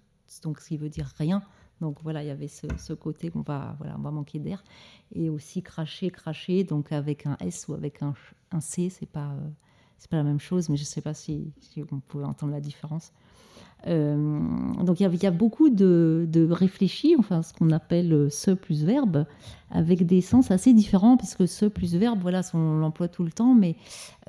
donc 0.43 0.59
ce 0.59 0.69
qui 0.69 0.77
veut 0.77 0.89
dire 0.89 1.13
rien. 1.17 1.43
Donc 1.81 1.97
voilà, 2.01 2.23
il 2.23 2.27
y 2.27 2.31
avait 2.31 2.47
ce, 2.47 2.93
côté 2.93 3.29
qu'on 3.29 3.41
va, 3.41 3.75
voilà, 3.77 3.95
on 3.97 4.01
va 4.01 4.11
manquer 4.11 4.39
d'air. 4.39 4.63
Et 5.13 5.29
aussi 5.29 5.61
cracher, 5.61 6.09
cracher, 6.09 6.63
donc 6.63 6.91
avec 6.91 7.25
un 7.25 7.37
S 7.39 7.67
ou 7.67 7.73
avec 7.73 8.01
un, 8.01 8.13
C, 8.59 8.89
c'est 8.89 9.09
pas, 9.09 9.29
euh, 9.31 9.49
c'est 9.97 10.09
pas 10.09 10.17
la 10.17 10.23
même 10.23 10.39
chose, 10.39 10.69
mais 10.69 10.77
je 10.77 10.83
sais 10.83 11.01
pas 11.01 11.13
si, 11.13 11.51
on 11.91 11.99
pouvait 11.99 12.25
entendre 12.25 12.53
la 12.53 12.61
différence. 12.61 13.11
Euh, 13.85 14.39
donc 14.83 14.99
il 14.99 15.03
y, 15.03 15.25
a, 15.27 15.31
beaucoup 15.31 15.69
de, 15.69 16.25
de 16.27 16.49
réfléchis, 16.49 17.15
enfin 17.19 17.43
ce 17.43 17.53
qu'on 17.53 17.69
appelle 17.69 18.11
euh, 18.11 18.29
ce 18.31 18.49
plus 18.49 18.83
verbe, 18.83 19.27
avec 19.69 20.03
des 20.03 20.21
sens 20.21 20.49
assez 20.49 20.73
différents, 20.73 21.15
parce 21.15 21.35
que 21.35 21.45
ce 21.45 21.67
plus 21.67 21.95
verbe, 21.95 22.19
voilà, 22.19 22.41
on 22.55 22.79
l'emploie 22.79 23.07
tout 23.07 23.23
le 23.23 23.31
temps, 23.31 23.53
mais 23.53 23.75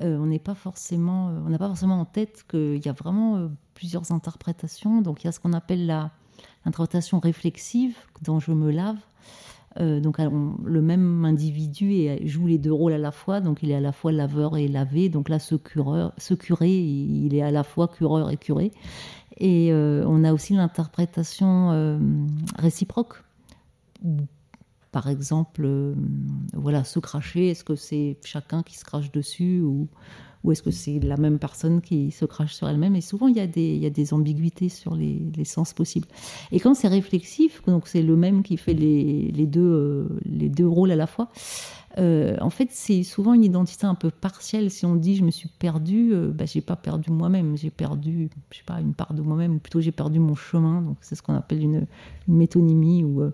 on 0.01 0.27
n'est 0.27 0.39
pas 0.39 0.53
forcément, 0.53 1.29
on 1.45 1.49
n'a 1.49 1.57
pas 1.57 1.67
forcément 1.67 1.99
en 1.99 2.05
tête 2.05 2.45
qu'il 2.47 2.85
y 2.85 2.89
a 2.89 2.93
vraiment 2.93 3.49
plusieurs 3.73 4.11
interprétations. 4.11 5.01
Donc 5.01 5.23
il 5.23 5.25
y 5.25 5.29
a 5.29 5.31
ce 5.31 5.39
qu'on 5.39 5.53
appelle 5.53 5.87
la 5.87 6.11
l'interprétation 6.65 7.19
réflexive, 7.19 7.95
dont 8.21 8.39
je 8.39 8.51
me 8.51 8.71
lave. 8.71 8.97
Euh, 9.79 9.99
donc 9.99 10.17
on- 10.19 10.55
le 10.65 10.81
même 10.81 11.23
individu 11.25 12.07
joue 12.25 12.47
les 12.47 12.57
deux 12.57 12.73
rôles 12.73 12.93
à 12.93 12.97
la 12.97 13.11
fois, 13.11 13.39
donc 13.39 13.59
il 13.61 13.69
est 13.71 13.75
à 13.75 13.79
la 13.79 13.91
fois 13.91 14.11
laveur 14.11 14.57
et 14.57 14.67
lavé. 14.67 15.09
Donc 15.09 15.29
là, 15.29 15.39
ce, 15.39 15.55
cureur, 15.55 16.11
ce 16.17 16.33
curé, 16.33 16.69
il 16.69 17.33
est 17.35 17.41
à 17.41 17.51
la 17.51 17.63
fois 17.63 17.87
cureur 17.87 18.29
et 18.31 18.37
curé. 18.37 18.71
Et 19.37 19.71
euh, 19.71 20.03
on 20.07 20.23
a 20.23 20.33
aussi 20.33 20.53
l'interprétation 20.53 21.71
euh, 21.71 21.97
réciproque. 22.57 23.13
Par 24.91 25.07
exemple, 25.07 25.69
voilà, 26.53 26.83
se 26.83 26.99
cracher, 26.99 27.49
est-ce 27.49 27.63
que 27.63 27.75
c'est 27.75 28.17
chacun 28.25 28.63
qui 28.63 28.75
se 28.75 28.83
crache 28.83 29.11
dessus 29.11 29.61
ou, 29.61 29.87
ou 30.43 30.51
est-ce 30.51 30.63
que 30.63 30.71
c'est 30.71 30.99
la 30.99 31.17
même 31.17 31.37
personne 31.37 31.81
qui 31.81 32.11
se 32.11 32.25
crache 32.25 32.53
sur 32.53 32.69
elle-même 32.69 32.95
Et 32.95 33.01
souvent, 33.01 33.27
il 33.27 33.35
y 33.35 33.41
a 33.41 33.47
des, 33.47 34.13
ambiguïtés 34.13 34.69
sur 34.69 34.95
les, 34.95 35.45
sens 35.45 35.73
possibles. 35.73 36.07
Et 36.51 36.59
quand 36.59 36.73
c'est 36.73 36.87
réflexif, 36.87 37.61
donc 37.65 37.87
c'est 37.87 38.01
le 38.01 38.15
même 38.15 38.43
qui 38.43 38.57
fait 38.57 38.73
les, 38.73 39.31
euh, 39.57 40.07
deux 40.25 40.67
rôles 40.67 40.91
à 40.91 40.95
la 40.95 41.07
fois, 41.07 41.29
euh, 41.97 42.37
en 42.39 42.49
fait, 42.49 42.69
c'est 42.71 43.03
souvent 43.03 43.33
une 43.33 43.43
identité 43.43 43.85
un 43.85 43.95
peu 43.95 44.11
partielle. 44.11 44.69
Si 44.69 44.85
on 44.85 44.95
dit 44.95 45.15
je 45.15 45.23
me 45.23 45.31
suis 45.31 45.49
perdu, 45.49 46.13
euh, 46.13 46.29
bah, 46.31 46.45
j'ai 46.45 46.61
pas 46.61 46.75
perdu 46.75 47.11
moi-même, 47.11 47.57
j'ai 47.57 47.71
perdu, 47.71 48.29
je 48.51 48.57
sais 48.57 48.63
pas, 48.63 48.79
une 48.79 48.93
part 48.93 49.13
de 49.13 49.21
moi-même, 49.21 49.55
ou 49.55 49.59
plutôt 49.59 49.81
j'ai 49.81 49.91
perdu 49.91 50.19
mon 50.19 50.35
chemin. 50.35 50.81
Donc 50.81 50.97
c'est 51.01 51.15
ce 51.15 51.21
qu'on 51.21 51.35
appelle 51.35 51.63
une, 51.63 51.87
métonymie. 52.27 53.03
Euh, 53.03 53.31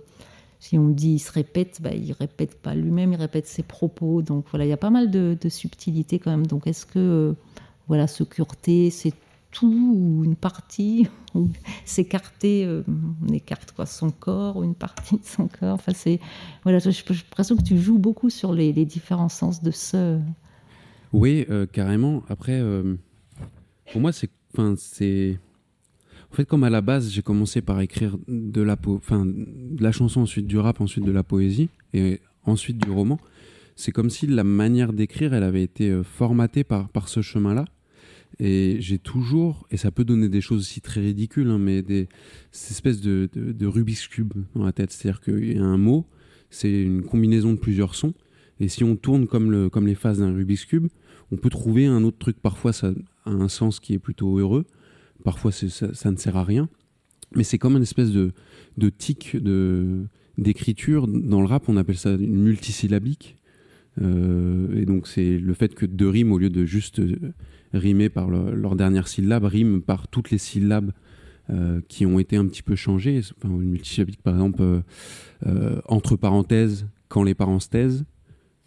si 0.65 0.80
on 0.80 0.89
dit 0.89 1.13
il 1.13 1.19
se 1.19 1.32
répète, 1.32 1.80
bah, 1.82 1.93
il 1.93 2.12
répète 2.12 2.60
pas 2.60 2.73
lui-même, 2.73 3.13
il 3.13 3.19
répète 3.19 3.45
ses 3.45 3.62
propos. 3.62 4.23
Donc 4.23 4.45
voilà, 4.49 4.65
il 4.65 4.69
y 4.69 4.73
a 4.73 4.78
pas 4.78 4.89
mal 4.89 5.12
de, 5.12 5.38
de 5.39 5.49
subtilité 5.49 6.17
quand 6.17 6.32
même. 6.32 6.47
Donc 6.47 6.65
est-ce 6.65 6.86
que 6.86 7.36
voilà, 7.88 8.08
se 8.08 8.23
cureter, 8.23 8.89
c'est 8.89 9.13
tout 9.51 9.93
ou 9.95 10.25
une 10.25 10.36
partie, 10.36 11.08
ou 11.36 11.49
s'écarter, 11.86 12.65
euh, 12.65 12.84
on 13.28 13.32
écarte 13.34 13.71
quoi, 13.73 13.86
son 13.86 14.10
corps 14.10 14.58
ou 14.58 14.63
une 14.63 14.75
partie 14.75 15.17
de 15.17 15.23
son 15.23 15.47
corps. 15.47 15.75
Enfin, 15.75 15.93
c'est 15.95 16.19
voilà, 16.63 16.80
j'ai 16.80 16.91
l'impression 16.91 17.56
que 17.56 17.63
tu 17.63 17.78
joues 17.78 17.99
beaucoup 17.99 18.30
sur 18.30 18.54
les, 18.54 18.73
différents 18.86 19.30
sens 19.30 19.62
de 19.62 19.71
ce. 19.71 20.19
Oui, 21.13 21.45
euh, 21.49 21.65
carrément. 21.65 22.23
Après, 22.28 22.60
euh, 22.60 22.95
pour 23.91 24.01
moi, 24.01 24.12
c'est, 24.12 24.30
enfin, 24.54 24.73
c'est, 24.78 25.39
en 26.36 26.39
fait, 26.39 26.45
comme 26.45 26.65
à 26.65 26.69
la 26.69 26.82
base, 26.82 27.12
j'ai 27.12 27.21
commencé 27.21 27.62
par 27.62 27.80
écrire 27.80 28.17
de 28.28 28.62
la, 28.62 28.76
enfin, 28.88 29.26
de 29.26 29.82
la 29.82 29.93
chanson, 29.93 30.19
ensuite 30.19 30.48
du 30.48 30.58
rap, 30.58 30.82
ensuite 30.82 31.06
de 31.06 31.12
la 31.13 31.24
poésie, 31.24 31.69
et 31.93 32.19
ensuite 32.43 32.78
du 32.78 32.91
roman. 32.91 33.21
C'est 33.78 33.93
comme 33.93 34.10
si 34.10 34.28
la 34.28 34.43
manière 34.43 34.91
d'écrire, 34.91 35.34
elle 35.34 35.43
avait 35.43 35.63
été 35.63 35.98
formatée 36.04 36.65
par, 36.65 36.89
par 36.89 37.08
ce 37.08 37.21
chemin-là. 37.21 37.63
Et 38.39 38.76
j'ai 38.82 39.00
toujours, 39.00 39.65
et 39.71 39.78
ça 39.78 39.91
peut 39.91 40.04
donner 40.04 40.28
des 40.28 40.41
choses 40.41 40.60
aussi 40.60 40.82
très 40.82 41.00
ridicules, 41.00 41.48
hein, 41.48 41.58
mais 41.58 41.82
des 41.82 42.10
espèces 42.52 43.00
de, 43.00 43.30
de, 43.34 43.65
Rubik's 43.65 44.10
Cube 44.10 44.34
dans 44.56 44.65
la 44.65 44.74
tête. 44.74 44.91
C'est-à-dire 44.91 45.21
qu'il 45.21 45.54
y 45.54 45.58
a 45.58 45.63
un 45.63 45.78
mot, 45.78 46.06
c'est 46.50 46.82
une 46.82 47.04
combinaison 47.04 47.54
de 47.54 47.60
plusieurs 47.60 47.95
sons. 47.95 48.13
Et 48.60 48.67
si 48.67 48.84
on 48.84 48.98
tourne 48.98 49.26
comme, 49.26 49.52
le, 49.52 49.69
comme 49.69 49.88
les 49.88 49.95
phases 49.95 50.19
d'un 50.19 50.34
Rubik's 50.34 50.65
Cube, 50.65 50.88
on 51.32 51.38
peut 51.38 51.50
trouver 51.50 51.86
un 51.86 52.04
autre 52.04 52.17
truc. 52.17 52.41
Parfois, 52.41 52.74
ça 52.74 52.91
a 53.24 53.30
un 53.30 53.48
sens 53.48 53.80
qui 53.80 53.93
est 53.93 54.00
plutôt 54.00 54.38
heureux. 54.38 54.65
Parfois, 55.26 55.52
ça, 55.52 56.12
ne 56.12 56.18
sert 56.18 56.38
à 56.38 56.44
rien. 56.44 56.70
Mais 57.36 57.44
c'est 57.44 57.58
comme 57.58 57.76
une 57.76 57.82
espèce 57.82 58.12
de, 58.12 58.32
de 58.78 58.90
tic 58.90 59.36
d'écriture. 60.38 61.08
Dans 61.08 61.42
le 61.42 61.48
rap, 61.48 61.68
on 61.68 61.78
appelle 61.78 61.98
ça 61.98 62.12
une 62.12 62.44
multisyllabique. 62.44 63.36
Euh, 64.02 64.80
et 64.80 64.86
donc, 64.86 65.08
c'est 65.08 65.40
le 65.40 65.54
fait 65.56 65.74
que 65.74 65.88
deux 65.88 66.08
rimes, 66.08 66.32
au 66.32 66.38
lieu 66.38 66.52
de 66.52 66.64
juste 66.64 67.02
rimés 67.74 68.10
par 68.10 68.30
leur 68.30 68.76
dernière 68.76 69.08
syllabe, 69.08 69.46
riment 69.46 69.82
par 69.82 70.08
toutes 70.08 70.30
les 70.30 70.38
syllabes 70.38 70.92
euh, 71.50 71.82
qui 71.88 72.06
ont 72.06 72.20
été 72.20 72.38
un 72.38 72.46
petit 72.46 72.62
peu 72.62 72.76
changées. 72.76 73.22
Enfin, 73.38 73.50
une 73.50 73.72
multisyllabique, 73.72 74.22
par 74.22 74.36
exemple, 74.36 74.62
euh, 75.48 75.82
entre 75.86 76.16
parenthèses, 76.18 76.88
quand 77.08 77.24
les 77.24 77.34
parents 77.34 77.60
se 77.60 77.70
taisent. 77.70 78.06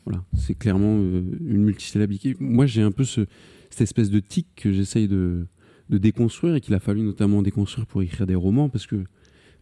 Voilà, 0.04 0.24
c'est 0.34 0.54
clairement 0.54 0.96
une 0.96 1.62
multisyllabique. 1.62 2.40
moi, 2.40 2.66
j'ai 2.66 2.82
un 2.82 2.90
peu 2.90 3.04
ce, 3.04 3.26
cette 3.70 3.82
espèce 3.82 4.10
de 4.10 4.18
tic 4.18 4.48
que 4.56 4.72
j'essaye 4.72 5.06
de, 5.06 5.46
de, 5.90 5.98
déconstruire 5.98 6.54
et 6.56 6.60
qu'il 6.60 6.74
a 6.74 6.80
fallu 6.80 7.02
notamment 7.02 7.42
déconstruire 7.42 7.86
pour 7.86 8.02
écrire 8.02 8.26
des 8.26 8.34
romans 8.34 8.68
parce 8.68 8.86
que, 8.86 9.04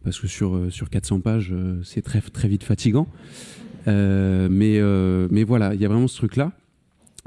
parce 0.03 0.19
que 0.19 0.27
sur, 0.27 0.71
sur 0.71 0.89
400 0.89 1.21
pages, 1.21 1.53
c'est 1.83 2.01
très, 2.01 2.21
très 2.21 2.47
vite 2.47 2.63
fatigant. 2.63 3.07
mais, 3.85 4.81
mais 5.31 5.43
voilà, 5.43 5.73
il 5.73 5.81
y 5.81 5.85
a 5.85 5.87
vraiment 5.87 6.07
ce 6.07 6.17
truc-là. 6.17 6.53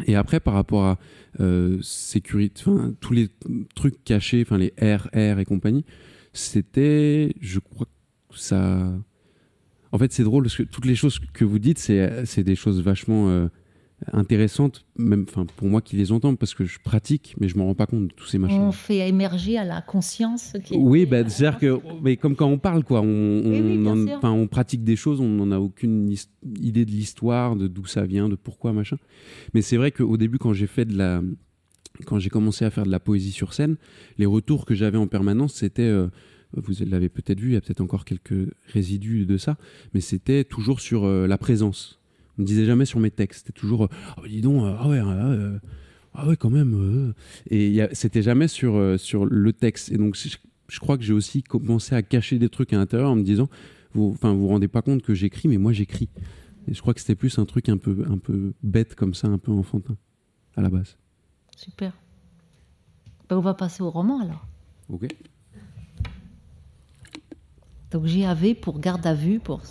Et 0.06 0.16
après, 0.16 0.40
par 0.40 0.54
rapport 0.54 0.84
à 0.84 0.98
euh, 1.40 1.78
sécurité, 1.82 2.62
enfin 2.66 2.94
tous 3.00 3.12
les 3.12 3.28
trucs 3.74 4.02
cachés, 4.04 4.42
enfin 4.42 4.58
les 4.58 4.72
R, 4.80 5.08
R 5.14 5.38
et 5.38 5.44
compagnie, 5.44 5.84
c'était, 6.32 7.34
je 7.40 7.58
crois 7.58 7.86
que 8.30 8.38
ça. 8.38 8.92
En 9.92 9.98
fait, 9.98 10.12
c'est 10.12 10.22
drôle 10.22 10.44
parce 10.44 10.56
que 10.56 10.62
toutes 10.62 10.86
les 10.86 10.94
choses 10.94 11.18
que 11.32 11.44
vous 11.44 11.58
dites, 11.58 11.78
c'est 11.78 12.44
des 12.44 12.54
choses 12.54 12.80
vachement 12.80 13.28
euh, 13.28 13.48
intéressantes, 14.12 14.86
même 14.96 15.24
enfin 15.28 15.46
pour 15.56 15.68
moi 15.68 15.80
qui 15.80 15.96
les 15.96 16.12
entends, 16.12 16.34
parce 16.34 16.54
que 16.54 16.64
je 16.64 16.78
pratique, 16.78 17.34
mais 17.38 17.48
je 17.48 17.56
me 17.56 17.62
rends 17.62 17.74
pas 17.74 17.86
compte 17.86 18.08
de 18.08 18.12
tous 18.14 18.26
ces 18.26 18.38
machins. 18.38 18.60
On 18.60 18.72
fait 18.72 19.08
émerger 19.08 19.58
à 19.58 19.64
la 19.64 19.82
conscience. 19.82 20.54
Qui 20.64 20.76
oui, 20.76 21.06
bah, 21.06 21.28
c'est-à-dire 21.28 21.58
que, 21.58 21.80
mais 22.02 22.16
comme 22.16 22.36
quand 22.36 22.48
on 22.48 22.58
parle, 22.58 22.84
quoi, 22.84 23.02
on, 23.02 23.06
on, 23.06 24.22
on 24.22 24.46
pratique 24.48 24.84
des 24.84 24.96
choses, 24.96 25.20
on 25.20 25.28
n'en 25.28 25.50
a 25.50 25.58
aucune 25.58 26.14
idée 26.60 26.84
de 26.84 26.90
l'histoire, 26.90 27.56
de 27.56 27.68
d'où 27.68 27.86
ça 27.86 28.04
vient, 28.04 28.28
de 28.28 28.36
pourquoi, 28.36 28.72
machin. 28.72 28.96
Mais 29.54 29.62
c'est 29.62 29.76
vrai 29.76 29.92
qu'au 29.92 30.16
début, 30.16 30.38
quand 30.38 30.52
j'ai 30.52 30.66
fait 30.66 30.84
de 30.84 30.96
la, 30.96 31.22
quand 32.06 32.18
j'ai 32.18 32.30
commencé 32.30 32.64
à 32.64 32.70
faire 32.70 32.84
de 32.84 32.90
la 32.90 33.00
poésie 33.00 33.32
sur 33.32 33.52
scène, 33.52 33.76
les 34.18 34.26
retours 34.26 34.64
que 34.64 34.74
j'avais 34.74 34.98
en 34.98 35.06
permanence, 35.06 35.54
c'était 35.54 35.82
euh, 35.82 36.08
vous 36.54 36.72
l'avez 36.86 37.08
peut-être 37.08 37.40
vu, 37.40 37.50
il 37.50 37.54
y 37.54 37.56
a 37.56 37.60
peut-être 37.60 37.80
encore 37.80 38.04
quelques 38.04 38.48
résidus 38.72 39.26
de 39.26 39.36
ça, 39.36 39.56
mais 39.94 40.00
c'était 40.00 40.44
toujours 40.44 40.80
sur 40.80 41.04
euh, 41.04 41.26
la 41.26 41.38
présence 41.38 41.99
ne 42.40 42.46
disait 42.46 42.64
jamais 42.64 42.84
sur 42.84 43.00
mes 43.00 43.10
textes. 43.10 43.46
C'était 43.46 43.58
toujours, 43.58 43.88
oh, 44.18 44.26
dis 44.26 44.40
donc, 44.40 44.64
euh, 44.64 44.74
ah 44.78 44.88
ouais, 44.88 45.00
euh, 45.00 45.58
ah 46.14 46.28
ouais, 46.28 46.36
quand 46.36 46.50
même. 46.50 47.14
Et 47.50 47.80
c'était 47.92 48.22
jamais 48.22 48.48
sur, 48.48 48.98
sur 48.98 49.26
le 49.26 49.52
texte. 49.52 49.92
Et 49.92 49.96
donc, 49.96 50.16
je, 50.16 50.80
crois 50.80 50.98
que 50.98 51.04
j'ai 51.04 51.12
aussi 51.12 51.42
commencé 51.42 51.94
à 51.94 52.02
cacher 52.02 52.38
des 52.38 52.48
trucs 52.48 52.72
à 52.72 52.76
l'intérieur 52.76 53.10
en 53.10 53.16
me 53.16 53.22
disant, 53.22 53.48
vous, 53.94 54.10
enfin, 54.12 54.32
vous 54.32 54.42
vous 54.42 54.48
rendez 54.48 54.68
pas 54.68 54.82
compte 54.82 55.02
que 55.02 55.14
j'écris, 55.14 55.48
mais 55.48 55.58
moi 55.58 55.72
j'écris. 55.72 56.08
Et 56.68 56.74
je 56.74 56.80
crois 56.80 56.94
que 56.94 57.00
c'était 57.00 57.14
plus 57.14 57.38
un 57.38 57.44
truc 57.44 57.68
un 57.68 57.78
peu, 57.78 58.04
un 58.08 58.18
peu 58.18 58.52
bête 58.62 58.94
comme 58.94 59.14
ça, 59.14 59.28
un 59.28 59.38
peu 59.38 59.50
enfantin, 59.52 59.96
à 60.56 60.62
la 60.62 60.68
base. 60.68 60.96
Super. 61.56 61.92
Ben, 63.28 63.36
on 63.36 63.40
va 63.40 63.54
passer 63.54 63.82
au 63.82 63.90
roman 63.90 64.20
alors. 64.20 64.46
Ok. 64.88 65.08
Donc 67.90 68.06
JAV 68.06 68.54
pour 68.54 68.78
garde 68.78 69.06
à 69.06 69.14
vue, 69.14 69.40
pour 69.40 69.62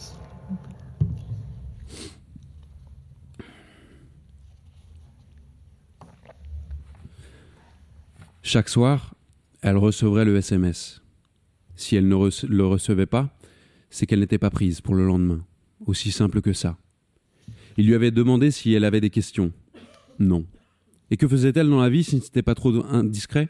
Chaque 8.42 8.70
soir, 8.70 9.16
elle 9.62 9.78
recevrait 9.78 10.26
le 10.26 10.38
SMS. 10.38 11.02
Si 11.76 11.96
elle 11.96 12.08
ne 12.08 12.48
le 12.48 12.66
recevait 12.66 13.06
pas, 13.06 13.38
c'est 13.90 14.06
qu'elle 14.06 14.22
n'était 14.22 14.38
pas 14.38 14.50
prise 14.50 14.82
pour 14.82 14.96
le 14.96 15.06
lendemain. 15.06 15.46
Aussi 15.86 16.12
simple 16.12 16.42
que 16.42 16.54
ça. 16.54 16.78
Il 17.78 17.86
lui 17.86 17.96
avait 17.96 18.12
demandé 18.12 18.52
si 18.52 18.74
elle 18.74 18.86
avait 18.86 19.02
des 19.02 19.10
questions. 19.10 19.52
Non. 20.20 20.46
Et 21.12 21.18
que 21.18 21.28
faisait-elle 21.28 21.70
dans 21.70 21.82
la 21.82 21.90
vie 21.90 22.04
si 22.04 22.20
ce 22.20 22.26
n'était 22.26 22.42
pas 22.42 22.56
trop 22.56 22.86
indiscret? 22.86 23.50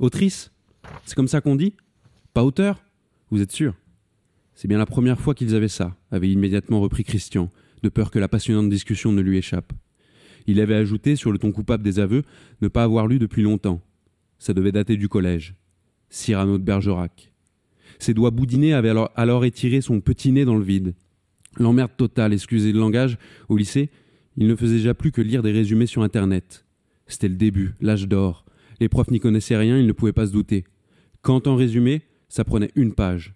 Autrice? 0.00 0.52
C'est 1.04 1.14
comme 1.14 1.28
ça 1.28 1.40
qu'on 1.40 1.56
dit? 1.56 1.74
Pas 2.32 2.44
auteur? 2.44 2.82
Vous 3.30 3.40
êtes 3.42 3.52
sûr? 3.52 3.74
C'est 4.54 4.68
bien 4.68 4.78
la 4.78 4.86
première 4.86 5.20
fois 5.20 5.34
qu'ils 5.34 5.54
avaient 5.54 5.68
ça, 5.68 5.96
avait 6.10 6.30
immédiatement 6.30 6.80
repris 6.80 7.04
Christian, 7.04 7.50
de 7.82 7.88
peur 7.88 8.10
que 8.10 8.18
la 8.18 8.28
passionnante 8.28 8.70
discussion 8.70 9.12
ne 9.12 9.20
lui 9.20 9.36
échappe. 9.36 9.72
Il 10.46 10.60
avait 10.60 10.74
ajouté, 10.74 11.16
sur 11.16 11.32
le 11.32 11.38
ton 11.38 11.52
coupable 11.52 11.82
des 11.82 11.98
aveux, 11.98 12.22
ne 12.62 12.68
pas 12.68 12.84
avoir 12.84 13.06
lu 13.06 13.18
depuis 13.18 13.42
longtemps, 13.42 13.80
ça 14.44 14.52
devait 14.52 14.72
dater 14.72 14.98
du 14.98 15.08
collège. 15.08 15.54
Cyrano 16.10 16.58
de 16.58 16.62
Bergerac. 16.62 17.32
Ses 17.98 18.12
doigts 18.12 18.30
boudinés 18.30 18.74
avaient 18.74 18.92
alors, 19.14 19.44
étiré 19.46 19.80
son 19.80 20.02
petit 20.02 20.32
nez 20.32 20.44
dans 20.44 20.56
le 20.56 20.62
vide. 20.62 20.94
L'emmerde 21.56 21.92
totale, 21.96 22.34
excusez 22.34 22.70
le 22.70 22.78
langage, 22.78 23.16
au 23.48 23.56
lycée, 23.56 23.88
il 24.36 24.46
ne 24.46 24.54
faisait 24.54 24.76
déjà 24.76 24.92
plus 24.92 25.12
que 25.12 25.22
lire 25.22 25.42
des 25.42 25.50
résumés 25.50 25.86
sur 25.86 26.02
Internet. 26.02 26.66
C'était 27.06 27.28
le 27.28 27.36
début, 27.36 27.74
l'âge 27.80 28.06
d'or. 28.06 28.44
Les 28.80 28.90
profs 28.90 29.10
n'y 29.10 29.18
connaissaient 29.18 29.56
rien, 29.56 29.78
ils 29.78 29.86
ne 29.86 29.92
pouvaient 29.92 30.12
pas 30.12 30.26
se 30.26 30.32
douter. 30.32 30.64
Quand 31.22 31.46
en 31.46 31.56
résumé, 31.56 32.02
ça 32.28 32.44
prenait 32.44 32.70
une 32.74 32.92
page. 32.92 33.32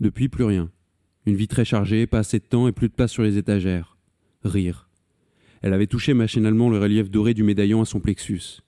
Depuis, 0.00 0.30
plus 0.30 0.44
rien. 0.44 0.70
Une 1.26 1.36
vie 1.36 1.48
très 1.48 1.66
chargée, 1.66 2.06
pas 2.06 2.20
assez 2.20 2.38
de 2.38 2.44
temps 2.44 2.66
et 2.66 2.72
plus 2.72 2.88
de 2.88 2.94
place 2.94 3.12
sur 3.12 3.24
les 3.24 3.36
étagères. 3.36 3.98
Rire. 4.42 4.88
Elle 5.60 5.74
avait 5.74 5.86
touché 5.86 6.14
machinalement 6.14 6.70
le 6.70 6.78
relief 6.78 7.10
doré 7.10 7.34
du 7.34 7.42
médaillon 7.42 7.82
à 7.82 7.84
son 7.84 8.00
plexus. 8.00 8.62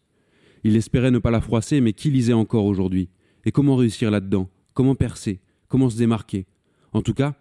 Il 0.68 0.76
espérait 0.76 1.10
ne 1.10 1.18
pas 1.18 1.30
la 1.30 1.40
froisser, 1.40 1.80
mais 1.80 1.94
qui 1.94 2.10
lisait 2.10 2.34
encore 2.34 2.66
aujourd'hui? 2.66 3.08
Et 3.46 3.52
comment 3.52 3.74
réussir 3.74 4.10
là-dedans? 4.10 4.50
Comment 4.74 4.94
percer? 4.94 5.40
Comment 5.66 5.88
se 5.88 5.96
démarquer? 5.96 6.46
En 6.92 7.00
tout 7.00 7.14
cas, 7.14 7.36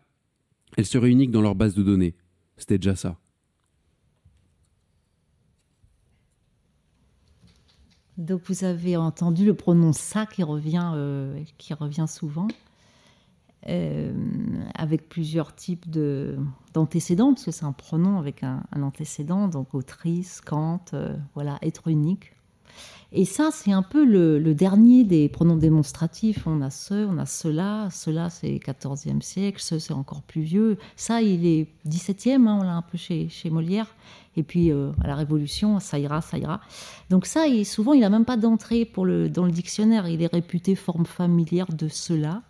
elle 0.78 0.86
serait 0.86 1.10
unique 1.10 1.32
dans 1.32 1.42
leur 1.42 1.54
base 1.54 1.76
de 1.76 1.84
données. 1.84 2.16
C'était 2.56 2.78
déjà 2.78 2.96
ça. 2.96 3.20
Donc 8.18 8.44
vous 8.46 8.64
avez 8.64 8.96
entendu 8.96 9.46
le 9.46 9.56
pronom 9.56 9.92
ça 9.92 10.26
qui 10.26 10.42
revient, 10.42 10.94
euh, 10.96 11.44
qui 11.58 11.74
revient 11.74 12.06
souvent, 12.08 12.48
euh, 13.68 14.14
avec 14.74 15.10
plusieurs 15.10 15.54
types 15.54 15.90
d'antécédents, 16.74 17.34
parce 17.34 17.44
que 17.44 17.52
c'est 17.52 17.66
un 17.66 17.74
pronom 17.74 18.20
avec 18.20 18.44
un, 18.44 18.64
antécédent, 18.82 19.50
donc 19.50 19.74
autrice, 19.74 20.40
Kant, 20.40 20.86
euh, 20.94 21.14
voilà, 21.36 21.60
être 21.62 21.90
unique. 21.90 22.37
Et 23.14 23.26
ça, 23.26 23.50
c'est 23.54 23.72
un 23.72 23.84
peu 23.84 24.04
le, 24.04 24.54
dernier 24.54 25.04
des 25.04 25.30
pronoms 25.30 25.56
démonstratifs. 25.56 26.46
On 26.46 26.62
a 26.62 26.70
ce, 26.70 27.06
on 27.06 27.18
a 27.18 27.26
cela. 27.26 27.88
Cela, 27.92 28.30
c'est 28.30 28.56
14e 28.56 29.22
siècle. 29.22 29.62
Ce, 29.62 29.80
c'est 29.80 29.94
encore 29.94 30.22
plus 30.24 30.42
vieux. 30.42 30.78
Ça, 30.96 31.22
il 31.22 31.46
est 31.46 31.68
17e. 31.88 32.48
Hein, 32.48 32.60
on 32.60 32.64
l'a 32.64 32.76
un 32.76 32.82
peu 32.82 32.98
chez, 32.98 33.30
Molière. 33.50 33.88
Et 34.36 34.44
puis, 34.44 34.72
euh, 34.72 34.92
à 35.04 35.08
la 35.08 35.16
Révolution, 35.16 35.80
ça 35.80 35.98
ira, 36.00 36.22
ça 36.22 36.38
ira. 36.38 36.60
Donc 37.10 37.26
ça, 37.26 37.46
souvent, 37.64 37.94
il 37.94 38.02
n'a 38.02 38.10
même 38.10 38.26
pas 38.26 38.38
d'entrée 38.38 38.90
dans 38.96 39.46
le 39.46 39.52
dictionnaire. 39.52 40.08
Il 40.08 40.22
est 40.22 40.32
réputé 40.32 40.76
forme 40.76 41.06
familière 41.06 41.68
de 41.72 41.88
cela. 41.88 42.42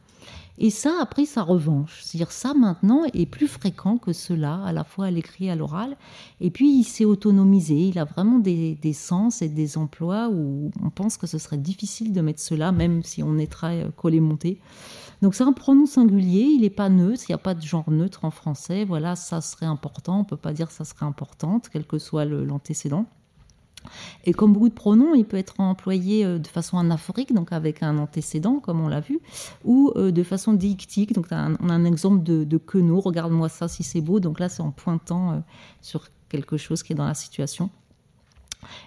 Et 0.60 0.70
ça 0.72 0.98
a 1.00 1.06
pris 1.06 1.26
sa 1.26 1.44
revanche. 1.44 2.02
C'est-à-dire 2.04 2.32
ça 2.32 2.54
maintenant 2.54 3.04
est 3.14 3.26
plus 3.28 3.48
fréquent 3.48 3.98
que 3.98 4.12
cela, 4.12 4.64
à 4.64 4.72
la 4.72 4.84
fois 4.84 5.06
à 5.06 5.12
l'écrit 5.12 5.46
et 5.46 5.52
à 5.52 5.56
l'oral. 5.56 5.98
Et 6.42 6.50
puis 6.50 6.70
il 6.70 6.84
s'est 6.84 7.06
autonomisé. 7.06 7.76
Il 7.76 8.00
a 8.00 8.06
vraiment 8.06 8.40
des, 8.40 8.76
des, 8.76 8.94
sens 8.94 9.42
et 9.42 9.50
des 9.50 9.78
emplois 9.78 10.30
où 10.30 10.72
on 10.84 10.90
pense 10.90 11.18
que 11.18 11.28
ce 11.28 11.38
serait 11.38 11.58
difficile 11.58 12.12
de 12.12 12.22
mettre 12.22 12.40
cela, 12.40 12.72
même 12.72 13.04
si 13.04 13.22
on 13.22 13.38
est 13.38 13.52
très 13.52 13.84
euh, 13.84 13.90
collé-monté. 13.96 14.60
Donc 15.22 15.34
c'est 15.34 15.44
un 15.44 15.54
pronom 15.54 15.86
singulier, 15.86 16.42
il 16.42 16.62
n'est 16.62 16.70
pas 16.70 16.90
neutre, 16.90 17.24
il 17.28 17.32
n'y 17.32 17.36
a 17.36 17.40
pas 17.40 17.56
de 17.56 17.62
genre 17.62 17.90
neutre 17.90 18.26
en 18.26 18.32
français. 18.32 18.86
Voilà, 18.86 19.16
ça 19.16 19.42
serait 19.42 19.66
important, 19.66 20.18
on 20.18 20.20
ne 20.20 20.26
peut 20.26 20.38
pas 20.38 20.54
dire 20.54 20.70
ça 20.72 20.86
serait 20.86 21.06
importante, 21.06 21.70
quel 21.72 21.86
que 21.86 21.98
soit 21.98 22.26
l'antécédent. 22.26 23.06
Et 24.26 24.34
comme 24.34 24.54
beaucoup 24.54 24.70
de 24.70 24.74
pronoms, 24.74 25.16
il 25.16 25.26
peut 25.26 25.38
être 25.38 25.60
employé 25.60 26.26
euh, 26.26 26.40
de 26.40 26.48
façon 26.48 26.78
anaphorique, 26.78 27.34
donc 27.34 27.52
avec 27.52 27.84
un 27.84 27.98
antécédent, 27.98 28.60
comme 28.60 28.82
on 28.82 28.88
l'a 28.88 29.00
vu, 29.00 29.20
ou 29.64 29.92
euh, 29.96 30.12
de 30.12 30.24
façon 30.24 30.54
dictique. 30.54 31.14
Donc, 31.14 31.28
on 31.32 31.70
a 31.70 31.74
un 31.74 31.86
exemple 31.86 32.24
de, 32.24 32.44
de 32.44 32.58
queneau, 32.58 33.00
regarde-moi 33.00 33.50
ça 33.50 33.68
si 33.68 33.84
c'est 33.84 34.02
beau. 34.02 34.20
Donc 34.20 34.40
là, 34.40 34.50
c'est 34.50 34.62
en 34.62 34.72
pointant 34.72 35.32
euh, 35.32 35.40
sur 35.82 36.08
quelque 36.30 36.58
chose 36.58 36.84
qui 36.84 36.94
est 36.94 36.96
dans 36.96 37.08
la 37.08 37.14
situation. 37.14 37.70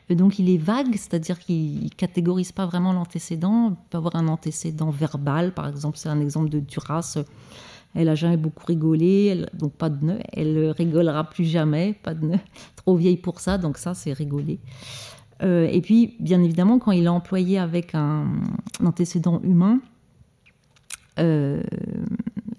Et 0.08 0.16
donc 0.16 0.38
il 0.38 0.50
est 0.50 0.58
vague, 0.58 0.92
c'est-à-dire 0.92 1.38
qu'il 1.38 1.94
catégorise 1.94 2.52
pas 2.52 2.66
vraiment 2.66 2.92
l'antécédent. 2.92 3.70
Il 3.70 3.76
peut 3.88 3.98
avoir 3.98 4.16
un 4.16 4.28
antécédent 4.28 4.90
verbal, 4.90 5.54
par 5.54 5.68
exemple, 5.68 5.96
c'est 5.96 6.08
un 6.08 6.20
exemple 6.20 6.50
de 6.50 6.58
Duras. 6.60 7.18
Elle 7.94 8.08
a 8.08 8.14
jamais 8.14 8.36
beaucoup 8.36 8.64
rigolé, 8.66 9.44
donc 9.52 9.72
pas 9.72 9.90
de 9.90 10.04
nœud. 10.04 10.18
Elle 10.32 10.70
rigolera 10.70 11.24
plus 11.24 11.44
jamais, 11.44 11.94
pas 12.02 12.14
de 12.14 12.24
nœud. 12.24 12.38
Trop 12.76 12.96
vieille 12.96 13.16
pour 13.16 13.40
ça, 13.40 13.58
donc 13.58 13.78
ça 13.78 13.94
c'est 13.94 14.12
rigoler. 14.12 14.60
Euh, 15.42 15.66
et 15.70 15.80
puis, 15.80 16.16
bien 16.20 16.42
évidemment, 16.42 16.78
quand 16.78 16.92
il 16.92 17.04
est 17.04 17.08
employé 17.08 17.58
avec 17.58 17.94
un, 17.94 18.26
antécédent 18.84 19.40
humain, 19.42 19.80
euh, 21.18 21.62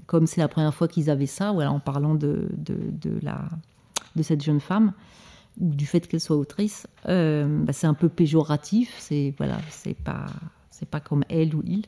comme 0.07 0.27
c'est 0.27 0.41
la 0.41 0.47
première 0.47 0.73
fois 0.73 0.87
qu'ils 0.87 1.09
avaient 1.09 1.25
ça, 1.25 1.51
voilà, 1.51 1.71
en 1.71 1.79
parlant 1.79 2.15
de, 2.15 2.49
la, 3.21 3.47
de 4.15 4.23
cette 4.23 4.43
jeune 4.43 4.59
femme, 4.59 4.93
du 5.57 5.85
fait 5.85 6.07
qu'elle 6.07 6.19
soit 6.19 6.37
autrice, 6.37 6.87
euh, 7.07 7.63
bah, 7.63 7.73
c'est 7.73 7.87
un 7.87 7.93
peu 7.93 8.09
péjoratif. 8.09 8.95
C'est 8.99 9.33
voilà, 9.37 9.57
c'est 9.69 9.93
pas 9.93 10.25
c'est 10.81 10.89
pas 10.89 10.99
comme 10.99 11.23
elle 11.29 11.53
ou 11.53 11.61
il. 11.63 11.85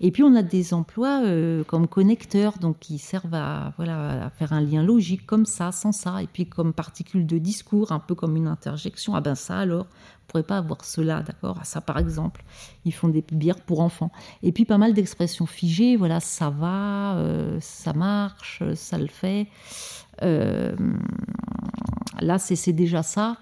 Et 0.00 0.10
puis 0.10 0.22
on 0.22 0.34
a 0.34 0.42
des 0.42 0.74
emplois 0.74 1.22
euh, 1.24 1.64
comme 1.64 1.88
connecteurs, 1.88 2.58
donc 2.58 2.78
qui 2.80 2.98
servent 2.98 3.32
à, 3.32 3.72
voilà, 3.78 4.26
à 4.26 4.30
faire 4.30 4.52
un 4.52 4.60
lien 4.60 4.82
logique 4.82 5.24
comme 5.24 5.46
ça, 5.46 5.72
sans 5.72 5.92
ça, 5.92 6.22
et 6.22 6.26
puis 6.26 6.46
comme 6.46 6.74
particule 6.74 7.26
de 7.26 7.38
discours, 7.38 7.92
un 7.92 7.98
peu 7.98 8.14
comme 8.14 8.36
une 8.36 8.46
interjection. 8.46 9.14
Ah 9.14 9.22
ben 9.22 9.34
ça 9.34 9.58
alors, 9.58 9.86
on 9.86 10.26
pourrait 10.26 10.42
pas 10.42 10.58
avoir 10.58 10.84
cela, 10.84 11.22
d'accord? 11.22 11.56
Ah, 11.62 11.64
Ça 11.64 11.80
par 11.80 11.96
exemple, 11.96 12.44
ils 12.84 12.92
font 12.92 13.08
des 13.08 13.24
bières 13.32 13.60
pour 13.60 13.80
enfants. 13.80 14.12
Et 14.42 14.52
puis 14.52 14.66
pas 14.66 14.76
mal 14.76 14.92
d'expressions 14.92 15.46
figées, 15.46 15.96
voilà, 15.96 16.20
ça 16.20 16.50
va, 16.50 17.16
euh, 17.16 17.56
ça 17.62 17.94
marche, 17.94 18.62
ça 18.74 18.98
le 18.98 19.08
fait. 19.08 19.46
Euh, 20.22 20.76
là, 22.20 22.38
c'est 22.38 22.74
déjà 22.74 23.02
ça. 23.02 23.38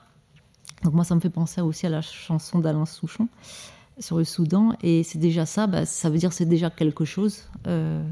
Donc 0.84 0.94
moi, 0.94 1.02
ça 1.02 1.16
me 1.16 1.20
fait 1.20 1.30
penser 1.30 1.60
aussi 1.62 1.86
à 1.86 1.88
la 1.88 2.02
chanson 2.02 2.60
d'Alain 2.60 2.86
Souchon 2.86 3.26
sur 3.98 4.18
le 4.18 4.24
Soudan. 4.24 4.76
Et 4.82 5.02
c'est 5.02 5.18
déjà 5.18 5.46
ça, 5.46 5.66
bah, 5.66 5.86
ça 5.86 6.10
veut 6.10 6.18
dire 6.18 6.32
c'est 6.32 6.46
déjà 6.46 6.70
quelque 6.70 7.04
chose. 7.04 7.48
Euh, 7.66 8.02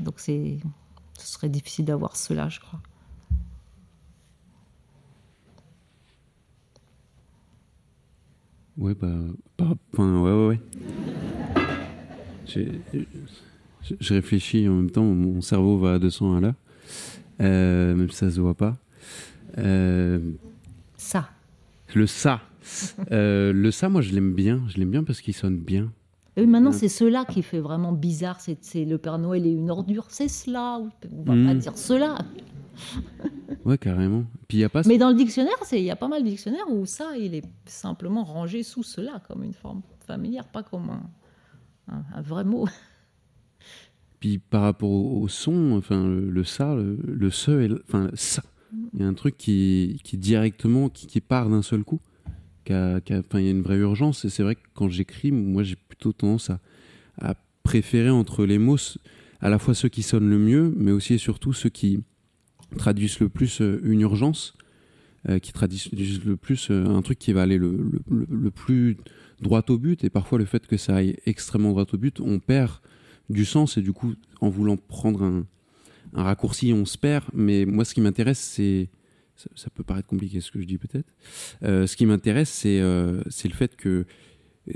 donc 0.00 0.14
c'est, 0.16 0.58
ce 1.18 1.26
serait 1.26 1.48
difficile 1.48 1.84
d'avoir 1.84 2.16
cela, 2.16 2.48
je 2.48 2.60
crois. 2.60 2.80
Ouais, 8.78 8.94
bah, 8.94 9.08
enfin, 9.92 10.20
ouais, 10.20 10.32
ouais, 10.32 10.46
ouais. 10.46 10.60
Je 14.00 14.14
réfléchis 14.14 14.66
en 14.68 14.74
même 14.74 14.90
temps, 14.90 15.04
mon 15.04 15.42
cerveau 15.42 15.78
va 15.78 15.94
à 15.94 15.98
200 15.98 16.36
à 16.36 16.40
l'heure, 16.40 16.54
euh, 17.40 17.94
même 17.94 18.10
si 18.10 18.16
ça 18.16 18.30
se 18.30 18.40
voit 18.40 18.54
pas. 18.54 18.78
Euh, 19.58 20.18
ça. 20.96 21.28
Le 21.94 22.06
ça. 22.06 22.40
Euh, 23.10 23.52
le 23.52 23.70
ça, 23.70 23.88
moi, 23.88 24.00
je 24.00 24.12
l'aime 24.12 24.34
bien. 24.34 24.62
Je 24.68 24.78
l'aime 24.78 24.90
bien 24.90 25.04
parce 25.04 25.20
qu'il 25.20 25.34
sonne 25.34 25.58
bien. 25.58 25.92
Et 26.36 26.46
maintenant, 26.46 26.72
c'est 26.72 26.88
cela 26.88 27.24
qui 27.24 27.42
fait 27.42 27.58
vraiment 27.60 27.92
bizarre. 27.92 28.40
C'est 28.40 28.84
le 28.84 28.98
Père 28.98 29.18
Noël 29.18 29.46
est 29.46 29.52
une 29.52 29.70
ordure. 29.70 30.06
C'est 30.08 30.28
cela. 30.28 30.78
On 30.78 31.22
va 31.22 31.24
pas 31.24 31.34
hmm. 31.34 31.58
dire 31.58 31.76
cela. 31.76 32.18
ouais, 33.64 33.78
carrément. 33.78 34.24
Puis 34.48 34.58
y 34.58 34.64
a 34.64 34.68
pas. 34.68 34.82
Mais 34.86 34.98
dans 34.98 35.10
le 35.10 35.16
dictionnaire, 35.16 35.56
il 35.72 35.80
y 35.80 35.90
a 35.90 35.96
pas 35.96 36.08
mal 36.08 36.22
de 36.22 36.28
dictionnaires 36.28 36.70
où 36.70 36.86
ça, 36.86 37.16
il 37.18 37.34
est 37.34 37.44
simplement 37.66 38.24
rangé 38.24 38.62
sous 38.62 38.82
cela, 38.82 39.20
comme 39.26 39.42
une 39.42 39.52
forme 39.52 39.82
familière, 40.06 40.46
pas 40.46 40.62
comme 40.62 40.90
un, 41.88 42.22
vrai 42.22 42.44
mot. 42.44 42.68
Puis 44.20 44.38
par 44.38 44.62
rapport 44.62 44.90
au, 44.90 45.28
son, 45.28 45.72
enfin 45.72 46.06
le, 46.06 46.44
ça, 46.44 46.74
le, 46.74 46.98
le 47.02 47.30
ce, 47.30 47.80
enfin 47.84 48.10
ça, 48.14 48.42
il 48.94 49.00
y 49.00 49.02
a 49.02 49.06
un 49.06 49.14
truc 49.14 49.36
qui, 49.36 50.00
qui 50.04 50.18
directement 50.18 50.88
qui, 50.88 51.06
qui 51.06 51.20
part 51.20 51.48
d'un 51.48 51.62
seul 51.62 51.84
coup 51.84 52.00
il 52.68 52.74
y 52.74 53.48
a 53.48 53.50
une 53.50 53.62
vraie 53.62 53.78
urgence. 53.78 54.24
Et 54.24 54.30
c'est 54.30 54.42
vrai 54.42 54.54
que 54.54 54.60
quand 54.74 54.88
j'écris, 54.88 55.32
moi, 55.32 55.62
j'ai 55.62 55.76
plutôt 55.76 56.12
tendance 56.12 56.50
à, 56.50 56.60
à, 57.20 57.34
préférer 57.62 58.10
entre 58.10 58.46
les 58.46 58.58
mots 58.58 58.78
à 59.40 59.48
la 59.48 59.58
fois 59.58 59.74
ceux 59.74 59.88
qui 59.88 60.02
sonnent 60.02 60.28
le 60.28 60.38
mieux, 60.38 60.74
mais 60.76 60.92
aussi 60.92 61.14
et 61.14 61.18
surtout 61.18 61.52
ceux 61.52 61.68
qui 61.68 62.02
traduisent 62.76 63.20
le 63.20 63.28
plus 63.28 63.60
euh, 63.60 63.80
une 63.82 64.00
urgence, 64.00 64.54
euh, 65.28 65.38
qui 65.38 65.52
traduisent 65.52 66.24
le 66.24 66.36
plus 66.36 66.70
euh, 66.70 66.86
un 66.86 67.02
truc 67.02 67.18
qui 67.18 67.32
va 67.32 67.42
aller 67.42 67.58
le, 67.58 68.00
le, 68.08 68.26
le, 68.28 68.50
plus 68.50 68.96
droit 69.40 69.62
au 69.68 69.78
but. 69.78 70.04
Et 70.04 70.10
parfois, 70.10 70.38
le 70.38 70.44
fait 70.44 70.66
que 70.66 70.76
ça 70.76 70.96
aille 70.96 71.16
extrêmement 71.26 71.70
droit 71.70 71.86
au 71.92 71.98
but, 71.98 72.20
on 72.20 72.38
perd 72.38 72.80
du 73.28 73.44
sens. 73.44 73.76
Et 73.76 73.82
du 73.82 73.92
coup, 73.92 74.14
en 74.40 74.48
voulant 74.48 74.76
prendre 74.76 75.22
un, 75.22 75.46
un 76.14 76.22
raccourci, 76.22 76.72
on 76.72 76.84
se 76.84 76.98
perd. 76.98 77.24
Mais 77.34 77.66
moi, 77.66 77.84
ce 77.84 77.94
qui 77.94 78.00
m'intéresse, 78.00 78.38
c'est 78.40 78.88
ça, 79.54 79.70
peut 79.70 79.82
paraître 79.82 80.08
compliqué 80.08 80.40
ce 80.40 80.50
que 80.50 80.60
je 80.60 80.66
dis 80.66 80.78
peut-être. 80.78 81.08
Euh, 81.62 81.86
ce 81.86 81.96
qui 81.96 82.06
m'intéresse, 82.06 82.50
c'est 82.50 82.80
euh, 82.80 83.22
le 83.44 83.54
fait 83.54 83.76
que 83.76 84.04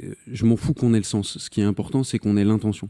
euh, 0.03 0.15
je 0.31 0.45
m'en 0.45 0.57
fous 0.57 0.75
qu'on 0.75 0.95
ait 0.95 0.99
le 0.99 1.05
sens. 1.05 1.39
Ce 1.39 1.51
qui 1.51 1.61
est 1.61 1.65
important, 1.65 2.05
c'est 2.05 2.19
qu'on 2.19 2.37
ait 2.37 2.45
l'intention. 2.45 2.89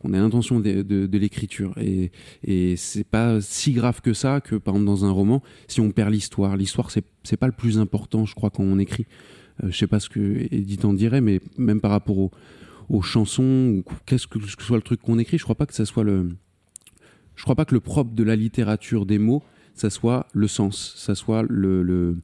Qu'on 0.00 0.12
ait 0.12 0.18
l'intention 0.18 0.58
de, 0.60 1.16
l'écriture. 1.16 1.74
Et, 1.78 2.10
et 2.44 2.76
c'est 2.76 3.04
pas 3.04 3.40
si 3.40 3.72
grave 3.72 4.00
que 4.00 4.14
ça 4.14 4.40
que, 4.40 4.56
par 4.56 4.74
exemple, 4.74 4.86
dans 4.86 5.04
un 5.04 5.10
roman, 5.10 5.42
si 5.68 5.80
on 5.80 5.90
perd 5.92 6.12
l'histoire. 6.12 6.56
L'histoire, 6.56 6.90
c'est 6.90 7.36
pas 7.36 7.46
le 7.46 7.52
plus 7.52 7.78
important, 7.78 8.26
je 8.26 8.34
crois, 8.34 8.50
quand 8.50 8.64
on 8.64 8.78
écrit. 8.78 9.06
Euh, 9.62 9.70
je 9.70 9.76
sais 9.76 9.86
pas 9.86 10.00
ce 10.00 10.08
que 10.08 10.46
Edith 10.50 10.84
en 10.84 10.92
dirait, 10.92 11.20
mais 11.20 11.40
même 11.56 11.80
par 11.80 11.90
rapport 11.90 12.18
aux, 12.18 12.30
aux 12.88 13.02
chansons, 13.02 13.76
ou 13.76 13.84
qu'est-ce 14.06 14.26
que, 14.26 14.38
que 14.38 14.62
soit 14.62 14.76
le 14.76 14.82
truc 14.82 15.00
qu'on 15.00 15.18
écrit, 15.18 15.38
je 15.38 15.44
crois 15.44 15.54
pas 15.54 15.66
que 15.66 15.74
ça 15.74 15.84
soit 15.84 16.04
le. 16.04 16.30
Je 17.34 17.42
crois 17.44 17.54
pas 17.54 17.64
que 17.64 17.74
le 17.74 17.80
propre 17.80 18.12
de 18.12 18.22
la 18.22 18.36
littérature 18.36 19.06
des 19.06 19.18
mots, 19.18 19.42
ça 19.74 19.90
soit 19.90 20.26
le 20.32 20.48
sens, 20.48 20.94
ça 20.96 21.14
soit 21.14 21.44
euh, 21.50 22.14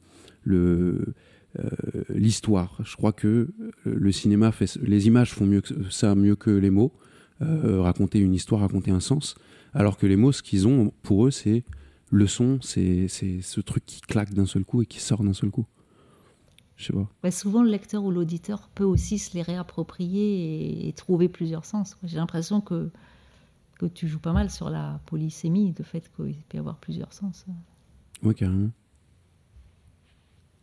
l'histoire. 2.11 2.79
Je 2.85 2.97
crois 2.97 3.13
que 3.13 3.49
le 3.85 4.13
cinéma 4.13 4.53
fait, 4.53 4.77
les 4.83 5.07
images 5.07 5.33
font 5.33 5.47
mieux 5.47 5.61
que 5.61 5.91
ça 5.91 6.15
mieux 6.15 6.37
que 6.37 6.51
les 6.51 6.71
mots. 6.71 6.93
Euh, 7.41 7.81
raconter 7.83 8.19
une 8.19 8.35
histoire, 8.35 8.63
raconter 8.63 8.91
un 8.91 8.99
sens. 9.01 9.37
Alors 9.73 9.97
que 9.97 10.07
les 10.07 10.17
mots, 10.17 10.33
ce 10.33 10.43
qu'ils 10.43 10.67
ont 10.67 10.93
pour 11.03 11.27
eux, 11.27 11.31
c'est 11.31 11.65
le 12.11 12.27
son, 12.27 12.59
c'est 12.63 13.07
ce 13.09 13.61
truc 13.61 13.87
qui 13.87 14.01
claque 14.01 14.35
d'un 14.35 14.47
seul 14.47 14.65
coup 14.65 14.83
et 14.83 14.87
qui 14.87 14.99
sort 14.99 15.23
d'un 15.23 15.35
seul 15.35 15.51
coup. 15.51 15.67
Je 16.77 16.87
sais 16.87 16.93
pas. 16.93 17.09
Bah, 17.23 17.31
souvent, 17.31 17.63
le 17.63 17.71
lecteur 17.71 18.03
ou 18.03 18.11
l'auditeur 18.11 18.71
peut 18.75 18.85
aussi 18.85 19.19
se 19.19 19.35
les 19.35 19.43
réapproprier 19.43 20.89
et 20.89 20.93
trouver 20.95 21.29
plusieurs 21.29 21.65
sens. 21.65 21.97
J'ai 22.03 22.17
l'impression 22.17 22.61
que 22.61 22.91
que 23.79 23.87
tu 23.87 24.09
joues 24.09 24.19
pas 24.19 24.33
mal 24.33 24.51
sur 24.51 24.71
la 24.71 25.01
polysémie, 25.07 25.75
le 25.79 25.85
fait 25.85 26.11
qu'il 26.15 26.43
peut 26.49 26.57
y 26.57 26.59
avoir 26.59 26.77
plusieurs 26.79 27.13
sens. 27.13 27.47
Oui, 28.23 28.35
carrément. 28.35 28.71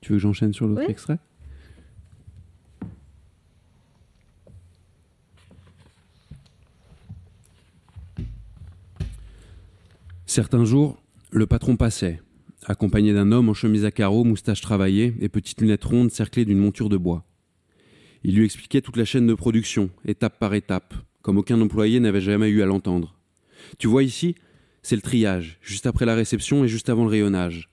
Tu 0.01 0.11
veux 0.11 0.17
que 0.17 0.21
j'enchaîne 0.21 0.53
sur 0.53 0.67
l'autre 0.67 0.89
extrait? 0.89 1.17
Certains 10.27 10.65
jours, 10.65 11.01
le 11.31 11.47
patron 11.47 11.77
passait, 11.77 12.21
accompagné 12.65 13.13
d'un 13.13 13.31
homme 13.31 13.47
en 13.47 13.53
chemise 13.53 13.85
à 13.85 13.91
carreaux, 13.91 14.25
moustache 14.25 14.59
travaillée 14.59 15.15
et 15.21 15.29
petites 15.29 15.61
lunettes 15.61 15.85
rondes 15.85 16.11
cerclées 16.11 16.43
d'une 16.43 16.57
monture 16.57 16.89
de 16.89 16.97
bois. 16.97 17.23
Il 18.23 18.35
lui 18.35 18.43
expliquait 18.43 18.81
toute 18.81 18.97
la 18.97 19.05
chaîne 19.05 19.27
de 19.27 19.33
production, 19.33 19.89
étape 20.03 20.37
par 20.37 20.53
étape, 20.53 20.93
comme 21.25 21.39
aucun 21.39 21.59
employé 21.59 21.99
n'avait 21.99 22.21
jamais 22.21 22.49
eu 22.49 22.61
à 22.61 22.67
l'entendre. 22.67 23.15
Tu 23.79 23.87
vois 23.87 24.03
ici, 24.03 24.35
c'est 24.83 24.95
le 24.95 25.01
triage, 25.01 25.57
juste 25.59 25.87
après 25.87 26.05
la 26.05 26.13
réception 26.13 26.63
et 26.63 26.67
juste 26.67 26.87
avant 26.87 27.03
le 27.03 27.09
rayonnage. 27.09 27.71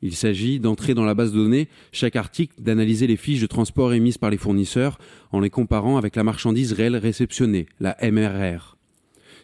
Il 0.00 0.14
s'agit 0.14 0.60
d'entrer 0.60 0.94
dans 0.94 1.04
la 1.04 1.14
base 1.14 1.32
de 1.32 1.38
données 1.38 1.66
chaque 1.90 2.14
article, 2.14 2.54
d'analyser 2.62 3.08
les 3.08 3.16
fiches 3.16 3.40
de 3.40 3.48
transport 3.48 3.94
émises 3.94 4.16
par 4.16 4.30
les 4.30 4.36
fournisseurs 4.36 5.00
en 5.32 5.40
les 5.40 5.50
comparant 5.50 5.96
avec 5.96 6.14
la 6.14 6.22
marchandise 6.22 6.72
réelle 6.72 6.96
réceptionnée, 6.96 7.66
la 7.80 7.96
MRR. 8.00 8.76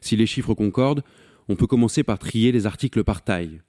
Si 0.00 0.14
les 0.14 0.26
chiffres 0.26 0.54
concordent, 0.54 1.02
on 1.48 1.56
peut 1.56 1.66
commencer 1.66 2.04
par 2.04 2.20
trier 2.20 2.52
les 2.52 2.66
articles 2.66 3.02
par 3.02 3.24
taille. 3.24 3.62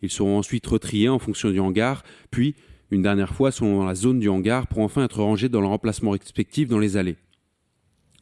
Ils 0.00 0.10
seront 0.10 0.38
ensuite 0.38 0.64
retriés 0.64 1.08
en 1.08 1.18
fonction 1.18 1.50
du 1.50 1.58
hangar, 1.58 2.04
puis, 2.30 2.54
une 2.92 3.02
dernière 3.02 3.34
fois, 3.34 3.50
selon 3.50 3.84
la 3.84 3.96
zone 3.96 4.20
du 4.20 4.28
hangar 4.28 4.68
pour 4.68 4.78
enfin 4.78 5.02
être 5.02 5.24
rangés 5.24 5.48
dans 5.48 5.60
leur 5.60 5.72
emplacement 5.72 6.12
respectif 6.12 6.68
dans 6.68 6.78
les 6.78 6.96
allées 6.96 7.16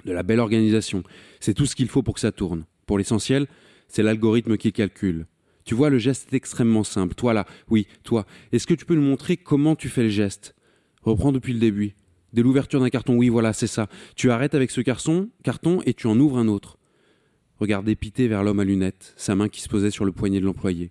de 0.05 0.13
la 0.13 0.23
belle 0.23 0.41
organisation. 0.41 1.03
C'est 1.41 1.55
tout 1.55 1.67
ce 1.67 1.77
qu'il 1.77 1.89
faut 1.89 2.03
pour 2.03 2.15
que 2.15 2.21
ça 2.21 2.33
tourne. 2.33 2.65
Pour 2.87 2.99
l'essentiel, 2.99 3.47
c'est 3.89 4.03
l'algorithme 4.03 4.57
qui 4.57 4.73
calcule. 4.73 5.27
Tu 5.65 5.75
vois, 5.75 5.91
le 5.91 5.99
geste 5.99 6.33
est 6.33 6.37
extrêmement 6.37 6.85
simple. 6.85 7.15
Toi 7.15 7.33
là, 7.35 7.47
oui, 7.69 7.87
toi. 8.03 8.27
Est-ce 8.51 8.67
que 8.67 8.75
tu 8.75 8.85
peux 8.85 8.95
nous 8.95 9.03
montrer 9.03 9.37
comment 9.37 9.77
tu 9.77 9.89
fais 9.89 10.03
le 10.03 10.09
geste? 10.09 10.55
Reprends 11.03 11.33
depuis 11.33 11.53
le 11.53 11.61
début. 11.61 11.95
Dès 12.33 12.43
l'ouverture 12.43 12.81
d'un 12.81 12.89
carton, 12.89 13.17
oui, 13.17 13.29
voilà, 13.29 13.53
c'est 13.53 13.67
ça. 13.67 13.89
Tu 14.17 14.31
arrêtes 14.31 14.55
avec 14.55 14.71
ce 14.71 14.81
carton, 14.81 15.31
carton 15.45 15.83
et 15.85 15.95
tu 15.95 16.07
en 16.07 16.19
ouvres 16.19 16.39
un 16.39 16.49
autre. 16.49 16.79
Regarde 17.59 17.87
dépité 17.87 18.27
vers 18.27 18.43
l'homme 18.43 18.61
à 18.61 18.65
lunettes, 18.65 19.15
sa 19.17 19.37
main 19.37 19.49
qui 19.49 19.61
se 19.61 19.69
posait 19.69 19.91
sur 19.91 20.05
le 20.05 20.13
poignet 20.13 20.41
de 20.41 20.47
l'employé. 20.47 20.91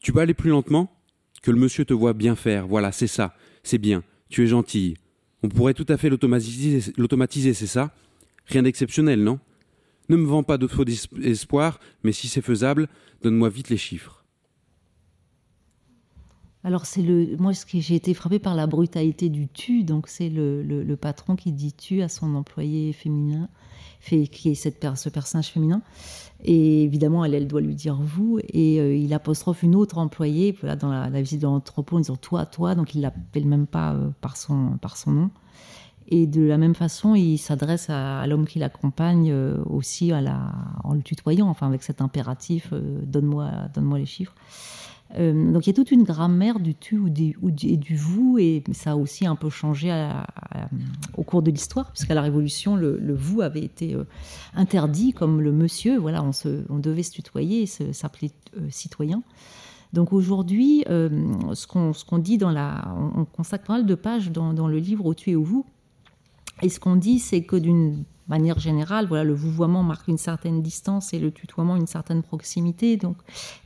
Tu 0.00 0.12
peux 0.12 0.20
aller 0.20 0.34
plus 0.34 0.50
lentement? 0.50 0.98
Que 1.42 1.50
le 1.50 1.58
monsieur 1.58 1.84
te 1.84 1.94
voit 1.94 2.12
bien 2.12 2.36
faire. 2.36 2.66
Voilà, 2.66 2.92
c'est 2.92 3.06
ça. 3.06 3.34
C'est 3.62 3.78
bien. 3.78 4.04
Tu 4.28 4.42
es 4.42 4.46
gentille. 4.46 4.96
On 5.42 5.48
pourrait 5.48 5.74
tout 5.74 5.86
à 5.88 5.96
fait 5.96 6.08
l'automatiser, 6.08 7.54
c'est 7.54 7.66
ça? 7.66 7.90
Rien 8.46 8.62
d'exceptionnel, 8.62 9.22
non? 9.22 9.38
Ne 10.08 10.16
me 10.16 10.26
vends 10.26 10.42
pas 10.42 10.58
de 10.58 10.66
faux 10.66 10.84
espoirs, 11.22 11.80
mais 12.02 12.12
si 12.12 12.28
c'est 12.28 12.42
faisable, 12.42 12.88
donne-moi 13.22 13.48
vite 13.48 13.68
les 13.68 13.76
chiffres. 13.76 14.22
Alors 16.64 16.86
c'est 16.86 17.02
le, 17.02 17.36
moi 17.38 17.54
ce 17.54 17.66
que 17.66 17.80
j'ai 17.80 17.96
été 17.96 18.14
frappé 18.14 18.38
par 18.38 18.54
la 18.54 18.68
brutalité 18.68 19.28
du 19.28 19.48
tu, 19.48 19.82
donc 19.82 20.06
c'est 20.06 20.28
le, 20.28 20.62
le, 20.62 20.96
patron 20.96 21.34
qui 21.34 21.50
dit 21.50 21.72
tu 21.72 22.02
à 22.02 22.08
son 22.08 22.36
employé 22.36 22.92
féminin, 22.92 23.48
fait, 23.98 24.28
qui 24.28 24.50
est 24.50 24.54
cette, 24.54 24.86
ce 24.94 25.08
personnage 25.08 25.48
féminin, 25.48 25.82
et 26.44 26.84
évidemment 26.84 27.24
elle, 27.24 27.46
doit 27.46 27.60
lui 27.60 27.74
dire 27.74 27.96
vous, 28.00 28.38
et 28.48 28.80
euh, 28.80 28.94
il 28.94 29.14
apostrophe 29.14 29.62
une 29.62 29.74
autre 29.74 29.98
employée 29.98 30.56
là, 30.62 30.76
dans 30.76 30.90
la, 30.90 31.08
visite 31.20 31.40
de 31.40 31.46
l'entrepôt 31.46 31.96
en 31.96 32.00
disant 32.00 32.16
toi, 32.16 32.46
toi, 32.46 32.74
donc 32.74 32.94
il 32.94 33.00
l'appelle 33.00 33.46
même 33.46 33.66
pas 33.66 33.92
euh, 33.92 34.10
par, 34.20 34.36
son, 34.36 34.78
par 34.80 34.96
son 34.96 35.12
nom. 35.12 35.30
Et 36.08 36.26
de 36.26 36.42
la 36.42 36.58
même 36.58 36.74
façon, 36.74 37.14
il 37.14 37.38
s'adresse 37.38 37.88
à, 37.88 38.26
l'homme 38.26 38.46
qui 38.46 38.58
l'accompagne 38.58 39.30
euh, 39.30 39.62
aussi 39.64 40.08
la, 40.08 40.52
en 40.84 40.94
le 40.94 41.02
tutoyant, 41.02 41.48
enfin 41.48 41.68
avec 41.68 41.82
cet 41.82 42.02
impératif 42.02 42.72
donne-moi 42.72 43.50
donne 43.74 43.94
les 43.94 44.06
chiffres. 44.06 44.34
Euh, 45.18 45.52
donc 45.52 45.66
il 45.66 45.70
y 45.70 45.72
a 45.72 45.74
toute 45.74 45.90
une 45.90 46.04
grammaire 46.04 46.58
du 46.58 46.74
tu 46.74 46.96
ou 46.98 47.08
du, 47.08 47.36
et 47.64 47.76
du 47.76 47.96
vous, 47.96 48.38
et 48.38 48.62
ça 48.72 48.92
a 48.92 48.96
aussi 48.96 49.26
un 49.26 49.36
peu 49.36 49.50
changé 49.50 49.90
au 51.16 51.22
cours 51.22 51.42
de 51.42 51.50
l'histoire, 51.50 51.92
puisqu'à 51.92 52.14
la 52.14 52.22
Révolution, 52.22 52.76
le, 52.76 53.14
vous 53.14 53.42
avait 53.42 53.62
été 53.62 53.94
euh, 53.94 54.04
interdit 54.54 55.12
comme 55.12 55.40
le 55.40 55.52
monsieur. 55.52 55.98
Voilà, 55.98 56.22
on, 56.22 56.32
se, 56.32 56.64
on 56.70 56.78
devait 56.78 57.02
se 57.02 57.12
tutoyer 57.12 57.62
et 57.62 57.66
s'appeler 57.66 58.30
euh, 58.56 58.66
citoyen. 58.70 59.22
Donc 59.92 60.14
aujourd'hui, 60.14 60.84
ce 60.88 61.66
qu'on 61.66 62.18
dit 62.18 62.38
dans 62.38 62.50
la. 62.50 62.96
On 63.14 63.26
consacre 63.26 63.66
pas 63.66 63.74
mal 63.74 63.84
de 63.84 63.94
pages 63.94 64.30
dans, 64.30 64.54
dans 64.54 64.66
le 64.66 64.78
livre 64.78 65.04
au 65.04 65.12
tu 65.12 65.32
et 65.32 65.36
au 65.36 65.42
vous. 65.42 65.66
Et 66.62 66.70
ce 66.70 66.80
qu'on 66.80 66.96
dit, 66.96 67.18
c'est 67.18 67.42
que 67.42 67.56
d'une 67.56 68.02
manière 68.32 68.58
générale, 68.58 69.06
voilà, 69.06 69.24
le 69.24 69.34
vouvoiement 69.34 69.82
marque 69.82 70.08
une 70.08 70.16
certaine 70.16 70.62
distance 70.62 71.12
et 71.12 71.18
le 71.18 71.30
tutoiement 71.30 71.76
une 71.76 71.86
certaine 71.86 72.22
proximité. 72.22 72.96
Donc, 72.96 73.16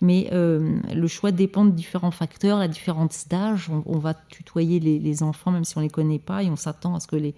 mais 0.01 0.29
euh, 0.33 0.79
le 0.93 1.07
choix 1.07 1.31
dépend 1.31 1.65
de 1.65 1.71
différents 1.71 2.11
facteurs, 2.11 2.59
la 2.59 2.67
différence 2.67 3.29
d'âge. 3.29 3.71
On, 3.87 3.99
va 3.99 4.15
tutoyer 4.15 4.81
les, 4.81 5.23
enfants 5.23 5.53
même 5.53 5.65
si 5.65 5.79
on 5.79 5.81
les 5.81 5.89
connaît 5.89 6.19
pas 6.19 6.43
et 6.43 6.51
on 6.51 6.57
s'attend 6.57 6.97
à 6.97 7.01
ce 7.01 7.07
que 7.07 7.15
les, 7.15 7.35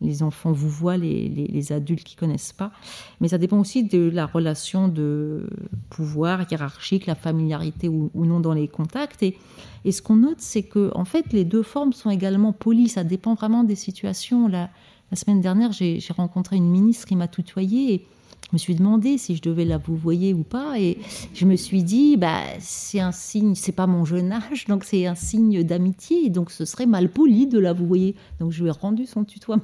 les 0.00 0.24
enfants 0.24 0.50
vous 0.50 0.68
voient, 0.68 0.96
les, 0.96 1.28
les, 1.28 1.72
adultes 1.72 2.02
qui 2.02 2.16
connaissent 2.16 2.52
pas. 2.52 2.72
Mais 3.20 3.28
ça 3.28 3.38
dépend 3.38 3.60
aussi 3.60 3.84
de 3.84 4.10
la 4.12 4.26
relation 4.26 4.88
de 4.88 5.48
pouvoir 5.88 6.44
hiérarchique, 6.50 7.06
la 7.06 7.14
familiarité 7.14 7.88
ou, 7.88 8.10
non 8.14 8.40
dans 8.40 8.54
les 8.54 8.66
contacts. 8.66 9.22
Et, 9.22 9.38
et 9.84 9.92
ce 9.92 10.02
qu'on 10.02 10.16
note, 10.16 10.40
c'est 10.40 10.64
que 10.64 10.90
en 10.96 11.04
fait, 11.04 11.32
les 11.32 11.44
deux 11.44 11.62
formes 11.62 11.92
sont 11.92 12.10
également 12.10 12.52
polies. 12.52 12.88
Ça 12.88 13.04
dépend 13.04 13.34
vraiment 13.34 13.62
des 13.62 13.76
situations. 13.76 14.48
La, 14.48 14.68
la 15.12 15.16
semaine 15.16 15.42
dernière, 15.42 15.72
j'ai 15.72 16.00
rencontré 16.16 16.56
une 16.56 16.70
ministre 16.70 17.06
qui 17.06 17.16
m'a 17.16 17.28
tutoyée 17.28 17.92
et 17.92 18.06
je 18.46 18.48
me 18.54 18.58
suis 18.58 18.74
demandé 18.74 19.18
si 19.18 19.36
je 19.36 19.42
devais 19.42 19.66
la 19.66 19.76
vous 19.76 19.94
voyez 19.94 20.32
ou 20.32 20.42
pas. 20.42 20.80
Et 20.80 20.96
je 21.34 21.44
me 21.44 21.54
suis 21.54 21.82
dit, 21.82 22.16
bah, 22.16 22.40
c'est 22.60 22.98
un 22.98 23.12
signe, 23.12 23.54
c'est 23.54 23.72
pas 23.72 23.86
mon 23.86 24.06
jeune 24.06 24.32
âge, 24.32 24.64
donc 24.68 24.84
c'est 24.84 25.06
un 25.06 25.14
signe 25.14 25.64
d'amitié. 25.64 26.30
Donc 26.30 26.50
ce 26.50 26.64
serait 26.64 26.86
mal 26.86 27.10
poli 27.10 27.46
de 27.46 27.58
la 27.58 27.74
vous 27.74 27.86
voyez. 27.86 28.14
Donc 28.40 28.52
je 28.52 28.62
lui 28.62 28.70
ai 28.70 28.72
rendu 28.72 29.04
son 29.04 29.24
tutoiement. 29.24 29.62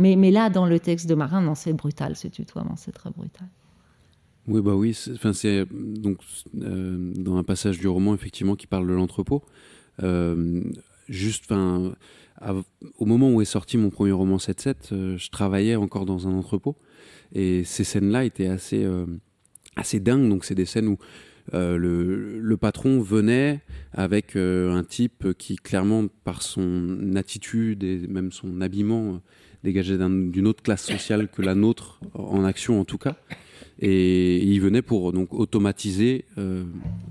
Mais, 0.00 0.16
mais 0.16 0.32
là, 0.32 0.50
dans 0.50 0.66
le 0.66 0.80
texte 0.80 1.08
de 1.08 1.14
Marin, 1.14 1.40
non, 1.40 1.54
c'est 1.54 1.72
brutal 1.72 2.16
ce 2.16 2.26
tutoiement, 2.26 2.74
c'est 2.74 2.90
très 2.90 3.10
brutal. 3.10 3.46
Oui, 4.48 4.60
bah 4.60 4.74
oui. 4.74 4.92
C'est 4.92 5.66
donc 5.70 6.18
euh, 6.60 7.12
dans 7.14 7.36
un 7.36 7.44
passage 7.44 7.78
du 7.78 7.86
roman 7.86 8.12
effectivement 8.12 8.56
qui 8.56 8.66
parle 8.66 8.88
de 8.88 8.94
l'entrepôt. 8.94 9.44
Euh, 10.02 10.64
juste, 11.08 11.44
enfin, 11.48 11.92
au 12.98 13.04
moment 13.04 13.32
où 13.32 13.40
est 13.40 13.46
sorti 13.46 13.76
mon 13.76 13.90
premier 13.90 14.12
roman 14.12 14.36
7-7, 14.36 14.74
euh, 14.92 15.18
je 15.18 15.30
travaillais 15.30 15.76
encore 15.76 16.06
dans 16.06 16.28
un 16.28 16.32
entrepôt. 16.32 16.76
Et 17.32 17.64
ces 17.64 17.84
scènes-là 17.84 18.24
étaient 18.24 18.46
assez, 18.46 18.84
euh, 18.84 19.06
assez 19.76 20.00
dingues. 20.00 20.28
Donc, 20.28 20.44
c'est 20.44 20.54
des 20.54 20.64
scènes 20.64 20.88
où 20.88 20.98
euh, 21.54 21.76
le, 21.76 22.38
le, 22.38 22.56
patron 22.56 23.00
venait 23.00 23.60
avec 23.92 24.36
un 24.36 24.84
type 24.84 25.32
qui, 25.38 25.56
clairement, 25.56 26.06
par 26.24 26.42
son 26.42 27.16
attitude 27.16 27.82
et 27.84 28.06
même 28.06 28.32
son 28.32 28.60
habillement, 28.60 29.20
dégageait 29.64 29.98
d'une 29.98 30.46
autre 30.46 30.62
classe 30.62 30.84
sociale 30.84 31.28
que 31.28 31.42
la 31.42 31.54
nôtre, 31.54 32.00
en 32.14 32.44
action 32.44 32.80
en 32.80 32.84
tout 32.84 32.98
cas. 32.98 33.16
Et 33.80 34.38
il 34.38 34.60
venait 34.60 34.82
pour 34.82 35.12
donc 35.12 35.32
automatiser 35.32 36.24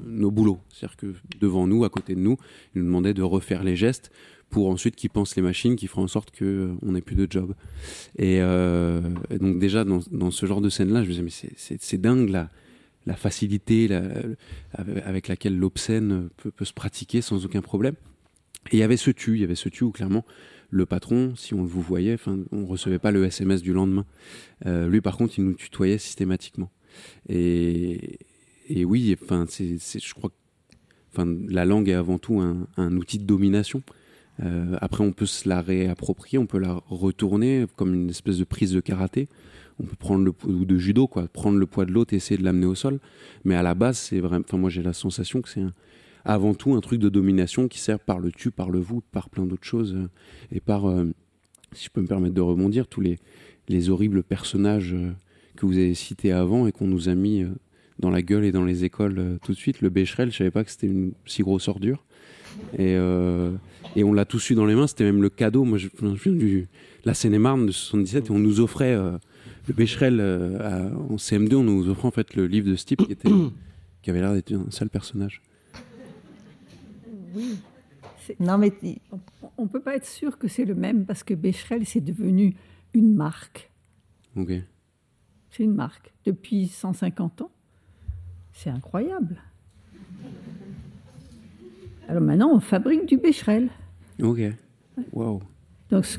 nos 0.05 0.31
boulots. 0.31 0.59
C'est-à-dire 0.69 0.97
que 0.97 1.13
devant 1.39 1.65
nous, 1.67 1.85
à 1.85 1.89
côté 1.89 2.13
de 2.13 2.19
nous, 2.19 2.37
il 2.75 2.81
nous 2.81 2.87
demandait 2.87 3.13
de 3.13 3.23
refaire 3.23 3.63
les 3.63 3.75
gestes 3.75 4.11
pour 4.49 4.69
ensuite 4.69 4.95
qu'ils 4.95 5.09
pensent 5.09 5.35
les 5.35 5.41
machines 5.41 5.75
qui 5.75 5.87
feront 5.87 6.03
en 6.03 6.07
sorte 6.07 6.31
qu'on 6.37 6.45
euh, 6.45 6.75
n'ait 6.83 7.01
plus 7.01 7.15
de 7.15 7.27
job. 7.29 7.53
Euh, 8.19 9.01
et, 9.29 9.37
donc 9.37 9.59
déjà 9.59 9.83
dans, 9.83 9.99
dans, 10.11 10.31
ce 10.31 10.45
genre 10.45 10.61
de 10.61 10.69
scène-là, 10.69 11.03
je 11.03 11.07
me 11.07 11.11
disais 11.11 11.45
mais 11.45 11.77
c'est 11.77 12.01
dingue 12.01 12.29
la, 12.29 12.49
la 13.05 13.15
facilité 13.15 13.89
avec 14.73 15.27
laquelle 15.27 15.57
l'obscène 15.57 16.29
peut, 16.37 16.51
peut, 16.51 16.65
se 16.65 16.73
pratiquer 16.73 17.21
sans 17.21 17.45
aucun 17.45 17.61
problème. 17.61 17.95
Et 18.71 18.77
il 18.77 18.79
y 18.79 18.83
avait 18.83 18.97
ce 18.97 19.11
tu, 19.11 19.35
il 19.35 19.41
y 19.41 19.43
avait 19.43 19.55
ce 19.55 19.69
tu 19.69 19.83
où 19.83 19.91
clairement 19.91 20.25
le 20.69 20.85
patron, 20.85 21.33
si 21.35 21.53
on 21.53 21.63
vous 21.63 21.81
voyait, 21.81 22.13
enfin, 22.13 22.39
on 22.51 22.65
recevait 22.65 22.99
pas 22.99 23.11
le 23.11 23.25
SMS 23.25 23.61
du 23.61 23.73
lendemain. 23.73 24.05
Euh, 24.65 24.87
lui, 24.87 25.01
par 25.01 25.17
contre, 25.17 25.39
il 25.39 25.45
nous 25.45 25.53
tutoyait 25.53 25.97
systématiquement. 25.97 26.69
Et, 27.29 28.19
et 28.69 28.85
oui, 28.85 29.15
enfin, 29.21 29.45
c'est, 29.47 29.77
je 29.77 30.13
crois, 30.13 30.31
enfin, 31.13 31.25
la 31.47 31.65
langue 31.65 31.89
est 31.89 31.93
avant 31.93 32.17
tout 32.17 32.39
un, 32.39 32.67
un 32.77 32.95
outil 32.97 33.19
de 33.19 33.25
domination. 33.25 33.81
Euh, 34.43 34.77
après, 34.81 35.03
on 35.03 35.13
peut 35.13 35.25
se 35.25 35.47
la 35.49 35.61
réapproprier, 35.61 36.37
on 36.37 36.45
peut 36.45 36.59
la 36.59 36.81
retourner 36.87 37.65
comme 37.75 37.93
une 37.93 38.09
espèce 38.09 38.37
de 38.37 38.43
prise 38.43 38.71
de 38.71 38.79
karaté. 38.79 39.27
On 39.79 39.83
peut 39.83 39.95
prendre 39.95 40.25
le 40.25 40.33
ou 40.45 40.65
de 40.65 40.77
judo, 40.77 41.07
quoi, 41.07 41.27
prendre 41.27 41.57
le 41.57 41.65
poids 41.67 41.85
de 41.85 41.91
l'autre 41.91 42.13
et 42.13 42.17
essayer 42.17 42.37
de 42.37 42.43
l'amener 42.43 42.65
au 42.65 42.75
sol. 42.75 42.99
Mais 43.45 43.55
à 43.55 43.61
la 43.61 43.75
base, 43.75 43.97
c'est 43.97 44.19
vraiment. 44.19 44.43
Enfin, 44.47 44.57
moi, 44.57 44.69
j'ai 44.69 44.81
la 44.81 44.93
sensation 44.93 45.41
que 45.41 45.49
c'est 45.49 45.61
avant 46.27 46.53
tout 46.53 46.75
un 46.75 46.81
truc 46.81 46.99
de 46.99 47.09
domination 47.09 47.67
qui 47.67 47.79
sert 47.79 47.99
par 47.99 48.19
le 48.19 48.31
tu, 48.31 48.51
par 48.51 48.69
le 48.69 48.79
vous, 48.79 49.01
par 49.11 49.29
plein 49.29 49.45
d'autres 49.45 49.65
choses 49.65 49.95
euh, 49.95 50.07
et 50.51 50.59
par, 50.59 50.87
euh, 50.87 51.05
si 51.71 51.85
je 51.85 51.89
peux 51.89 52.01
me 52.01 52.07
permettre 52.07 52.35
de 52.35 52.41
rebondir, 52.41 52.87
tous 52.87 53.01
les 53.01 53.17
les 53.69 53.89
horribles 53.89 54.23
personnages 54.23 54.95
que 55.57 55.65
vous 55.65 55.73
avez 55.73 55.93
cités 55.93 56.31
avant 56.31 56.67
et 56.67 56.71
qu'on 56.71 56.87
nous 56.87 57.09
a 57.09 57.15
mis 57.15 57.45
dans 57.99 58.09
la 58.09 58.21
gueule 58.21 58.45
et 58.45 58.53
dans 58.53 58.63
les 58.63 58.85
écoles 58.85 59.39
tout 59.43 59.51
de 59.51 59.57
suite. 59.57 59.81
Le 59.81 59.89
Becherel, 59.89 60.31
je 60.31 60.37
savais 60.37 60.51
pas 60.51 60.63
que 60.63 60.71
c'était 60.71 60.87
une 60.87 61.11
si 61.25 61.41
grosse 61.41 61.67
ordure. 61.67 62.05
Et, 62.73 62.95
euh, 62.95 63.51
et 63.95 64.03
on 64.03 64.13
l'a 64.13 64.25
tous 64.25 64.49
eu 64.49 64.55
dans 64.55 64.65
les 64.65 64.75
mains. 64.75 64.87
C'était 64.87 65.03
même 65.03 65.21
le 65.21 65.29
cadeau. 65.29 65.63
Moi, 65.63 65.77
je, 65.77 65.87
viens 66.01 66.31
du 66.31 66.67
la 67.05 67.13
Seine-et-Marne 67.13 67.65
de 67.65 67.71
77 67.71 68.27
et 68.27 68.31
on 68.31 68.39
nous 68.39 68.59
offrait 68.59 68.93
euh, 68.93 69.17
le 69.67 69.73
Becherel 69.73 70.19
euh, 70.19 70.89
en 71.09 71.15
CM2. 71.15 71.55
On 71.55 71.63
nous 71.63 71.89
offrait 71.89 72.07
en 72.07 72.11
fait 72.11 72.35
le 72.35 72.47
livre 72.47 72.69
de 72.69 72.75
ce 72.75 72.85
type 72.85 73.01
qui 74.01 74.09
avait 74.09 74.21
l'air 74.21 74.33
d'être 74.33 74.53
un 74.53 74.69
sale 74.71 74.89
personnage. 74.89 75.41
Oui. 77.37 77.59
Non, 78.39 78.57
mais 78.57 78.73
on 79.57 79.63
ne 79.63 79.67
peut 79.67 79.81
pas 79.81 79.95
être 79.95 80.05
sûr 80.05 80.37
que 80.37 80.47
c'est 80.47 80.65
le 80.65 80.75
même 80.75 81.05
parce 81.05 81.23
que 81.23 81.33
Becherel, 81.33 81.85
c'est 81.85 82.01
devenu 82.01 82.55
une 82.93 83.15
marque. 83.15 83.71
Ok. 84.35 84.51
C'est 85.51 85.63
une 85.63 85.73
marque 85.73 86.13
depuis 86.25 86.67
150 86.67 87.43
ans. 87.43 87.51
C'est 88.53 88.69
incroyable. 88.69 89.41
Alors 92.07 92.23
maintenant, 92.23 92.51
on 92.53 92.59
fabrique 92.59 93.05
du 93.05 93.17
Becherel. 93.17 93.69
Ok. 94.21 94.39
Wow. 95.13 95.41
Donc, 95.89 96.05
ce, 96.05 96.17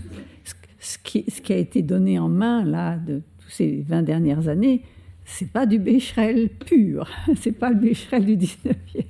qui, 1.02 1.24
ce, 1.28 1.40
qui, 1.40 1.52
a 1.52 1.56
été 1.56 1.82
donné 1.82 2.18
en 2.18 2.28
main 2.28 2.64
là 2.64 2.96
de 2.96 3.22
tous 3.38 3.50
ces 3.50 3.82
20 3.82 4.02
dernières 4.02 4.48
années, 4.48 4.84
c'est 5.24 5.50
pas 5.50 5.66
du 5.66 5.78
Becherel 5.78 6.48
pur. 6.48 7.10
C'est 7.36 7.52
pas 7.52 7.70
le 7.70 7.76
Becherel 7.76 8.24
du 8.24 8.36
19e. 8.36 9.04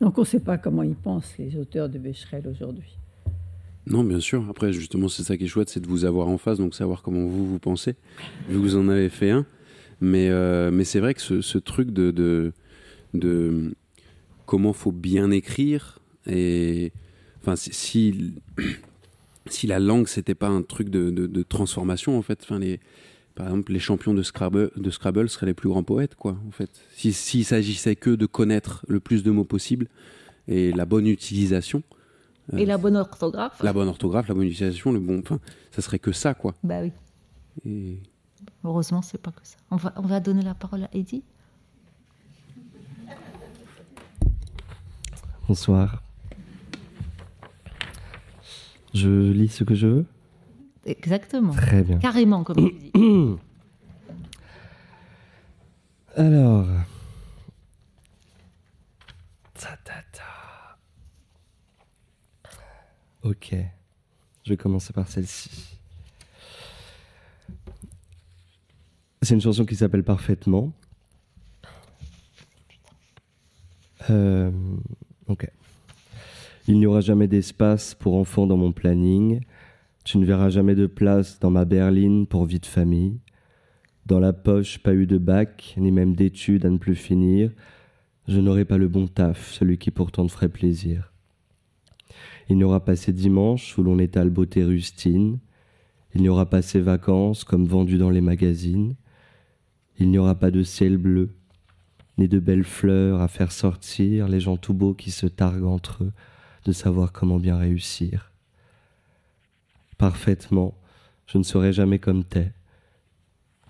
Donc 0.00 0.18
on 0.18 0.22
ne 0.22 0.26
sait 0.26 0.40
pas 0.40 0.58
comment 0.58 0.82
ils 0.82 0.94
pensent, 0.94 1.34
les 1.38 1.56
auteurs 1.56 1.88
de 1.88 1.98
Becherel 1.98 2.46
aujourd'hui. 2.48 2.98
Non, 3.86 4.04
bien 4.04 4.20
sûr. 4.20 4.46
Après, 4.50 4.72
justement, 4.72 5.08
c'est 5.08 5.22
ça 5.22 5.36
qui 5.36 5.44
est 5.44 5.48
chouette, 5.48 5.70
c'est 5.70 5.80
de 5.80 5.88
vous 5.88 6.04
avoir 6.04 6.28
en 6.28 6.36
face, 6.36 6.58
donc 6.58 6.74
savoir 6.74 7.02
comment 7.02 7.26
vous, 7.26 7.46
vous 7.46 7.58
pensez. 7.58 7.96
Vous 8.48 8.76
en 8.76 8.88
avez 8.88 9.08
fait 9.08 9.30
un. 9.30 9.46
Mais, 10.00 10.28
euh, 10.28 10.70
mais 10.70 10.84
c'est 10.84 11.00
vrai 11.00 11.14
que 11.14 11.20
ce, 11.20 11.58
truc 11.58 11.90
de, 11.90 12.10
de, 12.10 12.52
de, 13.14 13.74
comment 14.46 14.72
faut 14.72 14.92
bien 14.92 15.30
écrire, 15.30 15.98
et 16.26 16.92
enfin, 17.40 17.56
si, 17.56 18.34
si 19.46 19.66
la 19.66 19.78
langue 19.80 20.06
c'était 20.06 20.34
pas 20.34 20.48
un 20.48 20.62
truc 20.62 20.88
de, 20.90 21.10
de, 21.10 21.42
transformation 21.42 22.16
en 22.16 22.22
fait. 22.22 22.40
Enfin 22.42 22.58
les 22.58 22.80
par 23.38 23.46
exemple, 23.46 23.72
les 23.72 23.78
champions 23.78 24.14
de 24.14 24.24
Scrabble, 24.24 24.72
de 24.74 24.90
Scrabble 24.90 25.28
seraient 25.28 25.46
les 25.46 25.54
plus 25.54 25.68
grands 25.68 25.84
poètes, 25.84 26.16
quoi, 26.16 26.36
en 26.48 26.50
fait. 26.50 26.70
S'il 26.96 27.44
s'agissait 27.44 27.94
que 27.94 28.10
de 28.10 28.26
connaître 28.26 28.84
le 28.88 28.98
plus 28.98 29.22
de 29.22 29.30
mots 29.30 29.44
possible 29.44 29.86
et 30.48 30.72
la 30.72 30.84
bonne 30.86 31.06
utilisation. 31.06 31.84
Et 32.56 32.66
la 32.66 32.78
bonne 32.78 32.96
orthographe. 32.96 33.62
La 33.62 33.72
bonne 33.72 33.86
orthographe, 33.86 34.26
la 34.26 34.34
bonne 34.34 34.48
utilisation, 34.48 34.90
le 34.90 34.98
bon. 34.98 35.20
Enfin, 35.20 35.38
ça 35.70 35.82
serait 35.82 36.00
que 36.00 36.10
ça, 36.10 36.34
quoi. 36.34 36.56
Bah 36.64 36.80
oui. 36.82 36.90
Et... 37.64 38.00
Heureusement, 38.64 39.02
c'est 39.02 39.22
pas 39.22 39.30
que 39.30 39.46
ça. 39.46 39.56
On 39.70 39.76
va, 39.76 39.94
on 39.94 40.02
va 40.08 40.18
donner 40.18 40.42
la 40.42 40.54
parole 40.54 40.82
à 40.82 40.88
Eddie. 40.92 41.22
Bonsoir. 45.46 46.02
Je 48.94 49.30
lis 49.30 49.48
ce 49.50 49.62
que 49.62 49.76
je 49.76 49.86
veux? 49.86 50.06
Exactement. 50.88 51.52
Très 51.52 51.82
bien. 51.82 51.98
Carrément, 51.98 52.44
comme 52.44 52.56
tu 52.56 52.74
dis. 52.74 52.92
Alors. 56.16 56.66
Ok. 63.28 63.54
Je 64.44 64.50
vais 64.50 64.56
commencer 64.56 64.92
par 64.94 65.06
celle-ci. 65.06 65.78
C'est 69.20 69.34
une 69.34 69.40
chanson 69.42 69.66
qui 69.66 69.76
s'appelle 69.76 70.02
Parfaitement. 70.02 70.72
Euh, 74.08 74.50
ok. 75.26 75.50
Il 76.68 76.78
n'y 76.78 76.86
aura 76.86 77.02
jamais 77.02 77.28
d'espace 77.28 77.94
pour 77.94 78.16
enfants 78.16 78.46
dans 78.46 78.56
mon 78.56 78.72
planning. 78.72 79.40
Tu 80.04 80.18
ne 80.18 80.24
verras 80.24 80.50
jamais 80.50 80.74
de 80.74 80.86
place 80.86 81.38
dans 81.38 81.50
ma 81.50 81.64
berline 81.64 82.26
pour 82.26 82.46
vie 82.46 82.60
de 82.60 82.66
famille. 82.66 83.20
Dans 84.06 84.20
la 84.20 84.32
poche, 84.32 84.78
pas 84.78 84.94
eu 84.94 85.06
de 85.06 85.18
bac, 85.18 85.74
ni 85.76 85.90
même 85.90 86.14
d'études 86.14 86.64
à 86.64 86.70
ne 86.70 86.78
plus 86.78 86.94
finir. 86.94 87.50
Je 88.26 88.40
n'aurai 88.40 88.64
pas 88.64 88.78
le 88.78 88.88
bon 88.88 89.06
taf, 89.06 89.52
celui 89.52 89.76
qui 89.76 89.90
pourtant 89.90 90.26
te 90.26 90.32
ferait 90.32 90.48
plaisir. 90.48 91.12
Il 92.48 92.56
n'y 92.56 92.64
aura 92.64 92.84
pas 92.84 92.96
ces 92.96 93.12
dimanches 93.12 93.76
où 93.76 93.82
l'on 93.82 93.98
étale 93.98 94.30
beauté 94.30 94.64
rustine. 94.64 95.38
Il 96.14 96.22
n'y 96.22 96.28
aura 96.30 96.48
pas 96.48 96.62
ces 96.62 96.80
vacances 96.80 97.44
comme 97.44 97.66
vendues 97.66 97.98
dans 97.98 98.10
les 98.10 98.22
magazines. 98.22 98.96
Il 99.98 100.10
n'y 100.10 100.18
aura 100.18 100.36
pas 100.36 100.50
de 100.50 100.62
ciel 100.62 100.96
bleu, 100.96 101.34
ni 102.16 102.28
de 102.28 102.38
belles 102.38 102.64
fleurs 102.64 103.20
à 103.20 103.28
faire 103.28 103.52
sortir 103.52 104.28
les 104.28 104.40
gens 104.40 104.56
tout 104.56 104.74
beaux 104.74 104.94
qui 104.94 105.10
se 105.10 105.26
targuent 105.26 105.64
entre 105.64 106.04
eux 106.04 106.12
de 106.64 106.72
savoir 106.72 107.12
comment 107.12 107.38
bien 107.38 107.56
réussir 107.56 108.32
parfaitement, 109.98 110.74
je 111.26 111.38
ne 111.38 111.42
serai 111.42 111.72
jamais 111.72 111.98
comme 111.98 112.24
t'es. 112.24 112.52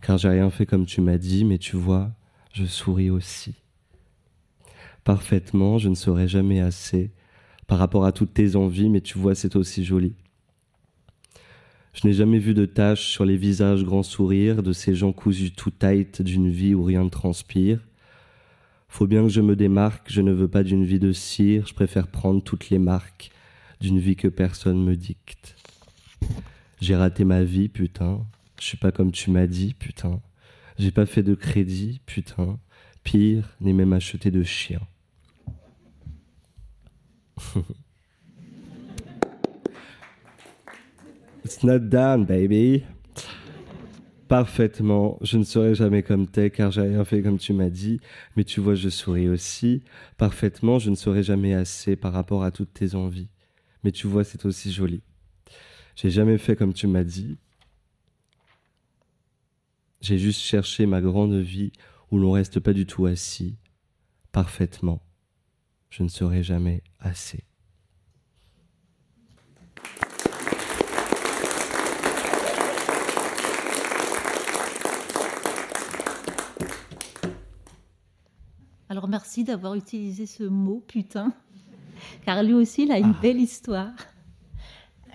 Car 0.01 0.18
j'ai 0.18 0.29
rien 0.29 0.51
fait 0.51 0.66
comme 0.66 0.87
tu 0.87 1.01
m'as 1.01 1.18
dit, 1.18 1.45
mais 1.45 1.59
tu 1.59 1.76
vois, 1.76 2.12
je 2.53 2.64
souris 2.64 3.11
aussi. 3.11 3.55
Parfaitement, 5.03 5.79
je 5.79 5.89
ne 5.89 5.95
serai 5.95 6.29
jamais 6.29 6.61
assez 6.61 7.11
par 7.66 7.79
rapport 7.79 8.05
à 8.05 8.12
toutes 8.12 8.35
tes 8.35 8.57
envies, 8.57 8.89
mais 8.89 9.01
tu 9.01 9.18
vois, 9.18 9.35
c'est 9.35 9.57
aussi 9.57 9.85
joli. 9.85 10.14
Je 11.95 12.07
n'ai 12.07 12.12
jamais 12.12 12.39
vu 12.39 12.55
de 12.55 12.64
taches 12.64 13.09
sur 13.09 13.24
les 13.24 13.37
visages 13.37 13.83
grands 13.83 14.03
sourires 14.03 14.62
de 14.62 14.72
ces 14.72 14.95
gens 14.95 15.12
cousus 15.12 15.53
tout 15.55 15.70
tight 15.70 16.22
d'une 16.22 16.49
vie 16.49 16.74
où 16.74 16.85
rien 16.85 17.05
ne 17.05 17.09
transpire. 17.09 17.81
Faut 18.89 19.07
bien 19.07 19.22
que 19.22 19.29
je 19.29 19.41
me 19.41 19.57
démarque, 19.57 20.11
je 20.11 20.22
ne 20.22 20.33
veux 20.33 20.49
pas 20.49 20.62
d'une 20.62 20.85
vie 20.85 21.01
de 21.01 21.12
cire, 21.12 21.66
je 21.66 21.74
préfère 21.74 22.07
prendre 22.09 22.43
toutes 22.43 22.70
les 22.70 22.79
marques 22.79 23.31
d'une 23.81 23.99
vie 23.99 24.16
que 24.16 24.29
personne 24.29 24.83
me 24.83 24.97
dicte. 24.97 25.57
J'ai 26.81 26.97
raté 26.97 27.25
ma 27.25 27.43
vie, 27.43 27.69
putain. 27.69 28.25
Je 28.61 28.64
suis 28.64 28.77
pas 28.77 28.93
comme 28.93 29.12
tu 29.12 29.31
m'as 29.31 29.47
dit, 29.47 29.75
putain. 29.75 30.21
J'ai 30.79 30.91
pas 30.91 31.07
fait 31.07 31.23
de 31.23 31.35
crédit, 31.35 32.01
putain. 32.07 32.59
Pire, 33.03 33.57
ni 33.61 33.73
même 33.73 33.93
acheté 33.93 34.31
de 34.31 34.43
chien. 34.43 34.81
It's 41.45 41.62
not 41.64 41.79
baby. 42.27 42.85
Parfaitement, 44.29 45.19
je 45.23 45.39
ne 45.39 45.45
serai 45.45 45.75
jamais 45.75 46.03
comme 46.03 46.27
t'es 46.27 46.51
car 46.51 46.71
j'ai 46.71 46.83
rien 46.83 47.03
fait 47.07 47.23
comme 47.23 47.39
tu 47.39 47.55
m'as 47.55 47.71
dit, 47.71 48.01
mais 48.37 48.45
tu 48.45 48.61
vois, 48.61 48.75
je 48.75 48.91
souris 48.91 49.31
aussi. 49.31 49.83
Parfaitement, 50.19 50.79
je 50.79 50.91
ne 50.91 50.95
serai 50.95 51.23
jamais 51.23 51.55
assez 51.55 51.97
par 51.97 52.12
rapport 52.12 52.45
à 52.45 52.51
toutes 52.51 52.75
tes 52.75 52.95
envies, 52.95 53.31
mais 53.83 53.93
tu 53.93 54.07
vois, 54.07 54.25
c'est 54.25 54.45
aussi 54.45 54.71
joli. 54.71 55.01
J'ai 56.01 56.11
jamais 56.11 56.38
fait 56.38 56.55
comme 56.55 56.72
tu 56.72 56.86
m'as 56.86 57.03
dit. 57.03 57.38
J'ai 60.01 60.16
juste 60.16 60.40
cherché 60.40 60.86
ma 60.86 61.01
grande 61.01 61.34
vie 61.34 61.72
où 62.12 62.20
l'on 62.20 62.30
reste 62.30 62.61
pas 62.61 62.72
du 62.72 62.86
tout 62.86 63.07
assis, 63.07 63.57
parfaitement. 64.30 65.03
Je 65.90 66.05
ne 66.05 66.09
serai 66.09 66.44
jamais 66.44 66.84
assez. 67.01 67.42
Alors 78.88 79.09
merci 79.09 79.42
d'avoir 79.42 79.74
utilisé 79.74 80.26
ce 80.26 80.44
mot 80.44 80.80
putain, 80.86 81.32
car 82.24 82.44
lui 82.44 82.55
aussi 82.55 82.84
il 82.84 82.92
a 82.92 82.99
une 82.99 83.14
ah. 83.16 83.20
belle 83.20 83.40
histoire. 83.40 83.90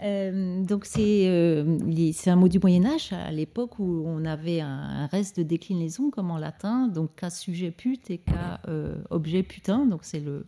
Euh, 0.04 0.64
donc 0.64 0.86
euh, 0.98 1.78
c'est 2.14 2.30
un 2.30 2.36
mot 2.36 2.48
du 2.48 2.60
Moyen 2.60 2.86
Âge, 2.86 3.14
à 3.14 3.32
l'époque 3.32 3.80
où 3.80 4.04
on 4.06 4.26
avait 4.26 4.60
un, 4.60 5.08
reste 5.08 5.38
de 5.38 5.44
déclinaison 5.44 6.10
comme 6.10 6.30
en 6.32 6.38
latin, 6.38 6.88
donc 6.88 7.16
cas 7.16 7.30
sujet 7.30 7.72
pute 7.72 8.12
et 8.12 8.18
cas 8.18 8.60
euh, 8.68 8.96
objet 9.10 9.44
putain, 9.44 9.86
donc 9.86 10.02
c'est 10.04 10.20
le 10.20 10.46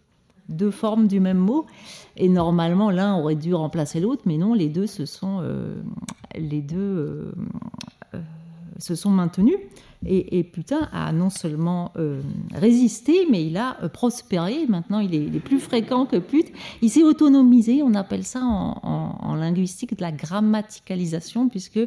deux 0.50 0.72
formes 0.72 1.08
du 1.08 1.20
même 1.20 1.38
mot. 1.38 1.66
Et 2.18 2.28
normalement 2.30 2.92
l'un 2.92 3.16
aurait 3.16 3.36
dû 3.36 3.54
remplacer 3.54 4.00
l'autre, 4.00 4.24
mais 4.26 4.38
non, 4.38 4.54
les 4.54 4.70
deux 4.70 4.88
se 4.88 5.06
sont 5.06 5.42
les 6.36 6.62
deux 6.62 7.34
se 8.78 8.94
sont 8.94 9.10
maintenus. 9.10 9.58
Et, 10.08 10.44
putain 10.44 10.88
a 10.92 11.12
non 11.12 11.30
seulement 11.30 11.92
euh, 11.98 12.22
résisté, 12.54 13.26
mais 13.32 13.46
il 13.46 13.58
a 13.58 13.78
euh, 13.82 13.90
prospéré. 13.90 14.66
Maintenant, 14.68 15.00
il 15.00 15.16
est, 15.16 15.40
plus 15.40 15.60
fréquent 15.60 16.06
que 16.06 16.18
pute. 16.18 16.52
Il 16.82 16.90
s'est 16.90 17.04
autonomisé. 17.04 17.82
On 17.82 17.94
appelle 17.96 18.24
ça 18.24 18.42
en, 18.44 19.36
linguistique 19.36 19.98
de 19.98 20.02
la 20.02 20.12
grammaticalisation, 20.12 21.50
puisque 21.50 21.80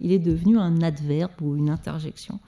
il 0.00 0.12
est 0.12 0.18
devenu 0.18 0.58
un 0.58 0.82
adverbe 0.82 1.30
ou 1.42 1.56
une 1.56 1.70
interjection. 1.70 2.40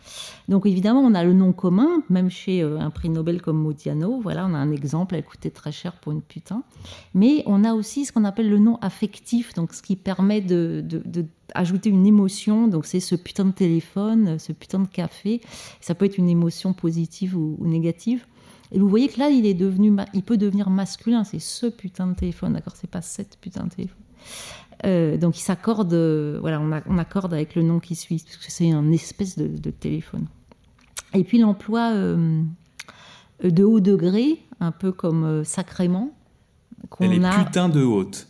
Donc, 0.48 0.66
évidemment, 0.66 1.00
on 1.00 1.14
a 1.14 1.24
le 1.24 1.32
nom 1.32 1.52
commun, 1.52 2.02
même 2.08 2.30
chez 2.30 2.62
euh, 2.62 2.78
un 2.80 2.90
prix 2.90 3.10
Nobel 3.10 3.42
comme 3.42 3.58
Modiano. 3.58 4.20
Voilà, 4.20 4.46
on 4.46 4.54
a 4.54 4.58
un 4.58 4.72
exemple. 4.72 5.14
Elle 5.14 5.24
coûtait 5.24 5.50
très 5.50 5.72
cher 5.72 5.92
pour 5.92 6.12
une 6.12 6.22
putain. 6.22 6.62
Mais 7.14 7.42
on 7.46 7.64
a 7.64 7.74
aussi 7.74 8.06
ce 8.06 8.12
qu'on 8.12 8.24
appelle 8.24 8.48
le 8.48 8.58
nom 8.58 8.78
affectif, 8.80 9.52
donc 9.54 9.74
ce 9.74 9.82
qui 9.82 9.96
permet 9.96 10.40
de 10.40 10.82
ajouter 11.54 11.90
une 11.90 12.06
émotion. 12.06 12.68
Donc, 12.68 12.86
c'est 12.86 13.00
ce 13.00 13.14
putain 13.14 13.44
de 13.46 13.52
téléphone, 13.52 14.38
ce 14.38 14.52
putain 14.52 14.80
de 14.80 14.86
café 14.86 15.07
ça 15.80 15.94
peut 15.94 16.04
être 16.04 16.18
une 16.18 16.28
émotion 16.28 16.72
positive 16.72 17.36
ou, 17.36 17.56
négative. 17.60 18.26
Et 18.72 18.78
vous 18.78 18.88
voyez 18.88 19.08
que 19.08 19.18
là, 19.18 19.30
il 19.30 19.46
est 19.46 19.54
devenu, 19.54 19.96
il 20.12 20.22
peut 20.22 20.36
devenir 20.36 20.68
masculin. 20.68 21.24
C'est 21.24 21.38
ce 21.38 21.66
putain 21.66 22.06
de 22.06 22.14
téléphone, 22.14 22.52
d'accord? 22.52 22.74
C'est 22.76 22.90
pas 22.90 23.00
cette 23.00 23.38
putain 23.40 23.64
de 23.64 23.70
téléphone. 23.70 24.02
Euh, 24.86 25.16
donc 25.16 25.38
il 25.38 25.42
s'accorde, 25.42 25.94
voilà, 26.40 26.60
on, 26.60 26.98
accorde 26.98 27.34
avec 27.34 27.54
le 27.54 27.62
nom 27.62 27.80
qui 27.80 27.96
suit, 27.96 28.22
parce 28.24 28.36
que 28.36 28.52
c'est 28.52 28.70
un 28.70 28.92
espèce 28.92 29.36
de, 29.38 29.70
téléphone. 29.70 30.26
Et 31.14 31.24
puis 31.24 31.38
l'emploi 31.38 31.92
euh, 31.94 32.42
de 33.42 33.64
haut 33.64 33.80
degré, 33.80 34.40
un 34.60 34.72
peu 34.72 34.92
comme 34.92 35.24
euh, 35.24 35.44
sacrément. 35.44 36.12
Elle 37.00 37.14
est 37.14 37.44
putain 37.44 37.68
de 37.68 37.82
haute. 37.82 38.28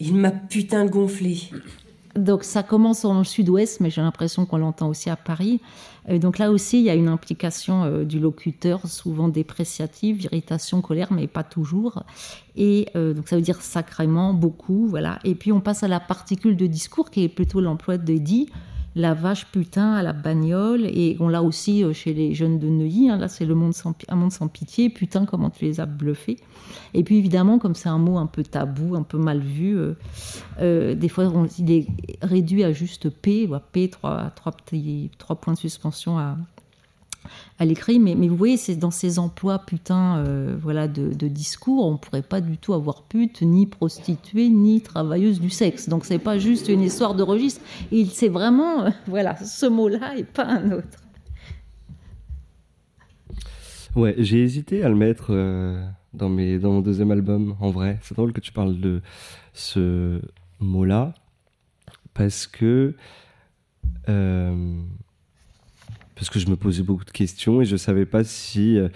Il 0.00 0.14
m'a 0.16 0.30
putain 0.30 0.86
gonflé. 0.86 1.50
Donc 2.16 2.44
ça 2.44 2.62
commence 2.62 3.02
dans 3.02 3.18
le 3.18 3.24
sud-ouest, 3.24 3.80
mais 3.80 3.90
j'ai 3.90 4.00
l'impression 4.00 4.46
qu'on 4.46 4.58
l'entend 4.58 4.88
aussi 4.88 5.10
à 5.10 5.16
Paris. 5.16 5.60
donc 6.08 6.38
là 6.38 6.50
aussi, 6.50 6.78
il 6.78 6.84
y 6.84 6.90
a 6.90 6.94
une 6.94 7.08
implication 7.08 7.84
euh, 7.84 8.04
du 8.04 8.18
locuteur, 8.18 8.86
souvent 8.86 9.28
dépréciative, 9.28 10.24
irritation, 10.24 10.80
colère, 10.80 11.12
mais 11.12 11.26
pas 11.26 11.44
toujours. 11.44 12.02
Et 12.56 12.88
euh, 12.96 13.12
donc 13.12 13.28
ça 13.28 13.36
veut 13.36 13.42
dire 13.42 13.60
sacrément, 13.60 14.32
beaucoup, 14.32 14.86
voilà. 14.86 15.18
Et 15.24 15.34
puis 15.34 15.52
on 15.52 15.60
passe 15.60 15.82
à 15.82 15.88
la 15.88 16.00
particule 16.00 16.56
de 16.56 16.66
discours, 16.66 17.10
qui 17.10 17.24
est 17.24 17.28
plutôt 17.28 17.60
l'emploi 17.60 17.98
de 17.98 18.16
dit 18.18 18.48
la 18.96 19.12
vache 19.12 19.46
putain 19.52 19.92
à 19.92 20.02
la 20.02 20.12
bagnole. 20.12 20.86
Et 20.86 21.16
on 21.20 21.28
l'a 21.28 21.42
aussi 21.42 21.84
euh, 21.84 21.92
chez 21.92 22.14
les 22.14 22.34
jeunes 22.34 22.58
de 22.58 22.66
Neuilly. 22.66 23.10
Hein. 23.10 23.18
là, 23.18 23.28
c'est 23.28 23.44
le 23.44 23.54
monde 23.54 23.74
sans, 23.74 23.94
un 24.08 24.16
monde 24.16 24.32
sans 24.32 24.48
pitié. 24.48 24.88
Putain, 24.88 25.26
comment 25.26 25.50
tu 25.50 25.66
les 25.66 25.78
as 25.78 25.86
bluffés. 25.86 26.38
Et 26.94 27.04
puis 27.04 27.18
évidemment, 27.18 27.58
comme 27.58 27.74
c'est 27.74 27.90
un 27.90 27.98
mot 27.98 28.16
un 28.16 28.26
peu 28.26 28.42
tabou, 28.42 28.96
un 28.96 29.02
peu 29.02 29.18
mal 29.18 29.40
vu, 29.40 29.78
euh, 29.78 29.92
euh, 30.60 30.94
des 30.94 31.08
fois 31.08 31.30
il 31.58 31.70
est 31.70 31.86
réduit 32.22 32.64
à 32.64 32.72
juste 32.72 33.10
P, 33.10 33.48
P, 33.72 33.90
trois, 33.90 34.32
trois, 34.34 34.52
petits, 34.52 35.10
trois 35.18 35.36
points 35.36 35.52
de 35.52 35.58
suspension 35.58 36.18
à, 36.18 36.36
à 37.58 37.64
l'écrit, 37.64 37.98
mais, 37.98 38.14
vous 38.14 38.36
voyez, 38.36 38.56
c'est 38.56 38.76
dans 38.76 38.90
ces 38.90 39.18
emplois 39.18 39.58
putain 39.58 40.18
euh, 40.18 40.56
voilà, 40.60 40.88
de, 40.88 41.28
discours, 41.28 41.86
on 41.86 41.92
ne 41.92 41.96
pourrait 41.96 42.22
pas 42.22 42.40
du 42.40 42.58
tout 42.58 42.74
avoir 42.74 43.02
pute, 43.02 43.42
ni 43.42 43.66
prostituée, 43.66 44.48
ni 44.48 44.80
travailleuse 44.80 45.40
du 45.40 45.50
sexe. 45.50 45.88
Donc 45.88 46.04
c'est 46.04 46.18
pas 46.18 46.38
juste 46.38 46.68
une 46.68 46.82
histoire 46.82 47.14
de 47.14 47.22
registre, 47.22 47.60
c'est 48.12 48.28
vraiment 48.28 48.84
euh, 48.84 48.90
voilà, 49.06 49.36
ce 49.36 49.66
mot-là 49.66 50.16
et 50.16 50.24
pas 50.24 50.46
un 50.46 50.72
autre. 50.72 51.02
Ouais, 53.94 54.14
j'ai 54.18 54.42
hésité 54.42 54.82
à 54.82 54.90
le 54.90 54.94
mettre 54.94 55.28
euh, 55.30 55.82
dans, 56.12 56.28
mes, 56.28 56.58
dans 56.58 56.72
mon 56.72 56.80
deuxième 56.80 57.10
album, 57.10 57.56
en 57.60 57.70
vrai. 57.70 57.98
C'est 58.02 58.14
drôle 58.14 58.34
que 58.34 58.40
tu 58.40 58.52
parles 58.52 58.78
de 58.78 59.00
ce 59.54 60.20
mot-là, 60.60 61.14
parce 62.12 62.46
que 62.46 62.94
parce 66.16 66.30
que 66.30 66.38
je 66.40 66.48
me 66.48 66.56
posais 66.56 66.82
beaucoup 66.82 67.04
de 67.04 67.10
questions 67.10 67.60
et 67.60 67.66
je 67.66 67.76
savais 67.76 68.06
pas 68.06 68.24
si 68.24 68.78
euh, 68.78 68.88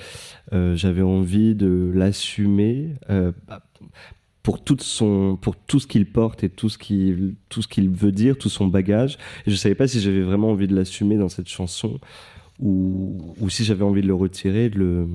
euh, 0.52 0.74
j'avais 0.74 1.02
envie 1.02 1.54
de 1.54 1.92
l'assumer 1.94 2.94
euh, 3.10 3.30
bah, 3.46 3.62
pour 4.42 4.58
son 4.80 5.36
pour 5.40 5.54
tout 5.54 5.78
ce 5.78 5.86
qu'il 5.86 6.10
porte 6.10 6.42
et 6.42 6.48
tout 6.48 6.70
ce 6.70 6.78
qu'il 6.78 7.34
tout 7.50 7.60
ce 7.60 7.68
qu'il 7.68 7.90
veut 7.90 8.10
dire 8.10 8.38
tout 8.38 8.48
son 8.48 8.66
bagage. 8.66 9.18
Et 9.46 9.50
je 9.50 9.56
savais 9.56 9.74
pas 9.74 9.86
si 9.86 10.00
j'avais 10.00 10.22
vraiment 10.22 10.50
envie 10.50 10.66
de 10.66 10.74
l'assumer 10.74 11.16
dans 11.18 11.28
cette 11.28 11.48
chanson 11.48 12.00
ou, 12.58 13.34
ou 13.38 13.50
si 13.50 13.64
j'avais 13.64 13.84
envie 13.84 14.02
de 14.02 14.08
le 14.08 14.14
retirer 14.14 14.70
de 14.70 14.78
le 14.78 15.08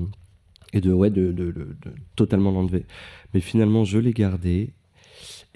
et 0.72 0.80
de 0.80 0.92
ouais 0.92 1.10
de, 1.10 1.32
de, 1.32 1.46
de, 1.46 1.52
de 1.52 1.92
totalement 2.14 2.52
l'enlever. 2.52 2.86
Mais 3.34 3.40
finalement 3.40 3.84
je 3.84 3.98
l'ai 3.98 4.12
gardé 4.12 4.70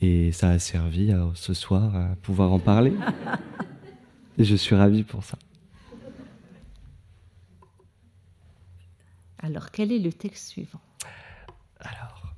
et 0.01 0.33
ça 0.33 0.51
a 0.51 0.59
servi 0.59 1.13
à, 1.13 1.31
ce 1.35 1.55
soir 1.55 1.95
à 1.95 2.17
pouvoir 2.23 2.53
en 2.53 2.59
parler. 2.59 2.93
Et 4.39 4.45
je 4.45 4.57
suis 4.57 4.75
ravi 4.75 5.03
pour 5.03 5.23
ça 5.23 5.37
Alors, 9.43 9.71
quel 9.71 9.91
est 9.91 9.99
le 9.99 10.13
texte 10.13 10.49
suivant? 10.49 10.81
Alors. 11.79 12.35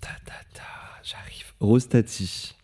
Ta, 0.00 0.08
ta, 0.24 0.32
ta, 0.54 0.62
j'arrive. 1.02 1.52
Rostati. 1.60 2.54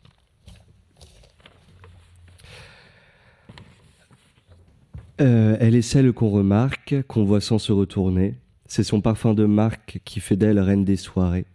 Euh, 5.21 5.57
elle 5.61 5.75
est 5.75 5.83
celle 5.83 6.13
qu'on 6.13 6.31
remarque, 6.31 7.03
qu'on 7.09 7.25
voit 7.25 7.41
sans 7.43 7.59
se 7.59 7.73
retourner. 7.73 8.35
C'est 8.67 8.83
son 8.83 9.01
parfum 9.01 9.35
de 9.35 9.45
marque 9.45 10.01
qui 10.05 10.21
fait 10.21 10.37
d'elle 10.37 10.59
reine 10.59 10.85
des 10.85 10.97
soirées. 10.97 11.47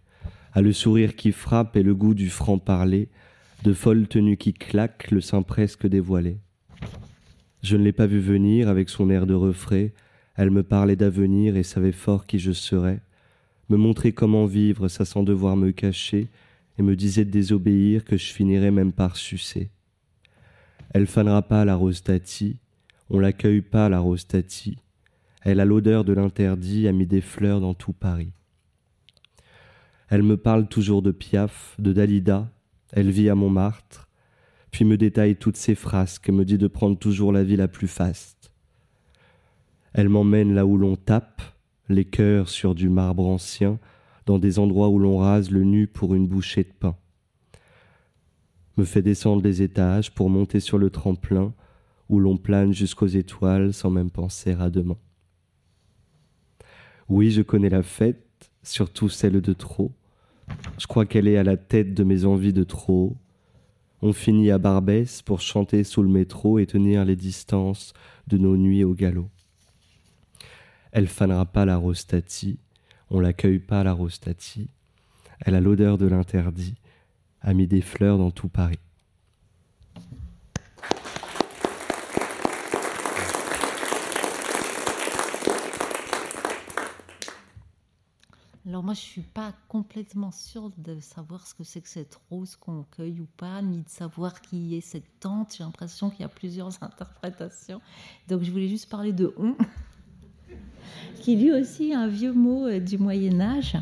A 0.54 0.62
le 0.62 0.74
sourire 0.74 1.16
qui 1.16 1.32
frappe 1.32 1.76
et 1.76 1.84
le 1.84 1.96
goût 1.96 2.14
du 2.14 2.30
franc-parler, 2.30 3.10
de 3.64 3.74
folles 3.74 4.08
tenues 4.08 4.38
qui 4.38 4.54
claquent, 4.54 5.10
le 5.12 5.22
sein 5.22 5.42
presque 5.42 5.88
dévoilé. 5.88 6.38
Je 7.62 7.78
ne 7.78 7.84
l'ai 7.84 7.92
pas 7.92 8.08
vue 8.08 8.20
venir 8.20 8.70
avec 8.70 8.90
son 8.90 9.10
air 9.10 9.28
de 9.28 9.34
refrain. 9.34 9.88
Elle 10.36 10.52
me 10.52 10.64
parlait 10.64 10.96
d'avenir 10.96 11.56
et 11.56 11.64
savait 11.64 11.92
fort 11.92 12.26
qui 12.26 12.40
je 12.40 12.52
serais, 12.52 13.02
me 13.70 13.78
montrait 13.78 14.12
comment 14.12 14.46
vivre, 14.46 14.88
ça 14.88 15.06
sans 15.06 15.24
devoir 15.24 15.56
me 15.56 15.72
cacher, 15.72 16.28
et 16.78 16.82
me 16.82 16.96
disait 16.96 17.26
de 17.26 17.32
désobéir 17.32 18.06
que 18.06 18.18
je 18.18 18.34
finirais 18.34 18.72
même 18.72 18.92
par 18.92 19.18
sucer. 19.18 19.70
Elle 20.94 21.08
fanera 21.08 21.42
pas 21.42 21.64
la 21.66 21.76
rose 21.76 22.04
tati, 22.04 22.58
on 23.10 23.20
l'accueille 23.20 23.62
pas 23.62 23.90
la 23.90 24.00
rose 24.00 24.26
tati. 24.26 24.78
Elle 25.44 25.60
a 25.60 25.66
l'odeur 25.66 26.04
de 26.04 26.14
l'interdit, 26.14 26.88
a 26.88 26.92
mis 26.92 27.08
des 27.08 27.22
fleurs 27.22 27.62
dans 27.62 27.74
tout 27.74 27.94
Paris. 27.94 28.32
Elle 30.10 30.24
me 30.24 30.38
parle 30.38 30.68
toujours 30.68 31.02
de 31.02 31.12
Piaf, 31.12 31.76
de 31.80 31.94
Dalida, 31.94 32.52
elle 32.92 33.10
vit 33.10 33.30
à 33.30 33.36
Montmartre, 33.36 34.10
puis 34.72 34.86
me 34.86 34.98
détaille 34.98 35.36
toutes 35.36 35.58
ses 35.58 35.76
frasques, 35.76 36.30
me 36.30 36.46
dit 36.46 36.58
de 36.58 36.68
prendre 36.68 36.98
toujours 36.98 37.32
la 37.32 37.44
vie 37.44 37.58
la 37.58 37.68
plus 37.68 37.88
faste. 37.88 38.54
Elle 39.94 40.10
m'emmène 40.10 40.54
là 40.54 40.66
où 40.66 40.78
l'on 40.78 40.96
tape, 40.96 41.42
les 41.90 42.06
cœurs 42.06 42.48
sur 42.50 42.74
du 42.74 42.90
marbre 42.90 43.28
ancien, 43.28 43.80
dans 44.26 44.40
des 44.40 44.60
endroits 44.60 44.90
où 44.90 44.98
l'on 44.98 45.18
rase 45.18 45.52
le 45.52 45.64
nu 45.64 45.88
pour 45.88 46.16
une 46.16 46.28
bouchée 46.28 46.64
de 46.64 46.72
pain. 46.72 46.96
Me 48.78 48.86
fait 48.86 49.02
descendre 49.02 49.42
des 49.42 49.62
étages 49.62 50.14
pour 50.14 50.30
monter 50.30 50.62
sur 50.62 50.78
le 50.78 50.90
tremplin, 50.90 51.54
où 52.08 52.20
l'on 52.20 52.38
plane 52.38 52.74
jusqu'aux 52.74 53.08
étoiles 53.08 53.74
sans 53.74 53.90
même 53.90 54.10
penser 54.10 54.54
à 54.54 54.70
demain. 54.70 54.98
Oui, 57.10 57.32
je 57.32 57.42
connais 57.42 57.70
la 57.70 57.84
fête, 57.84 58.52
surtout 58.64 59.10
celle 59.10 59.42
de 59.42 59.54
trop. 59.54 59.92
Je 60.78 60.88
crois 60.88 61.06
qu'elle 61.06 61.28
est 61.28 61.38
à 61.38 61.44
la 61.44 61.58
tête 61.58 61.94
de 61.94 62.04
mes 62.04 62.26
envies 62.26 62.54
de 62.54 62.64
trop, 62.64 63.18
on 64.02 64.14
finit 64.14 64.52
à 64.52 64.58
Barbès 64.58 65.22
pour 65.22 65.42
chanter 65.42 65.84
sous 65.84 66.02
le 66.02 66.10
métro 66.10 66.60
et 66.60 66.66
tenir 66.66 67.06
les 67.06 67.16
distances 67.16 67.94
de 68.28 68.38
nos 68.38 68.58
nuits 68.58 68.84
au 68.84 68.94
galop. 68.94 69.30
Elle 70.92 71.08
fanera 71.08 71.46
pas 71.46 71.66
la 71.66 71.78
rostati, 71.78 72.60
on 73.10 73.20
l'accueille 73.20 73.60
pas 73.60 73.84
la 73.84 73.94
rostati. 73.94 74.70
Elle 75.40 75.56
a 75.56 75.62
l'odeur 75.62 75.98
de 75.98 76.08
l'interdit, 76.08 76.76
a 77.42 77.54
mis 77.54 77.68
des 77.68 77.82
fleurs 77.82 78.18
dans 78.18 78.32
tout 78.32 78.50
Paris. 78.50 78.80
Alors 88.68 88.84
moi, 88.84 88.94
je 88.94 89.00
suis 89.00 89.22
pas 89.22 89.54
complètement 89.68 90.32
sûre 90.32 90.72
de 90.78 91.00
savoir 91.00 91.48
ce 91.48 91.56
que 91.56 91.64
c'est 91.64 91.82
que 91.82 91.90
cette 91.90 92.20
rose 92.30 92.56
qu'on 92.56 92.84
cueille 92.96 93.20
ou 93.20 93.28
pas, 93.38 93.60
ni 93.64 93.80
de 93.80 93.90
savoir 93.90 94.40
qui 94.40 94.76
est 94.76 94.82
cette 94.82 95.20
tante. 95.20 95.56
J'ai 95.58 95.64
l'impression 95.64 96.12
qu'il 96.12 96.22
y 96.22 96.26
a 96.26 96.30
plusieurs 96.30 96.72
interprétations. 96.82 97.82
Donc 98.28 98.44
je 98.44 98.52
voulais 98.52 98.68
juste 98.68 98.88
parler 98.88 99.14
de 99.14 99.34
on, 99.38 99.56
qui 101.22 101.38
lui 101.38 101.52
aussi 101.52 101.90
est 101.90 101.96
un 101.96 102.08
vieux 102.08 102.34
mot 102.34 102.68
euh, 102.68 102.80
du 102.80 103.00
Moyen 103.00 103.42
Âge, 103.42 103.78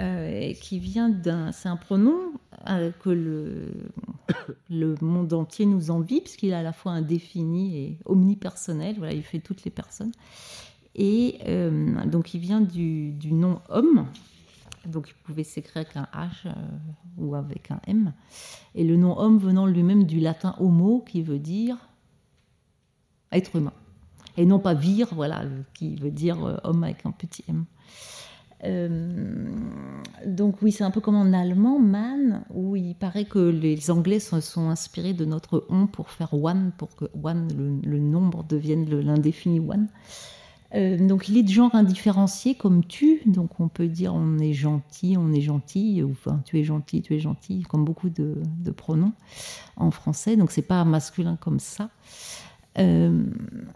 euh, 0.00 0.54
qui 0.54 0.78
vient 0.78 1.10
d'un, 1.10 1.52
c'est 1.52 1.68
un 1.68 1.76
pronom 1.76 2.32
euh, 2.68 2.90
que 3.00 3.10
le, 3.10 3.74
le 4.70 4.94
monde 5.02 5.34
entier 5.34 5.66
nous 5.66 5.90
envie, 5.90 6.22
puisqu'il 6.22 6.50
est 6.50 6.54
à 6.54 6.62
la 6.62 6.72
fois 6.72 6.92
indéfini 6.92 7.76
et 7.76 7.98
omnipersonnel. 8.06 8.96
Voilà, 8.96 9.12
il 9.12 9.22
fait 9.22 9.40
toutes 9.40 9.64
les 9.64 9.70
personnes. 9.70 10.12
Et 10.96 11.38
euh, 11.46 12.04
donc, 12.06 12.32
il 12.32 12.40
vient 12.40 12.62
du, 12.62 13.14
nom 13.30 13.60
homme. 13.68 14.06
Donc, 14.86 15.10
il 15.10 15.14
pouvait 15.24 15.44
s'écrire 15.44 15.84
avec 15.84 15.96
un 15.96 16.08
H 16.14 16.46
euh, 16.46 16.52
ou 17.18 17.34
avec 17.34 17.70
un 17.70 17.80
M. 17.86 18.12
Et 18.74 18.82
le 18.82 18.96
nom 18.96 19.18
homme 19.18 19.38
venant 19.38 19.66
lui-même 19.66 20.04
du 20.04 20.20
latin 20.20 20.56
homo, 20.58 21.04
qui 21.06 21.22
veut 21.22 21.38
dire 21.38 21.76
être 23.30 23.56
humain. 23.56 23.74
Et 24.38 24.46
non 24.46 24.58
pas 24.58 24.72
vir, 24.72 25.08
voilà, 25.14 25.44
qui 25.74 25.96
veut 25.96 26.10
dire 26.10 26.42
euh, 26.44 26.56
homme 26.64 26.82
avec 26.82 27.04
un 27.04 27.10
petit 27.10 27.44
M. 27.48 27.66
donc 30.24 30.62
oui, 30.62 30.72
c'est 30.72 30.84
un 30.84 30.90
peu 30.90 31.02
comme 31.02 31.16
en 31.16 31.34
allemand, 31.34 31.78
man, 31.78 32.42
où 32.54 32.74
il 32.74 32.94
paraît 32.94 33.26
que 33.26 33.38
les 33.38 33.90
Anglais 33.90 34.18
sont, 34.18 34.40
sont 34.40 34.70
inspirés 34.70 35.12
de 35.12 35.26
notre 35.26 35.66
on 35.68 35.86
pour 35.86 36.08
faire 36.08 36.32
one, 36.32 36.72
pour 36.78 36.96
que 36.96 37.04
one, 37.22 37.48
le 37.84 37.98
nombre, 37.98 38.44
devienne 38.44 38.88
l'indéfini 38.88 39.60
one. 39.60 39.88
Euh, 40.76 40.98
donc 40.98 41.28
il 41.28 41.38
est 41.38 41.42
de 41.42 41.48
genre 41.48 41.74
indifférencié 41.74 42.54
comme 42.54 42.84
tu, 42.84 43.22
donc 43.24 43.60
on 43.60 43.68
peut 43.68 43.86
dire 43.86 44.14
on 44.14 44.38
est 44.38 44.52
gentil, 44.52 45.16
on 45.18 45.32
est 45.32 45.40
gentil, 45.40 46.02
ou 46.02 46.10
enfin 46.10 46.42
tu 46.44 46.58
es 46.58 46.64
gentil, 46.64 47.00
tu 47.02 47.14
es 47.14 47.18
gentil, 47.18 47.62
comme 47.62 47.84
beaucoup 47.84 48.10
de, 48.10 48.34
pronoms 48.76 49.12
en 49.76 49.90
français, 49.90 50.36
donc 50.36 50.50
c'est 50.50 50.62
pas 50.62 50.84
masculin 50.84 51.36
comme 51.40 51.60
ça. 51.60 51.90
Euh, 52.78 53.24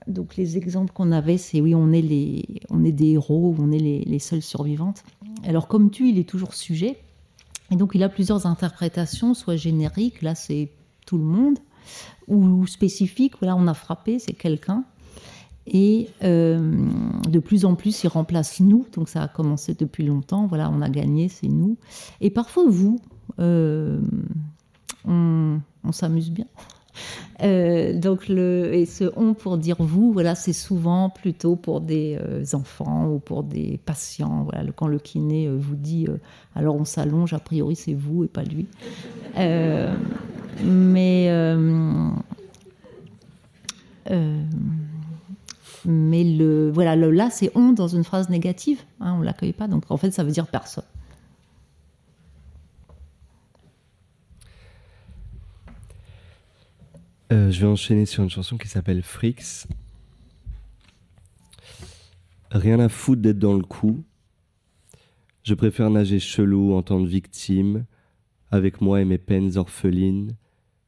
donc 0.09 0.37
les 0.37 0.59
exemples 0.59 0.93
qu'on 0.93 1.11
avait, 1.11 1.39
c'est 1.39 1.63
oui, 1.63 1.75
on 1.75 1.91
est, 1.91 2.03
les, 2.03 2.45
on 2.69 2.85
est 2.85 2.93
des 2.93 3.13
héros, 3.13 3.57
on 3.59 3.73
est 3.73 3.79
les, 3.79 4.01
les 4.01 4.19
seules 4.19 4.43
survivantes. 4.43 5.05
Alors 5.45 5.69
comme 5.69 5.91
tu, 5.91 6.11
il 6.11 6.19
est 6.19 6.29
toujours 6.29 6.53
sujet, 6.53 6.99
et 7.71 7.77
donc 7.77 7.93
il 7.95 8.03
a 8.03 8.11
plusieurs 8.11 8.45
interprétations, 8.47 9.33
soit 9.33 9.57
génériques, 9.57 10.21
là 10.21 10.35
c'est 10.35 10.71
tout 11.07 11.17
le 11.17 11.25
monde, 11.25 11.59
ou 12.29 12.67
spécifique, 12.67 13.35
voilà, 13.41 13.57
on 13.57 13.67
a 13.67 13.75
frappé, 13.75 14.19
c'est 14.19 14.35
quelqu'un. 14.35 14.85
Et 15.73 16.09
euh, 16.25 16.59
de 17.29 17.39
plus 17.39 17.65
en 17.65 17.77
plus, 17.77 18.03
il 18.03 18.09
remplace 18.09 18.59
nous. 18.61 18.87
Donc 18.93 19.09
ça 19.09 19.23
a 19.23 19.29
commencé 19.29 19.75
depuis 19.75 20.05
longtemps. 20.05 20.47
Voilà, 20.47 20.69
on 20.71 20.83
a 20.83 20.91
gagné, 20.91 21.29
c'est 21.29 21.47
nous. 21.47 21.77
Et 22.21 22.31
parfois 22.31 22.65
vous, 22.69 22.99
euh, 23.39 24.01
on, 25.07 25.61
s'amuse 25.93 26.31
bien. 26.31 26.47
Euh, 27.43 27.99
donc 27.99 28.29
le 28.29 28.75
et 28.75 28.85
ce 28.85 29.05
on 29.17 29.33
pour 29.33 29.57
dire 29.57 29.77
vous, 29.79 30.13
voilà, 30.13 30.35
c'est 30.35 30.53
souvent 30.53 31.09
plutôt 31.09 31.57
pour 31.57 31.81
des 31.81 32.19
enfants 32.53 33.09
ou 33.09 33.21
pour 33.21 33.45
des 33.45 33.79
patients. 33.87 34.43
Voilà, 34.43 34.71
quand 34.73 34.89
le 34.89 34.99
kiné 34.99 35.49
vous 35.49 35.77
dit 35.77 36.07
alors 36.55 36.75
on 36.75 36.85
s'allonge, 36.85 37.33
a 37.33 37.39
priori 37.39 37.77
c'est 37.77 37.95
vous 37.95 38.25
et 38.25 38.29
pas 38.29 38.43
lui. 38.43 38.67
mais 40.65 41.31
mais 45.85 46.25
le, 46.25 46.71
voilà, 46.71 46.97
là, 46.97 47.31
c'est 47.31 47.51
on 47.55 47.73
dans 47.73 47.89
une 47.89 48.05
phrase 48.05 48.29
négative. 48.29 48.83
Hein, 49.01 49.15
on 49.15 49.19
ne 49.21 49.25
l'accueille 49.25 49.53
pas. 49.53 49.69
Donc 49.69 49.85
en 49.91 49.97
fait, 49.97 50.11
ça 50.11 50.25
veut 50.25 50.33
dire 50.33 50.47
personne. 50.47 50.85
Euh, 57.33 57.51
je 57.51 57.61
vais 57.61 57.67
enchaîner 57.67 58.07
sur 58.07 58.25
une 58.25 58.31
chanson 58.31 58.59
qui 58.59 58.67
s'appelle 58.67 59.03
Frix. 59.03 59.67
Rien 62.51 62.81
à 62.81 62.89
foutre 62.89 63.23
d'être 63.23 63.39
dans 63.39 63.55
le 63.55 63.63
coup. 63.63 64.03
Je 65.45 65.55
préfère 65.55 65.91
nager 65.91 66.19
chelou 66.19 66.75
en 66.75 66.83
tant 66.83 67.03
que 67.03 67.09
victime, 67.09 67.85
avec 68.51 68.81
moi 68.81 69.01
et 69.01 69.05
mes 69.05 69.19
peines 69.19 69.57
orphelines, 69.57 70.37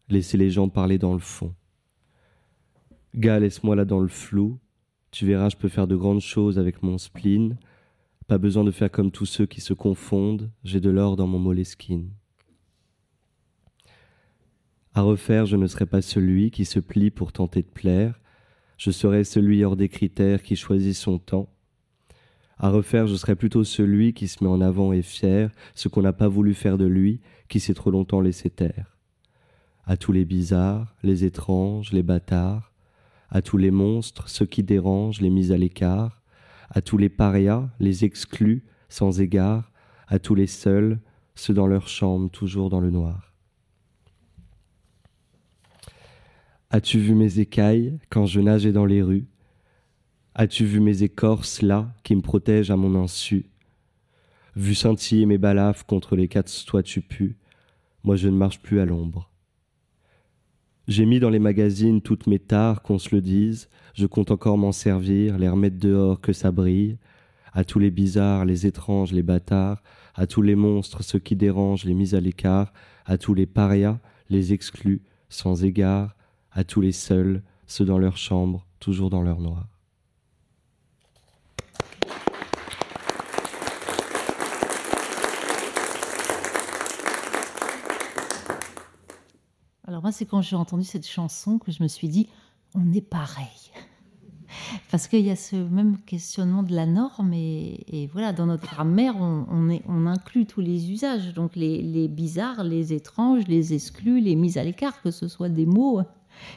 laisser 0.08 0.36
les 0.36 0.50
gens 0.50 0.68
parler 0.68 0.98
dans 0.98 1.12
le 1.12 1.20
fond. 1.20 1.54
Gars, 3.14 3.38
laisse-moi 3.38 3.76
là 3.76 3.84
dans 3.84 4.00
le 4.00 4.08
flou. 4.08 4.58
Tu 5.12 5.26
verras, 5.26 5.50
je 5.50 5.56
peux 5.56 5.68
faire 5.68 5.86
de 5.86 5.94
grandes 5.94 6.22
choses 6.22 6.58
avec 6.58 6.82
mon 6.82 6.96
spleen. 6.96 7.58
Pas 8.28 8.38
besoin 8.38 8.64
de 8.64 8.70
faire 8.70 8.90
comme 8.90 9.10
tous 9.10 9.26
ceux 9.26 9.44
qui 9.44 9.60
se 9.60 9.74
confondent. 9.74 10.50
J'ai 10.64 10.80
de 10.80 10.88
l'or 10.88 11.16
dans 11.16 11.26
mon 11.26 11.38
moleskine. 11.38 12.10
À 14.94 15.02
refaire, 15.02 15.44
je 15.44 15.56
ne 15.56 15.66
serai 15.66 15.84
pas 15.84 16.00
celui 16.00 16.50
qui 16.50 16.64
se 16.64 16.80
plie 16.80 17.10
pour 17.10 17.30
tenter 17.30 17.60
de 17.60 17.68
plaire. 17.68 18.20
Je 18.78 18.90
serai 18.90 19.24
celui 19.24 19.62
hors 19.64 19.76
des 19.76 19.90
critères 19.90 20.42
qui 20.42 20.56
choisit 20.56 20.94
son 20.94 21.18
temps. 21.18 21.50
À 22.56 22.70
refaire, 22.70 23.06
je 23.06 23.16
serai 23.16 23.36
plutôt 23.36 23.64
celui 23.64 24.14
qui 24.14 24.28
se 24.28 24.42
met 24.42 24.48
en 24.48 24.62
avant 24.62 24.94
et 24.94 25.02
fier, 25.02 25.50
ce 25.74 25.88
qu'on 25.88 26.02
n'a 26.02 26.12
pas 26.14 26.28
voulu 26.28 26.54
faire 26.54 26.78
de 26.78 26.86
lui, 26.86 27.20
qui 27.48 27.60
s'est 27.60 27.74
trop 27.74 27.90
longtemps 27.90 28.20
laissé 28.20 28.48
taire. 28.48 28.96
À 29.84 29.98
tous 29.98 30.12
les 30.12 30.24
bizarres, 30.24 30.94
les 31.02 31.24
étranges, 31.24 31.92
les 31.92 32.02
bâtards, 32.02 32.71
à 33.32 33.40
tous 33.40 33.56
les 33.56 33.70
monstres, 33.70 34.28
ceux 34.28 34.44
qui 34.44 34.62
dérangent, 34.62 35.22
les 35.22 35.30
mis 35.30 35.52
à 35.52 35.56
l'écart, 35.56 36.22
à 36.70 36.82
tous 36.82 36.98
les 36.98 37.08
parias, 37.08 37.70
les 37.80 38.04
exclus, 38.04 38.62
sans 38.90 39.20
égard, 39.20 39.72
à 40.06 40.18
tous 40.18 40.34
les 40.34 40.46
seuls, 40.46 41.00
ceux 41.34 41.54
dans 41.54 41.66
leur 41.66 41.88
chambre, 41.88 42.30
toujours 42.30 42.68
dans 42.68 42.80
le 42.80 42.90
noir. 42.90 43.32
As-tu 46.68 46.98
vu 46.98 47.14
mes 47.14 47.38
écailles 47.38 47.98
quand 48.10 48.26
je 48.26 48.40
nageais 48.40 48.72
dans 48.72 48.86
les 48.86 49.02
rues? 49.02 49.26
As-tu 50.34 50.66
vu 50.66 50.80
mes 50.80 51.02
écorces 51.02 51.62
là 51.62 51.94
qui 52.02 52.14
me 52.14 52.20
protègent 52.20 52.70
à 52.70 52.76
mon 52.76 53.02
insu? 53.02 53.46
Vu 54.56 54.74
scintiller 54.74 55.24
mes 55.24 55.38
balafres 55.38 55.86
contre 55.86 56.16
les 56.16 56.28
quatre 56.28 56.52
toits 56.66 56.82
tu 56.82 57.00
pues, 57.00 57.36
moi 58.04 58.16
je 58.16 58.28
ne 58.28 58.36
marche 58.36 58.60
plus 58.60 58.78
à 58.78 58.84
l'ombre. 58.84 59.31
J'ai 60.88 61.06
mis 61.06 61.20
dans 61.20 61.30
les 61.30 61.38
magazines 61.38 62.02
toutes 62.02 62.26
mes 62.26 62.40
tares, 62.40 62.82
qu'on 62.82 62.98
se 62.98 63.14
le 63.14 63.20
dise. 63.20 63.68
Je 63.94 64.06
compte 64.06 64.32
encore 64.32 64.58
m'en 64.58 64.72
servir, 64.72 65.38
les 65.38 65.48
remettre 65.48 65.78
dehors 65.78 66.20
que 66.20 66.32
ça 66.32 66.50
brille. 66.50 66.98
À 67.52 67.64
tous 67.64 67.78
les 67.78 67.90
bizarres, 67.90 68.44
les 68.44 68.66
étranges, 68.66 69.12
les 69.12 69.22
bâtards, 69.22 69.82
à 70.16 70.26
tous 70.26 70.42
les 70.42 70.56
monstres, 70.56 71.04
ceux 71.04 71.20
qui 71.20 71.36
dérangent, 71.36 71.84
les 71.84 71.94
mis 71.94 72.14
à 72.16 72.20
l'écart, 72.20 72.72
à 73.06 73.16
tous 73.16 73.34
les 73.34 73.46
parias, 73.46 74.00
les 74.28 74.52
exclus, 74.52 75.02
sans 75.28 75.64
égard, 75.64 76.16
à 76.50 76.64
tous 76.64 76.80
les 76.80 76.92
seuls, 76.92 77.42
ceux 77.66 77.84
dans 77.84 77.98
leur 77.98 78.16
chambre, 78.16 78.66
toujours 78.80 79.10
dans 79.10 79.22
leur 79.22 79.40
noir. 79.40 79.71
Moi, 90.02 90.10
c'est 90.10 90.26
quand 90.26 90.42
j'ai 90.42 90.56
entendu 90.56 90.84
cette 90.84 91.06
chanson 91.06 91.58
que 91.58 91.70
je 91.70 91.82
me 91.82 91.88
suis 91.88 92.08
dit, 92.08 92.28
on 92.74 92.92
est 92.92 93.00
pareil. 93.00 93.46
Parce 94.90 95.06
qu'il 95.06 95.24
y 95.24 95.30
a 95.30 95.36
ce 95.36 95.54
même 95.54 95.96
questionnement 95.98 96.64
de 96.64 96.74
la 96.74 96.86
norme 96.86 97.32
et, 97.32 98.10
voilà, 98.12 98.32
dans 98.32 98.46
notre 98.46 98.64
grammaire, 98.64 99.14
on, 99.16 99.70
est, 99.70 99.82
on, 99.88 100.06
inclut 100.06 100.44
tous 100.44 100.60
les 100.60 100.90
usages, 100.90 101.32
donc 101.34 101.54
les, 101.54 102.08
bizarres, 102.08 102.64
les 102.64 102.92
étranges, 102.92 103.46
les 103.46 103.74
exclus, 103.74 104.20
les 104.20 104.34
mises 104.34 104.58
à 104.58 104.64
l'écart, 104.64 105.00
que 105.02 105.12
ce 105.12 105.28
soit 105.28 105.48
des 105.48 105.66
mots 105.66 106.00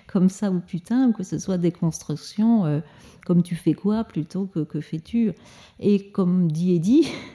comme 0.07 0.29
ça 0.29 0.49
ou 0.49 0.59
putain, 0.59 1.11
que 1.11 1.23
ce 1.23 1.37
soit 1.37 1.57
des 1.57 1.71
constructions 1.71 2.65
euh, 2.65 2.79
comme 3.25 3.43
tu 3.43 3.55
fais 3.55 3.73
quoi 3.73 4.03
plutôt 4.03 4.45
que 4.45 4.61
que 4.61 4.81
fais-tu. 4.81 5.33
Et 5.79 6.09
comme 6.09 6.51
dit 6.51 6.73
Eddie, 6.73 7.07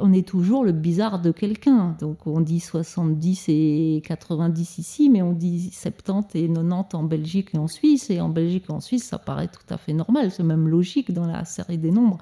on 0.00 0.12
est 0.12 0.26
toujours 0.26 0.64
le 0.64 0.72
bizarre 0.72 1.20
de 1.20 1.30
quelqu'un. 1.30 1.96
Donc 2.00 2.26
on 2.26 2.40
dit 2.40 2.60
70 2.60 3.44
et 3.48 4.02
90 4.06 4.78
ici, 4.78 5.10
mais 5.10 5.22
on 5.22 5.32
dit 5.32 5.70
70 5.70 6.38
et 6.38 6.48
90 6.48 6.94
en 6.94 7.02
Belgique 7.04 7.50
et 7.54 7.58
en 7.58 7.68
Suisse. 7.68 8.10
Et 8.10 8.20
en 8.20 8.28
Belgique 8.28 8.64
et 8.68 8.72
en 8.72 8.80
Suisse, 8.80 9.04
ça 9.04 9.18
paraît 9.18 9.48
tout 9.48 9.72
à 9.72 9.78
fait 9.78 9.92
normal, 9.92 10.30
c'est 10.30 10.42
même 10.42 10.68
logique 10.68 11.12
dans 11.12 11.26
la 11.26 11.44
série 11.44 11.78
des 11.78 11.90
nombres. 11.90 12.18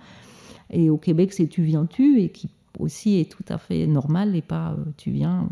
Et 0.70 0.90
au 0.90 0.96
Québec, 0.96 1.32
c'est 1.32 1.46
tu 1.46 1.62
viens 1.62 1.86
tu, 1.86 2.20
et 2.20 2.30
qui 2.30 2.48
aussi 2.78 3.18
est 3.20 3.30
tout 3.30 3.44
à 3.48 3.58
fait 3.58 3.86
normal 3.86 4.36
et 4.36 4.42
pas 4.42 4.72
euh, 4.72 4.84
tu 4.96 5.10
viens. 5.10 5.48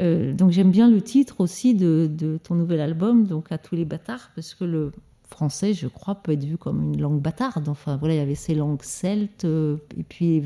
Euh, 0.00 0.32
donc 0.32 0.50
j'aime 0.50 0.70
bien 0.70 0.90
le 0.90 1.00
titre 1.00 1.40
aussi 1.40 1.74
de, 1.74 2.10
de, 2.10 2.38
ton 2.42 2.54
nouvel 2.54 2.80
album, 2.80 3.26
donc 3.26 3.52
à 3.52 3.58
tous 3.58 3.74
les 3.74 3.84
bâtards, 3.84 4.30
parce 4.34 4.54
que 4.54 4.64
le, 4.64 4.92
français, 5.30 5.74
je 5.74 5.88
crois, 5.88 6.14
peut 6.16 6.32
être 6.32 6.44
vu 6.44 6.56
comme 6.56 6.82
une 6.82 7.00
langue 7.00 7.20
bâtarde. 7.20 7.68
Enfin, 7.68 7.96
voilà, 7.96 8.14
il 8.14 8.18
y 8.18 8.20
avait 8.20 8.34
ces 8.34 8.54
langues 8.54 8.82
celtes, 8.82 9.44
euh, 9.44 9.78
et 9.96 10.02
puis 10.02 10.42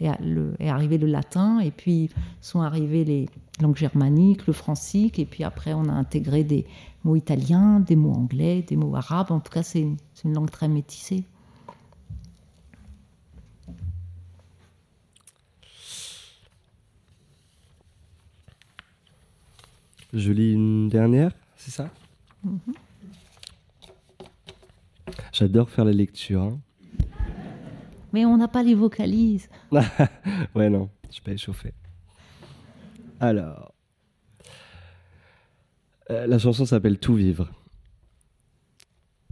est 0.00 0.68
arrivé 0.68 0.98
le 0.98 1.06
latin, 1.06 1.60
et 1.60 1.70
puis 1.70 2.10
sont 2.40 2.60
arrivées 2.60 3.04
les 3.04 3.28
langues 3.60 3.76
germaniques, 3.76 4.46
le 4.46 4.52
francique, 4.52 5.18
et 5.18 5.24
puis 5.24 5.44
après, 5.44 5.72
on 5.72 5.84
a 5.88 5.92
intégré 5.92 6.44
des 6.44 6.66
mots 7.04 7.16
italiens, 7.16 7.80
des 7.80 7.96
mots 7.96 8.12
anglais, 8.12 8.62
des 8.62 8.76
mots 8.76 8.94
arabes. 8.96 9.30
En 9.30 9.40
tout 9.40 9.52
cas, 9.52 9.62
c'est 9.62 9.80
une, 10.24 10.34
langue 10.34 10.50
très 10.50 10.68
métissée. 10.68 11.24
Je 20.14 20.32
lis 20.32 20.54
une 20.54 20.88
dernière, 20.88 21.32
c'est 21.56 21.70
ça? 21.70 21.90
Mm-hmm. 22.46 22.87
J'adore 25.32 25.70
faire 25.70 25.84
la 25.84 25.92
lecture. 25.92 26.42
Hein. 26.42 26.60
Mais 28.12 28.24
on 28.24 28.36
n'a 28.36 28.48
pas 28.48 28.62
les 28.62 28.74
vocalises. 28.74 29.48
ouais, 30.54 30.70
non, 30.70 30.88
je 31.08 31.14
suis 31.14 31.22
pas 31.22 31.32
échauffé. 31.32 31.72
Alors, 33.20 33.74
euh, 36.10 36.26
la 36.26 36.38
chanson 36.38 36.64
s'appelle 36.64 36.98
Tout 36.98 37.14
vivre. 37.14 37.50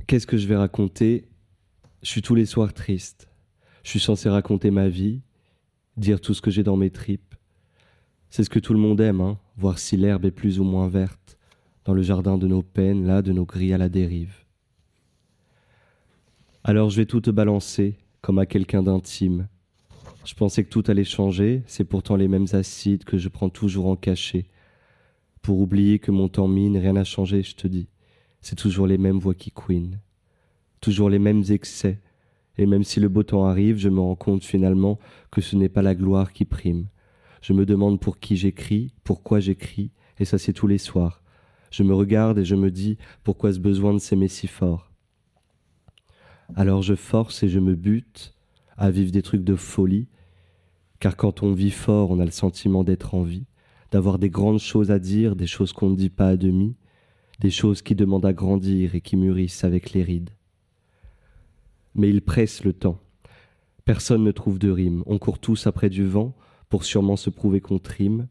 Qu'est-ce 0.07 0.27
que 0.27 0.37
je 0.37 0.47
vais 0.47 0.57
raconter? 0.57 1.29
Je 2.03 2.09
suis 2.09 2.23
tous 2.23 2.35
les 2.35 2.47
soirs 2.47 2.75
triste. 2.75 3.29
Je 3.83 3.91
suis 3.91 4.01
censé 4.01 4.29
raconter 4.29 4.71
ma 4.71 4.89
vie, 4.89 5.23
dire 5.97 6.21
tout 6.21 6.35
ce 6.35 6.43
que 6.43 6.51
j'ai 6.51 6.63
dans 6.63 6.77
mes 6.77 6.91
tripes. 6.91 7.35
C'est 8.31 8.45
ce 8.45 8.51
que 8.51 8.59
tout 8.59 8.73
le 8.73 8.79
monde 8.79 9.01
aime, 9.01 9.21
hein, 9.21 9.39
voir 9.57 9.79
si 9.79 9.97
l'herbe 9.97 10.25
est 10.25 10.31
plus 10.31 10.61
ou 10.61 10.65
moins 10.65 10.89
verte 10.89 11.39
dans 11.85 11.95
le 11.95 12.03
jardin 12.03 12.37
de 12.37 12.47
nos 12.47 12.63
peines, 12.63 13.07
là, 13.07 13.23
de 13.23 13.33
nos 13.33 13.45
grilles 13.45 13.73
à 13.73 13.79
la 13.79 13.89
dérive. 13.89 14.46
Alors 16.69 16.91
je 16.91 16.97
vais 16.97 17.07
tout 17.07 17.21
te 17.21 17.31
balancer, 17.31 17.95
comme 18.23 18.41
à 18.41 18.45
quelqu'un 18.45 18.83
d'intime. 18.83 19.47
Je 20.25 20.35
pensais 20.35 20.65
que 20.65 20.69
tout 20.69 20.83
allait 20.89 21.05
changer, 21.05 21.63
c'est 21.69 21.85
pourtant 21.85 22.17
les 22.17 22.27
mêmes 22.27 22.49
acides 22.55 23.05
que 23.05 23.19
je 23.19 23.29
prends 23.29 23.51
toujours 23.51 23.87
en 23.87 23.95
cachet. 23.95 24.47
Pour 25.43 25.61
oublier 25.61 26.01
que 26.01 26.11
mon 26.11 26.29
temps 26.29 26.49
mine, 26.49 26.77
rien 26.77 26.95
n'a 26.95 27.05
changé, 27.05 27.45
je 27.45 27.55
te 27.55 27.69
dis. 27.69 27.87
C'est 28.41 28.57
toujours 28.57 28.89
les 28.89 28.99
mêmes 28.99 29.21
voix 29.21 29.37
qui 29.37 29.53
couinent. 29.53 30.01
Toujours 30.81 31.09
les 31.09 31.21
mêmes 31.21 31.45
excès. 31.51 32.01
Et 32.59 32.67
même 32.67 32.83
si 32.83 32.99
le 32.99 33.09
beau 33.09 33.23
temps 33.23 33.47
arrive, 33.47 33.79
je 33.79 33.89
me 33.89 34.01
rends 34.01 34.17
compte 34.17 34.43
finalement 34.43 34.99
que 35.31 35.41
ce 35.41 35.55
n'est 35.55 35.69
pas 35.69 35.83
la 35.83 35.95
gloire 35.95 36.33
qui 36.33 36.47
prime. 36.47 36.89
Je 37.43 37.53
me 37.53 37.65
demande 37.65 38.01
pour 38.01 38.19
qui 38.19 38.37
j'écris, 38.37 38.93
pourquoi 39.05 39.39
j'écris, 39.39 39.93
et 40.19 40.25
ça 40.25 40.37
c'est 40.37 40.53
tous 40.53 40.67
les 40.67 40.79
soirs. 40.79 41.23
Je 41.71 41.85
me 41.85 41.95
regarde 41.95 42.39
et 42.39 42.45
je 42.45 42.57
me 42.57 42.73
dis 42.73 42.99
pourquoi 43.23 43.53
ce 43.53 43.61
besoin 43.61 43.95
de 43.95 44.01
s'aimer 44.01 44.27
si 44.27 44.49
fort? 44.49 44.91
Alors 46.55 46.83
je 46.83 46.95
force 46.95 47.43
et 47.43 47.49
je 47.49 47.59
me 47.59 47.75
bute 47.75 48.35
à 48.77 48.91
vivre 48.91 49.11
des 49.11 49.23
trucs 49.23 49.45
de 49.45 49.57
folie, 49.57 50.07
car 51.01 51.17
quand 51.17 51.43
on 51.43 51.53
vit 51.53 51.71
fort, 51.71 52.11
on 52.11 52.21
a 52.21 52.25
le 52.25 52.31
sentiment 52.31 52.85
d'être 52.85 53.15
en 53.15 53.23
vie, 53.23 53.47
d'avoir 53.91 54.19
des 54.19 54.31
grandes 54.31 54.61
choses 54.61 54.91
à 54.91 54.99
dire, 54.99 55.37
des 55.37 55.47
choses 55.47 55.73
qu'on 55.73 55.91
ne 55.91 55.97
dit 55.97 56.11
pas 56.11 56.29
à 56.29 56.37
demi, 56.37 56.77
des 57.41 57.51
choses 57.51 57.83
qui 57.83 57.95
demandent 57.95 58.27
à 58.27 58.33
grandir 58.33 58.95
et 58.95 59.01
qui 59.01 59.17
mûrissent 59.17 59.65
avec 59.65 59.93
les 59.93 60.03
rides. 60.03 60.31
Mais 61.95 62.09
il 62.09 62.23
presse 62.23 62.65
le 62.65 62.73
temps. 62.73 63.01
Personne 63.85 64.25
ne 64.25 64.33
trouve 64.33 64.59
de 64.59 64.71
rime. 64.71 65.03
On 65.07 65.19
court 65.19 65.39
tous 65.39 65.67
après 65.67 65.91
du 65.91 66.05
vent 66.05 66.35
pour 66.69 66.85
sûrement 66.85 67.17
se 67.17 67.31
prouver 67.31 67.61
qu'on 67.61 67.79
trime, 67.79 68.29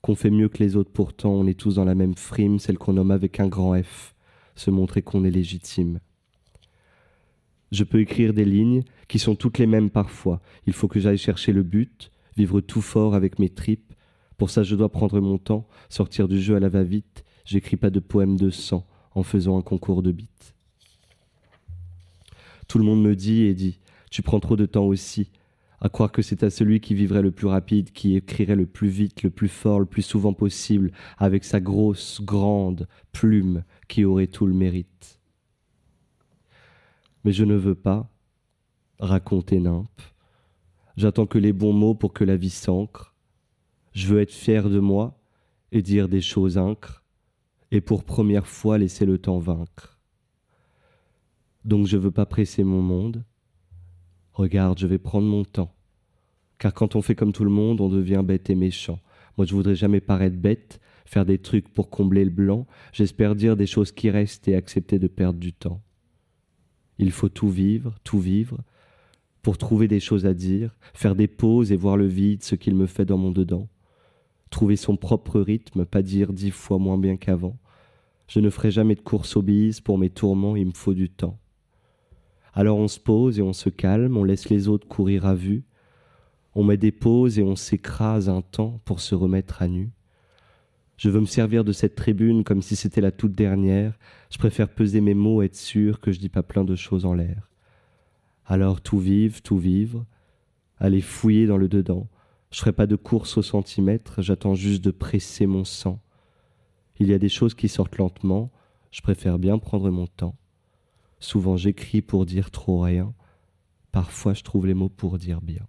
qu'on 0.00 0.14
fait 0.14 0.30
mieux 0.30 0.48
que 0.48 0.62
les 0.62 0.76
autres 0.76 0.92
pourtant, 0.92 1.30
on 1.30 1.46
est 1.46 1.58
tous 1.58 1.76
dans 1.76 1.84
la 1.84 1.94
même 1.94 2.14
frime, 2.14 2.58
celle 2.58 2.78
qu'on 2.78 2.94
nomme 2.94 3.10
avec 3.10 3.40
un 3.40 3.48
grand 3.48 3.80
F, 3.80 4.14
se 4.54 4.70
montrer 4.70 5.02
qu'on 5.02 5.24
est 5.24 5.30
légitime. 5.30 6.00
Je 7.72 7.84
peux 7.84 8.00
écrire 8.00 8.34
des 8.34 8.44
lignes 8.44 8.82
qui 9.08 9.18
sont 9.18 9.34
toutes 9.34 9.56
les 9.56 9.66
mêmes 9.66 9.88
parfois. 9.88 10.42
Il 10.66 10.74
faut 10.74 10.88
que 10.88 11.00
j'aille 11.00 11.16
chercher 11.16 11.54
le 11.54 11.62
but, 11.62 12.10
vivre 12.36 12.60
tout 12.60 12.82
fort 12.82 13.14
avec 13.14 13.38
mes 13.38 13.48
tripes. 13.48 13.94
Pour 14.36 14.50
ça, 14.50 14.62
je 14.62 14.76
dois 14.76 14.92
prendre 14.92 15.18
mon 15.20 15.38
temps, 15.38 15.66
sortir 15.88 16.28
du 16.28 16.38
jeu 16.38 16.54
à 16.54 16.60
la 16.60 16.68
va-vite. 16.68 17.24
J'écris 17.46 17.78
pas 17.78 17.88
de 17.88 17.98
poèmes 17.98 18.36
de 18.36 18.50
sang 18.50 18.86
en 19.14 19.22
faisant 19.22 19.58
un 19.58 19.62
concours 19.62 20.02
de 20.02 20.12
beats. 20.12 20.52
Tout 22.68 22.76
le 22.76 22.84
monde 22.84 23.02
me 23.02 23.16
dit 23.16 23.44
et 23.44 23.54
dit 23.54 23.78
Tu 24.10 24.20
prends 24.20 24.40
trop 24.40 24.56
de 24.56 24.66
temps 24.66 24.84
aussi. 24.84 25.30
à 25.80 25.88
croire 25.88 26.12
que 26.12 26.22
c'est 26.22 26.42
à 26.42 26.50
celui 26.50 26.80
qui 26.80 26.94
vivrait 26.94 27.22
le 27.22 27.32
plus 27.32 27.46
rapide, 27.46 27.90
qui 27.90 28.16
écrirait 28.16 28.54
le 28.54 28.66
plus 28.66 28.88
vite, 28.88 29.22
le 29.22 29.30
plus 29.30 29.48
fort, 29.48 29.80
le 29.80 29.86
plus 29.86 30.02
souvent 30.02 30.34
possible, 30.34 30.92
avec 31.16 31.42
sa 31.42 31.58
grosse, 31.58 32.20
grande 32.22 32.86
plume, 33.12 33.64
qui 33.88 34.04
aurait 34.04 34.26
tout 34.26 34.46
le 34.46 34.54
mérite. 34.54 35.21
Mais 37.24 37.32
je 37.32 37.44
ne 37.44 37.54
veux 37.54 37.74
pas 37.74 38.10
raconter 38.98 39.60
nimpe. 39.60 40.02
J'attends 40.96 41.26
que 41.26 41.38
les 41.38 41.52
bons 41.52 41.72
mots 41.72 41.94
pour 41.94 42.12
que 42.12 42.24
la 42.24 42.36
vie 42.36 42.50
s'ancre. 42.50 43.14
Je 43.92 44.06
veux 44.08 44.20
être 44.20 44.32
fier 44.32 44.68
de 44.68 44.80
moi 44.80 45.20
et 45.70 45.82
dire 45.82 46.08
des 46.08 46.20
choses 46.20 46.58
incres, 46.58 47.04
et 47.70 47.80
pour 47.80 48.04
première 48.04 48.46
fois 48.46 48.78
laisser 48.78 49.06
le 49.06 49.18
temps 49.18 49.38
vaincre. 49.38 49.98
Donc 51.64 51.86
je 51.86 51.96
veux 51.96 52.10
pas 52.10 52.26
presser 52.26 52.64
mon 52.64 52.82
monde, 52.82 53.24
Regarde, 54.32 54.78
je 54.78 54.86
vais 54.86 54.98
prendre 54.98 55.26
mon 55.26 55.44
temps. 55.44 55.74
Car 56.58 56.72
quand 56.72 56.96
on 56.96 57.02
fait 57.02 57.14
comme 57.14 57.32
tout 57.32 57.44
le 57.44 57.50
monde, 57.50 57.80
on 57.80 57.88
devient 57.88 58.22
bête 58.24 58.48
et 58.50 58.54
méchant. 58.54 59.00
Moi, 59.36 59.46
je 59.46 59.54
voudrais 59.54 59.74
jamais 59.74 60.00
paraître 60.00 60.36
bête, 60.36 60.80
faire 61.04 61.26
des 61.26 61.38
trucs 61.38 61.72
pour 61.72 61.90
combler 61.90 62.24
le 62.24 62.30
blanc. 62.30 62.66
J'espère 62.92 63.34
dire 63.34 63.56
des 63.56 63.66
choses 63.66 63.92
qui 63.92 64.10
restent 64.10 64.48
et 64.48 64.54
accepter 64.54 64.98
de 64.98 65.08
perdre 65.08 65.38
du 65.38 65.52
temps. 65.52 65.82
Il 66.98 67.10
faut 67.10 67.28
tout 67.28 67.48
vivre, 67.48 67.94
tout 68.04 68.20
vivre, 68.20 68.58
pour 69.42 69.58
trouver 69.58 69.88
des 69.88 70.00
choses 70.00 70.26
à 70.26 70.34
dire, 70.34 70.74
faire 70.94 71.14
des 71.14 71.26
pauses 71.26 71.72
et 71.72 71.76
voir 71.76 71.96
le 71.96 72.06
vide, 72.06 72.42
ce 72.42 72.54
qu'il 72.54 72.74
me 72.74 72.86
fait 72.86 73.04
dans 73.04 73.18
mon 73.18 73.32
dedans. 73.32 73.68
Trouver 74.50 74.76
son 74.76 74.96
propre 74.96 75.40
rythme, 75.40 75.84
pas 75.84 76.02
dire 76.02 76.32
dix 76.32 76.50
fois 76.50 76.78
moins 76.78 76.98
bien 76.98 77.16
qu'avant. 77.16 77.58
Je 78.28 78.40
ne 78.40 78.50
ferai 78.50 78.70
jamais 78.70 78.94
de 78.94 79.00
course 79.00 79.36
au 79.36 79.42
bise, 79.42 79.80
pour 79.80 79.98
mes 79.98 80.10
tourments, 80.10 80.56
il 80.56 80.66
me 80.66 80.72
faut 80.72 80.94
du 80.94 81.10
temps. 81.10 81.38
Alors 82.54 82.78
on 82.78 82.88
se 82.88 83.00
pose 83.00 83.38
et 83.38 83.42
on 83.42 83.52
se 83.52 83.70
calme, 83.70 84.16
on 84.16 84.24
laisse 84.24 84.50
les 84.50 84.68
autres 84.68 84.86
courir 84.86 85.26
à 85.26 85.34
vue, 85.34 85.64
on 86.54 86.64
met 86.64 86.76
des 86.76 86.92
pauses 86.92 87.38
et 87.38 87.42
on 87.42 87.56
s'écrase 87.56 88.28
un 88.28 88.42
temps 88.42 88.80
pour 88.84 89.00
se 89.00 89.14
remettre 89.14 89.62
à 89.62 89.68
nu. 89.68 89.90
Je 90.96 91.10
veux 91.10 91.20
me 91.20 91.26
servir 91.26 91.64
de 91.64 91.72
cette 91.72 91.94
tribune 91.94 92.44
comme 92.44 92.62
si 92.62 92.76
c'était 92.76 93.00
la 93.00 93.10
toute 93.10 93.34
dernière, 93.34 93.98
je 94.30 94.38
préfère 94.38 94.68
peser 94.68 95.00
mes 95.00 95.14
mots, 95.14 95.42
être 95.42 95.56
sûr 95.56 96.00
que 96.00 96.12
je 96.12 96.18
dis 96.18 96.28
pas 96.28 96.42
plein 96.42 96.64
de 96.64 96.76
choses 96.76 97.04
en 97.04 97.14
l'air. 97.14 97.50
Alors 98.46 98.80
tout 98.80 98.98
vive, 98.98 99.42
tout 99.42 99.58
vivre, 99.58 100.04
aller 100.78 101.00
fouiller 101.00 101.46
dans 101.46 101.56
le 101.56 101.68
dedans. 101.68 102.08
Je 102.50 102.58
ferai 102.58 102.72
pas 102.72 102.86
de 102.86 102.96
course 102.96 103.38
au 103.38 103.42
centimètre, 103.42 104.20
j'attends 104.20 104.54
juste 104.54 104.84
de 104.84 104.90
presser 104.90 105.46
mon 105.46 105.64
sang. 105.64 106.00
Il 106.98 107.08
y 107.08 107.14
a 107.14 107.18
des 107.18 107.28
choses 107.28 107.54
qui 107.54 107.68
sortent 107.68 107.96
lentement, 107.96 108.52
je 108.90 109.00
préfère 109.00 109.38
bien 109.38 109.58
prendre 109.58 109.90
mon 109.90 110.06
temps. 110.06 110.36
Souvent 111.18 111.56
j'écris 111.56 112.02
pour 112.02 112.26
dire 112.26 112.50
trop 112.50 112.80
rien. 112.80 113.14
Parfois 113.90 114.34
je 114.34 114.42
trouve 114.42 114.66
les 114.66 114.74
mots 114.74 114.88
pour 114.88 115.18
dire 115.18 115.40
bien. 115.40 115.66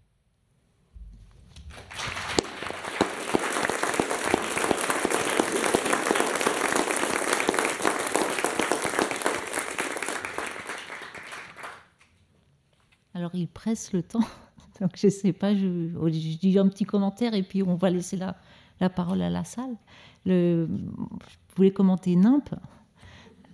Alors 13.23 13.35
il 13.35 13.47
presse 13.47 13.93
le 13.93 14.03
temps, 14.03 14.19
donc 14.81 14.91
je 14.97 15.07
sais 15.07 15.31
pas, 15.31 15.55
je, 15.55 15.87
je, 15.95 16.37
dis 16.37 16.59
un 16.59 16.67
petit 16.67 16.83
commentaire 16.83 17.33
et 17.33 17.41
puis 17.41 17.63
on 17.63 17.75
va 17.75 17.89
laisser 17.89 18.17
la, 18.17 18.35
la 18.81 18.89
parole 18.89 19.21
à 19.21 19.29
la 19.29 19.45
salle. 19.45 19.77
Le, 20.25 20.67
je 20.67 21.55
voulais 21.55 21.71
commenter 21.71 22.17
NIMP, 22.17 22.49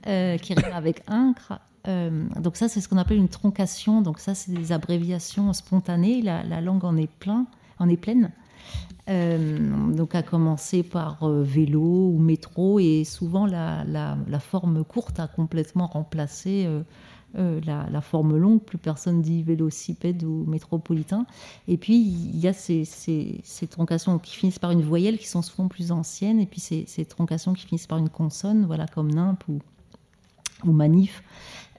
euh, 0.07 0.37
qui 0.37 0.55
rime 0.55 0.73
avec 0.73 1.03
incre. 1.05 1.59
Euh, 1.87 2.27
donc 2.39 2.55
ça, 2.55 2.67
c'est 2.67 2.81
ce 2.81 2.89
qu'on 2.89 2.97
appelle 2.97 3.17
une 3.17 3.29
troncation. 3.29 4.01
Donc 4.01 4.17
ça, 4.17 4.33
c'est 4.33 4.51
des 4.51 4.71
abréviations 4.71 5.53
spontanées. 5.53 6.23
La, 6.23 6.61
langue 6.61 6.83
en 6.83 6.97
est, 6.97 7.11
plein, 7.19 7.45
en 7.77 7.87
est 7.87 7.97
pleine. 7.97 8.31
Euh, 9.07 9.91
donc 9.91 10.15
à 10.15 10.23
commencer 10.23 10.81
par 10.81 11.29
vélo 11.29 12.09
ou 12.11 12.17
métro. 12.17 12.79
Et 12.79 13.03
souvent, 13.03 13.45
la, 13.45 14.39
forme 14.39 14.83
courte 14.83 15.19
a 15.19 15.27
complètement 15.27 15.85
remplacé 15.85 16.67
la, 17.35 18.01
forme 18.01 18.37
longue. 18.37 18.61
Plus 18.61 18.77
personne 18.77 19.21
dit 19.21 19.43
vélocipède 19.43 20.23
ou 20.23 20.45
métropolitain. 20.47 21.25
Et 21.67 21.77
puis, 21.77 21.97
il 21.99 22.39
y 22.39 22.47
a 22.47 22.53
ces, 22.53 22.83
troncations 23.69 24.19
qui 24.19 24.35
finissent 24.35 24.59
par 24.59 24.71
une 24.71 24.83
voyelle 24.83 25.17
qui 25.17 25.27
sont 25.27 25.41
souvent 25.41 25.67
plus 25.67 25.91
anciennes. 25.91 26.39
Et 26.39 26.45
puis 26.45 26.59
ces, 26.59 26.85
ces 26.87 27.05
troncations 27.05 27.53
qui 27.53 27.65
finissent 27.65 27.87
par 27.87 27.99
une 27.99 28.09
consonne, 28.09 28.65
voilà, 28.65 28.87
comme 28.87 29.11
nimp 29.11 29.43
ou, 29.47 29.59
ou 30.65 30.71
manif. 30.71 31.23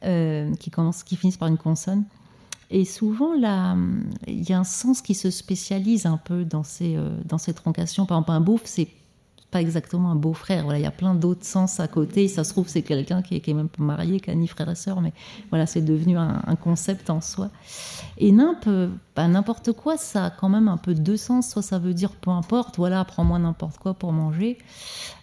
Euh, 0.03 0.55
qui, 0.55 0.71
commence, 0.71 1.03
qui 1.03 1.15
finissent 1.15 1.37
par 1.37 1.49
une 1.49 1.59
consonne. 1.59 2.05
Et 2.71 2.87
souvent, 2.87 3.35
là, 3.35 3.77
il 4.27 4.49
y 4.49 4.55
a 4.55 4.59
un 4.59 4.65
sens 4.65 5.03
qui 5.03 5.15
se 5.15 5.31
spécialise 5.31 6.07
un 6.07 6.17
peu 6.17 6.47
dans 6.47 6.63
ces, 6.63 6.97
euh, 6.97 7.11
dans 7.27 7.37
ces 7.37 7.53
troncations. 7.53 8.07
Par 8.07 8.17
exemple, 8.17 8.31
un 8.31 8.41
beauf, 8.41 8.63
c'est 8.65 8.89
pas 9.51 9.61
exactement 9.61 10.11
un 10.11 10.17
beau-frère. 10.17 10.65
Voilà, 10.65 10.79
il 10.79 10.83
y 10.83 10.87
a 10.87 10.91
plein 10.91 11.15
d'autres 11.15 11.45
sens 11.45 11.81
à 11.81 11.89
côté. 11.89 12.29
Ça 12.29 12.45
se 12.45 12.51
trouve, 12.51 12.69
c'est 12.69 12.83
quelqu'un 12.83 13.23
qui, 13.23 13.37
est 13.37 13.55
même 13.55 13.69
marié, 13.79 14.21
qui 14.21 14.31
a 14.31 14.35
ni 14.35 14.47
frère 14.47 14.69
et 14.71 14.75
sœur, 14.75 15.01
mais 15.01 15.13
voilà, 15.51 15.67
c'est 15.67 15.81
devenu 15.81 16.17
un, 16.17 16.57
concept 16.61 17.11
en 17.11 17.21
soi. 17.21 17.51
Et 18.19 18.33
bah, 19.17 19.29
n'importe 19.29 19.73
quoi, 19.73 19.97
ça 19.97 20.27
a 20.27 20.31
quand 20.31 20.49
même 20.49 20.69
un 20.69 20.77
peu 20.77 20.95
deux 20.95 21.17
sens. 21.17 21.51
Soit 21.51 21.63
ça 21.63 21.79
veut 21.79 21.95
dire 21.95 22.13
peu 22.13 22.31
importe, 22.31 22.77
voilà, 22.77 23.05
prends-moi 23.05 23.39
n'importe 23.39 23.79
quoi 23.79 23.95
pour 23.95 24.13
manger. 24.13 24.59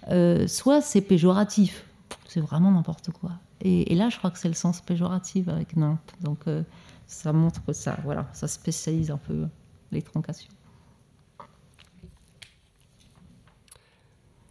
Euh, 0.09 0.47
soit 0.47 0.81
c'est 0.81 1.01
péjoratif, 1.01 1.85
c'est 2.27 2.41
vraiment 2.41 2.71
n'importe 2.71 3.11
quoi. 3.11 3.31
Et, 3.61 3.95
là, 3.95 4.09
je 4.09 4.17
crois 4.17 4.29
que 4.29 4.37
c'est 4.37 4.47
le 4.47 4.53
sens 4.53 4.81
péjoratif 4.81 5.47
avec 5.47 5.75
nimp. 5.75 5.99
Donc, 6.21 6.39
euh, 6.47 6.61
ça 7.07 7.33
montre 7.33 7.63
que 7.65 7.73
ça, 7.73 7.97
voilà, 8.03 8.27
ça 8.33 8.47
spécialise 8.47 9.09
un 9.09 9.17
peu 9.17 9.47
les 9.91 10.01
troncations. 10.01 10.51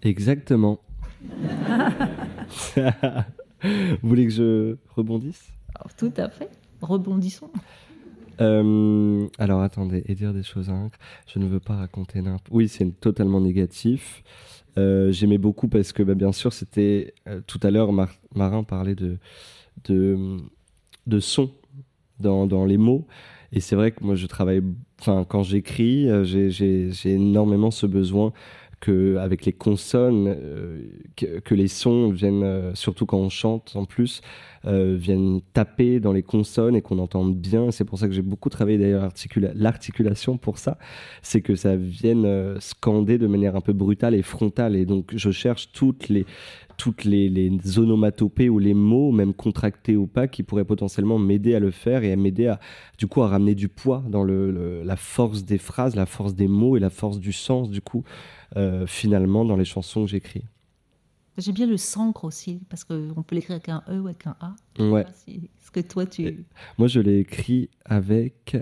Exactement. 0.06 0.80
Vous 3.62 4.08
voulez 4.08 4.26
que 4.26 4.32
je 4.32 4.76
rebondisse? 4.94 5.52
Tout 5.96 6.12
à 6.16 6.28
fait. 6.28 6.50
Rebondissons. 6.80 7.50
Euh, 8.40 9.26
alors 9.38 9.62
attendez, 9.62 10.02
et 10.06 10.14
dire 10.14 10.34
des 10.34 10.42
choses 10.42 10.68
à 10.68 10.74
Je 11.26 11.38
ne 11.38 11.46
veux 11.46 11.60
pas 11.60 11.76
raconter 11.76 12.20
n'importe. 12.20 12.48
Oui, 12.50 12.68
c'est 12.68 12.88
totalement 13.00 13.40
négatif. 13.40 14.22
Euh, 14.78 15.10
j'aimais 15.10 15.38
beaucoup 15.38 15.68
parce 15.68 15.92
que, 15.92 16.02
bah, 16.02 16.14
bien 16.14 16.32
sûr, 16.32 16.52
c'était 16.52 17.14
euh, 17.28 17.40
tout 17.46 17.60
à 17.62 17.70
l'heure, 17.70 17.92
Marin 18.34 18.62
parlait 18.62 18.94
de, 18.94 19.16
de, 19.84 20.36
de 21.06 21.20
son 21.20 21.50
dans, 22.20 22.46
dans, 22.46 22.66
les 22.66 22.76
mots. 22.76 23.06
Et 23.52 23.60
c'est 23.60 23.74
vrai 23.74 23.92
que 23.92 24.04
moi, 24.04 24.16
je 24.16 24.26
travaille, 24.26 24.62
enfin, 25.00 25.24
quand 25.26 25.42
j'écris, 25.42 26.08
j'ai 26.24 26.90
énormément 27.06 27.70
ce 27.70 27.86
besoin 27.86 28.32
avec 28.88 29.44
les 29.44 29.52
consonnes, 29.52 30.36
que, 31.16 31.40
que, 31.40 31.54
les 31.54 31.68
sons 31.68 32.10
viennent, 32.10 32.74
surtout 32.74 33.06
quand 33.06 33.18
on 33.18 33.28
chante 33.28 33.72
en 33.74 33.84
plus, 33.84 34.22
euh, 34.66 34.96
viennent 34.98 35.42
taper 35.52 36.00
dans 36.00 36.12
les 36.12 36.24
consonnes 36.24 36.74
et 36.74 36.82
qu'on 36.82 36.98
entende 36.98 37.36
bien. 37.36 37.70
C'est 37.70 37.84
pour 37.84 38.00
ça 38.00 38.08
que 38.08 38.14
j'ai 38.14 38.22
beaucoup 38.22 38.48
travaillé 38.48 38.78
d'ailleurs 38.78 39.08
l'articulation 39.54 40.38
pour 40.38 40.58
ça. 40.58 40.76
C'est 41.22 41.40
que 41.40 41.54
ça 41.54 41.76
vienne 41.76 42.24
euh, 42.24 42.58
scander 42.58 43.16
de 43.16 43.28
manière 43.28 43.54
un 43.54 43.60
peu 43.60 43.72
brutale 43.72 44.16
et 44.16 44.22
frontale. 44.22 44.74
Et 44.74 44.84
donc 44.84 45.12
je 45.14 45.30
cherche 45.30 45.70
toutes 45.72 46.08
les 46.08 46.26
toutes 46.76 47.04
les, 47.04 47.30
les, 47.30 47.78
onomatopées 47.78 48.50
ou 48.50 48.58
les 48.58 48.74
mots, 48.74 49.10
même 49.10 49.32
contractés 49.32 49.96
ou 49.96 50.06
pas, 50.06 50.28
qui 50.28 50.42
pourraient 50.42 50.66
potentiellement 50.66 51.18
m'aider 51.18 51.54
à 51.54 51.58
le 51.58 51.70
faire 51.70 52.04
et 52.04 52.12
à 52.12 52.16
m'aider 52.16 52.48
à, 52.48 52.60
du 52.98 53.06
coup, 53.06 53.22
à 53.22 53.28
ramener 53.28 53.54
du 53.54 53.68
poids 53.68 54.04
dans 54.10 54.24
la 54.24 54.96
force 54.96 55.46
des 55.46 55.56
phrases, 55.56 55.96
la 55.96 56.04
force 56.04 56.34
des 56.34 56.48
mots 56.48 56.76
et 56.76 56.80
la 56.80 56.90
force 56.90 57.18
du 57.18 57.32
sens, 57.32 57.70
du 57.70 57.80
coup, 57.80 58.04
euh, 58.04 58.35
finalement, 58.86 59.44
dans 59.44 59.56
les 59.56 59.64
chansons 59.64 60.04
que 60.04 60.10
j'écris. 60.10 60.44
J'aime 61.38 61.54
bien 61.54 61.66
le 61.66 61.76
sancre 61.76 62.24
aussi, 62.24 62.60
parce 62.70 62.84
qu'on 62.84 63.22
peut 63.22 63.34
l'écrire 63.34 63.56
avec 63.56 63.68
un 63.68 63.82
E 63.88 64.00
ou 64.00 64.06
avec 64.06 64.26
un 64.26 64.36
A. 64.40 64.56
Ouais. 64.78 65.04
ce 65.26 65.70
que 65.70 65.80
toi, 65.80 66.06
tu... 66.06 66.46
moi, 66.78 66.88
je 66.88 67.00
l'ai 67.00 67.18
écrit 67.18 67.68
avec 67.84 68.56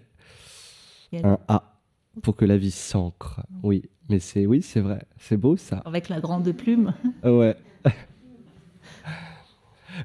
un 1.13 1.39
A, 1.47 1.79
pour 2.23 2.35
que 2.35 2.45
la 2.45 2.57
vie 2.57 2.73
s'ancre. 2.73 3.43
Oui, 3.63 3.85
mais 4.09 4.19
c'est 4.19 4.47
oui, 4.47 4.61
c'est 4.61 4.81
vrai. 4.81 5.07
C'est 5.19 5.37
beau, 5.37 5.57
ça. 5.57 5.79
Avec 5.85 6.09
la 6.09 6.21
grande 6.21 6.51
plume. 6.53 6.95
ouais. 7.23 7.57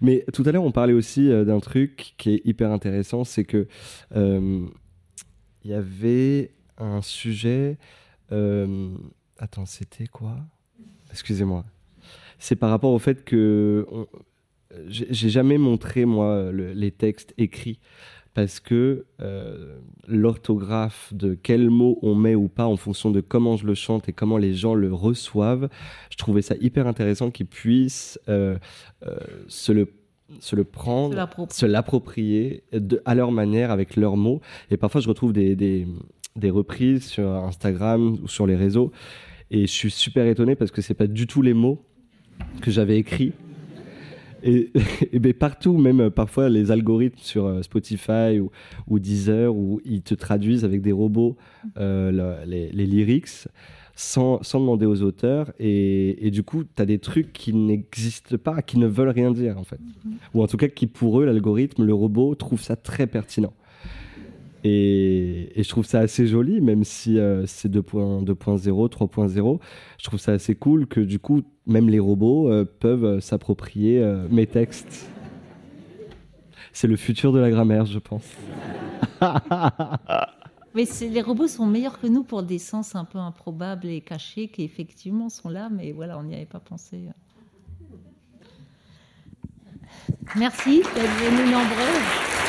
mais 0.02 0.24
tout 0.32 0.44
à 0.46 0.52
l'heure, 0.52 0.64
on 0.64 0.72
parlait 0.72 0.94
aussi 0.94 1.32
euh, 1.32 1.46
d'un 1.46 1.60
truc 1.60 2.14
qui 2.18 2.36
est 2.36 2.42
hyper 2.46 2.72
intéressant, 2.72 3.24
c'est 3.24 3.46
que 3.46 3.68
euh, 4.16 4.68
il 5.64 5.72
y 5.72 5.74
avait 5.74 6.52
un 6.78 7.02
sujet... 7.02 7.80
Euh, 8.32 8.94
attends, 9.40 9.66
c'était 9.66 10.08
quoi? 10.08 10.38
Excusez-moi 11.12 11.66
c'est 12.40 12.56
par 12.56 12.70
rapport 12.70 12.92
au 12.92 13.00
fait 13.00 13.24
que 13.24 13.86
j'ai 14.88 15.30
jamais 15.30 15.58
montré 15.58 16.06
moi 16.06 16.52
les 16.54 16.92
textes 16.92 17.34
écrits 17.38 17.80
parce 18.34 18.60
que 18.60 19.06
euh, 19.22 19.80
l'orthographe 20.08 21.14
de 21.14 21.34
quel 21.34 21.70
mot 21.70 22.00
on 22.02 22.16
met 22.16 22.36
ou 22.36 22.48
pas 22.48 22.68
en 22.68 22.78
fonction 22.78 23.12
de 23.12 23.22
comment 23.22 23.58
je 23.58 23.66
le 23.66 23.74
chante 23.74 24.08
et 24.08 24.14
comment 24.14 24.38
les 24.38 24.54
gens 24.54 24.76
le 24.76 24.94
reçoivent, 24.94 25.68
je 26.10 26.16
trouvais 26.16 26.44
ça 26.44 26.56
hyper 26.62 26.88
intéressant 26.88 27.32
qu'ils 27.32 27.48
puissent 27.48 28.20
euh, 28.30 28.58
euh, 29.06 29.18
se 29.48 29.72
le 29.72 29.92
se 30.40 30.56
le 30.56 30.64
prendre, 30.64 31.28
se 31.50 31.66
l'approprier 31.66 32.64
à 33.04 33.16
leur 33.16 33.32
manière 33.32 33.72
avec 33.72 33.96
leurs 33.96 34.16
mots. 34.16 34.42
Et 34.70 34.78
parfois, 34.78 35.02
je 35.02 35.10
retrouve 35.10 35.34
des, 35.34 35.56
des, 35.56 35.88
des 36.36 36.52
reprises 36.52 37.08
sur 37.08 37.28
Instagram 37.28 38.16
ou 38.22 38.28
sur 38.28 38.46
les 38.46 38.56
réseaux. 38.56 38.92
Et 39.52 39.62
je 39.62 39.72
suis 39.72 39.91
super 39.91 40.26
étonné 40.28 40.56
parce 40.56 40.72
que 40.72 40.82
c'est 40.82 40.93
pas 40.93 41.08
du 41.08 41.28
tout 41.28 41.41
les 41.41 41.54
mots 41.54 41.84
que 42.62 42.72
j'avais 42.72 42.97
écrits. 42.97 43.34
Et, 44.43 44.72
ben, 45.20 45.34
partout, 45.34 45.78
même 45.78 46.00
euh, 46.00 46.10
parfois 46.10 46.47
les 46.47 46.72
algorithmes 46.72 47.20
sur 47.20 47.45
euh, 47.45 47.62
Spotify 47.62 48.39
ou, 48.39 48.52
ou, 48.88 49.00
Deezer, 49.00 49.54
où 49.54 49.82
ils 49.84 50.02
te 50.02 50.14
traduisent 50.16 50.64
avec 50.64 50.82
des 50.82 50.93
robots 50.93 51.36
euh, 51.78 52.45
les, 52.45 52.72
lyrics 52.72 53.50
sans, 53.95 54.41
sans, 54.41 54.62
demander 54.62 54.86
aux 54.86 55.02
auteurs. 55.02 55.52
Et, 55.60 56.26
et 56.26 56.32
du 56.32 56.43
coup, 56.43 56.64
tu 56.64 56.82
as 56.82 56.86
des 56.86 57.00
trucs 57.00 57.34
qui 57.34 57.54
n'existent 57.54 58.38
pas, 58.38 58.62
qui 58.62 58.80
ne 58.80 58.88
veulent 58.88 59.10
rien 59.10 59.32
dire 59.32 59.58
en 59.58 59.66
fait. 59.66 59.80
Mm-hmm. 59.82 60.14
Ou 60.36 60.43
en 60.43 60.47
tout 60.47 60.58
cas, 60.58 60.70
qui 60.70 60.88
pour 60.88 61.20
eux, 61.20 61.26
l'algorithme, 61.26 61.84
le 61.84 61.93
robot, 61.93 62.34
trouve 62.36 62.62
ça 62.62 62.78
très 62.78 63.08
pertinent. 63.08 63.54
Et, 64.64 65.51
je 65.55 65.70
trouve 65.70 65.86
ça 65.86 65.99
assez 65.99 66.28
joli, 66.28 66.62
même 66.62 66.84
si 66.84 67.18
euh, 67.18 67.45
c'est 67.45 67.72
2.0, 67.72 68.26
3.0. 68.26 69.60
Je 69.97 70.03
trouve 70.03 70.20
ça 70.20 70.34
assez 70.34 70.55
cool 70.55 70.88
que 70.88 70.99
du 70.99 71.20
coup, 71.20 71.43
même 71.66 71.89
les 71.89 71.99
robots 71.99 72.51
euh, 72.51 72.66
peuvent 72.66 73.05
euh, 73.05 73.20
s'approprier 73.20 74.03
mes 74.30 74.47
textes. 74.47 75.07
C'est 76.74 76.88
le 76.88 76.95
futur 76.95 77.32
de 77.32 77.39
la 77.39 77.49
grammaire, 77.49 77.86
je 77.86 77.99
pense. 77.99 78.26
mais 80.76 80.86
les 81.01 81.22
robots 81.22 81.47
sont 81.47 81.66
meilleurs 81.66 81.99
que 81.99 82.07
nous 82.07 82.24
pour 82.24 82.43
des 82.43 82.60
sens 82.60 82.95
un 82.95 83.05
peu 83.05 83.18
improbables 83.18 83.88
et 83.88 84.01
cachés 84.01 84.47
qui 84.49 84.64
effectivement 84.64 85.30
sont 85.30 85.49
là, 85.49 85.70
mais 85.70 85.91
voilà, 85.91 86.18
on 86.18 86.24
n'y 86.24 86.36
avait 86.36 86.45
pas 86.45 86.60
pensé. 86.60 86.99
Merci 90.36 90.84
d'être 90.95 91.16
venus 91.18 91.51
nombreux. 91.51 92.49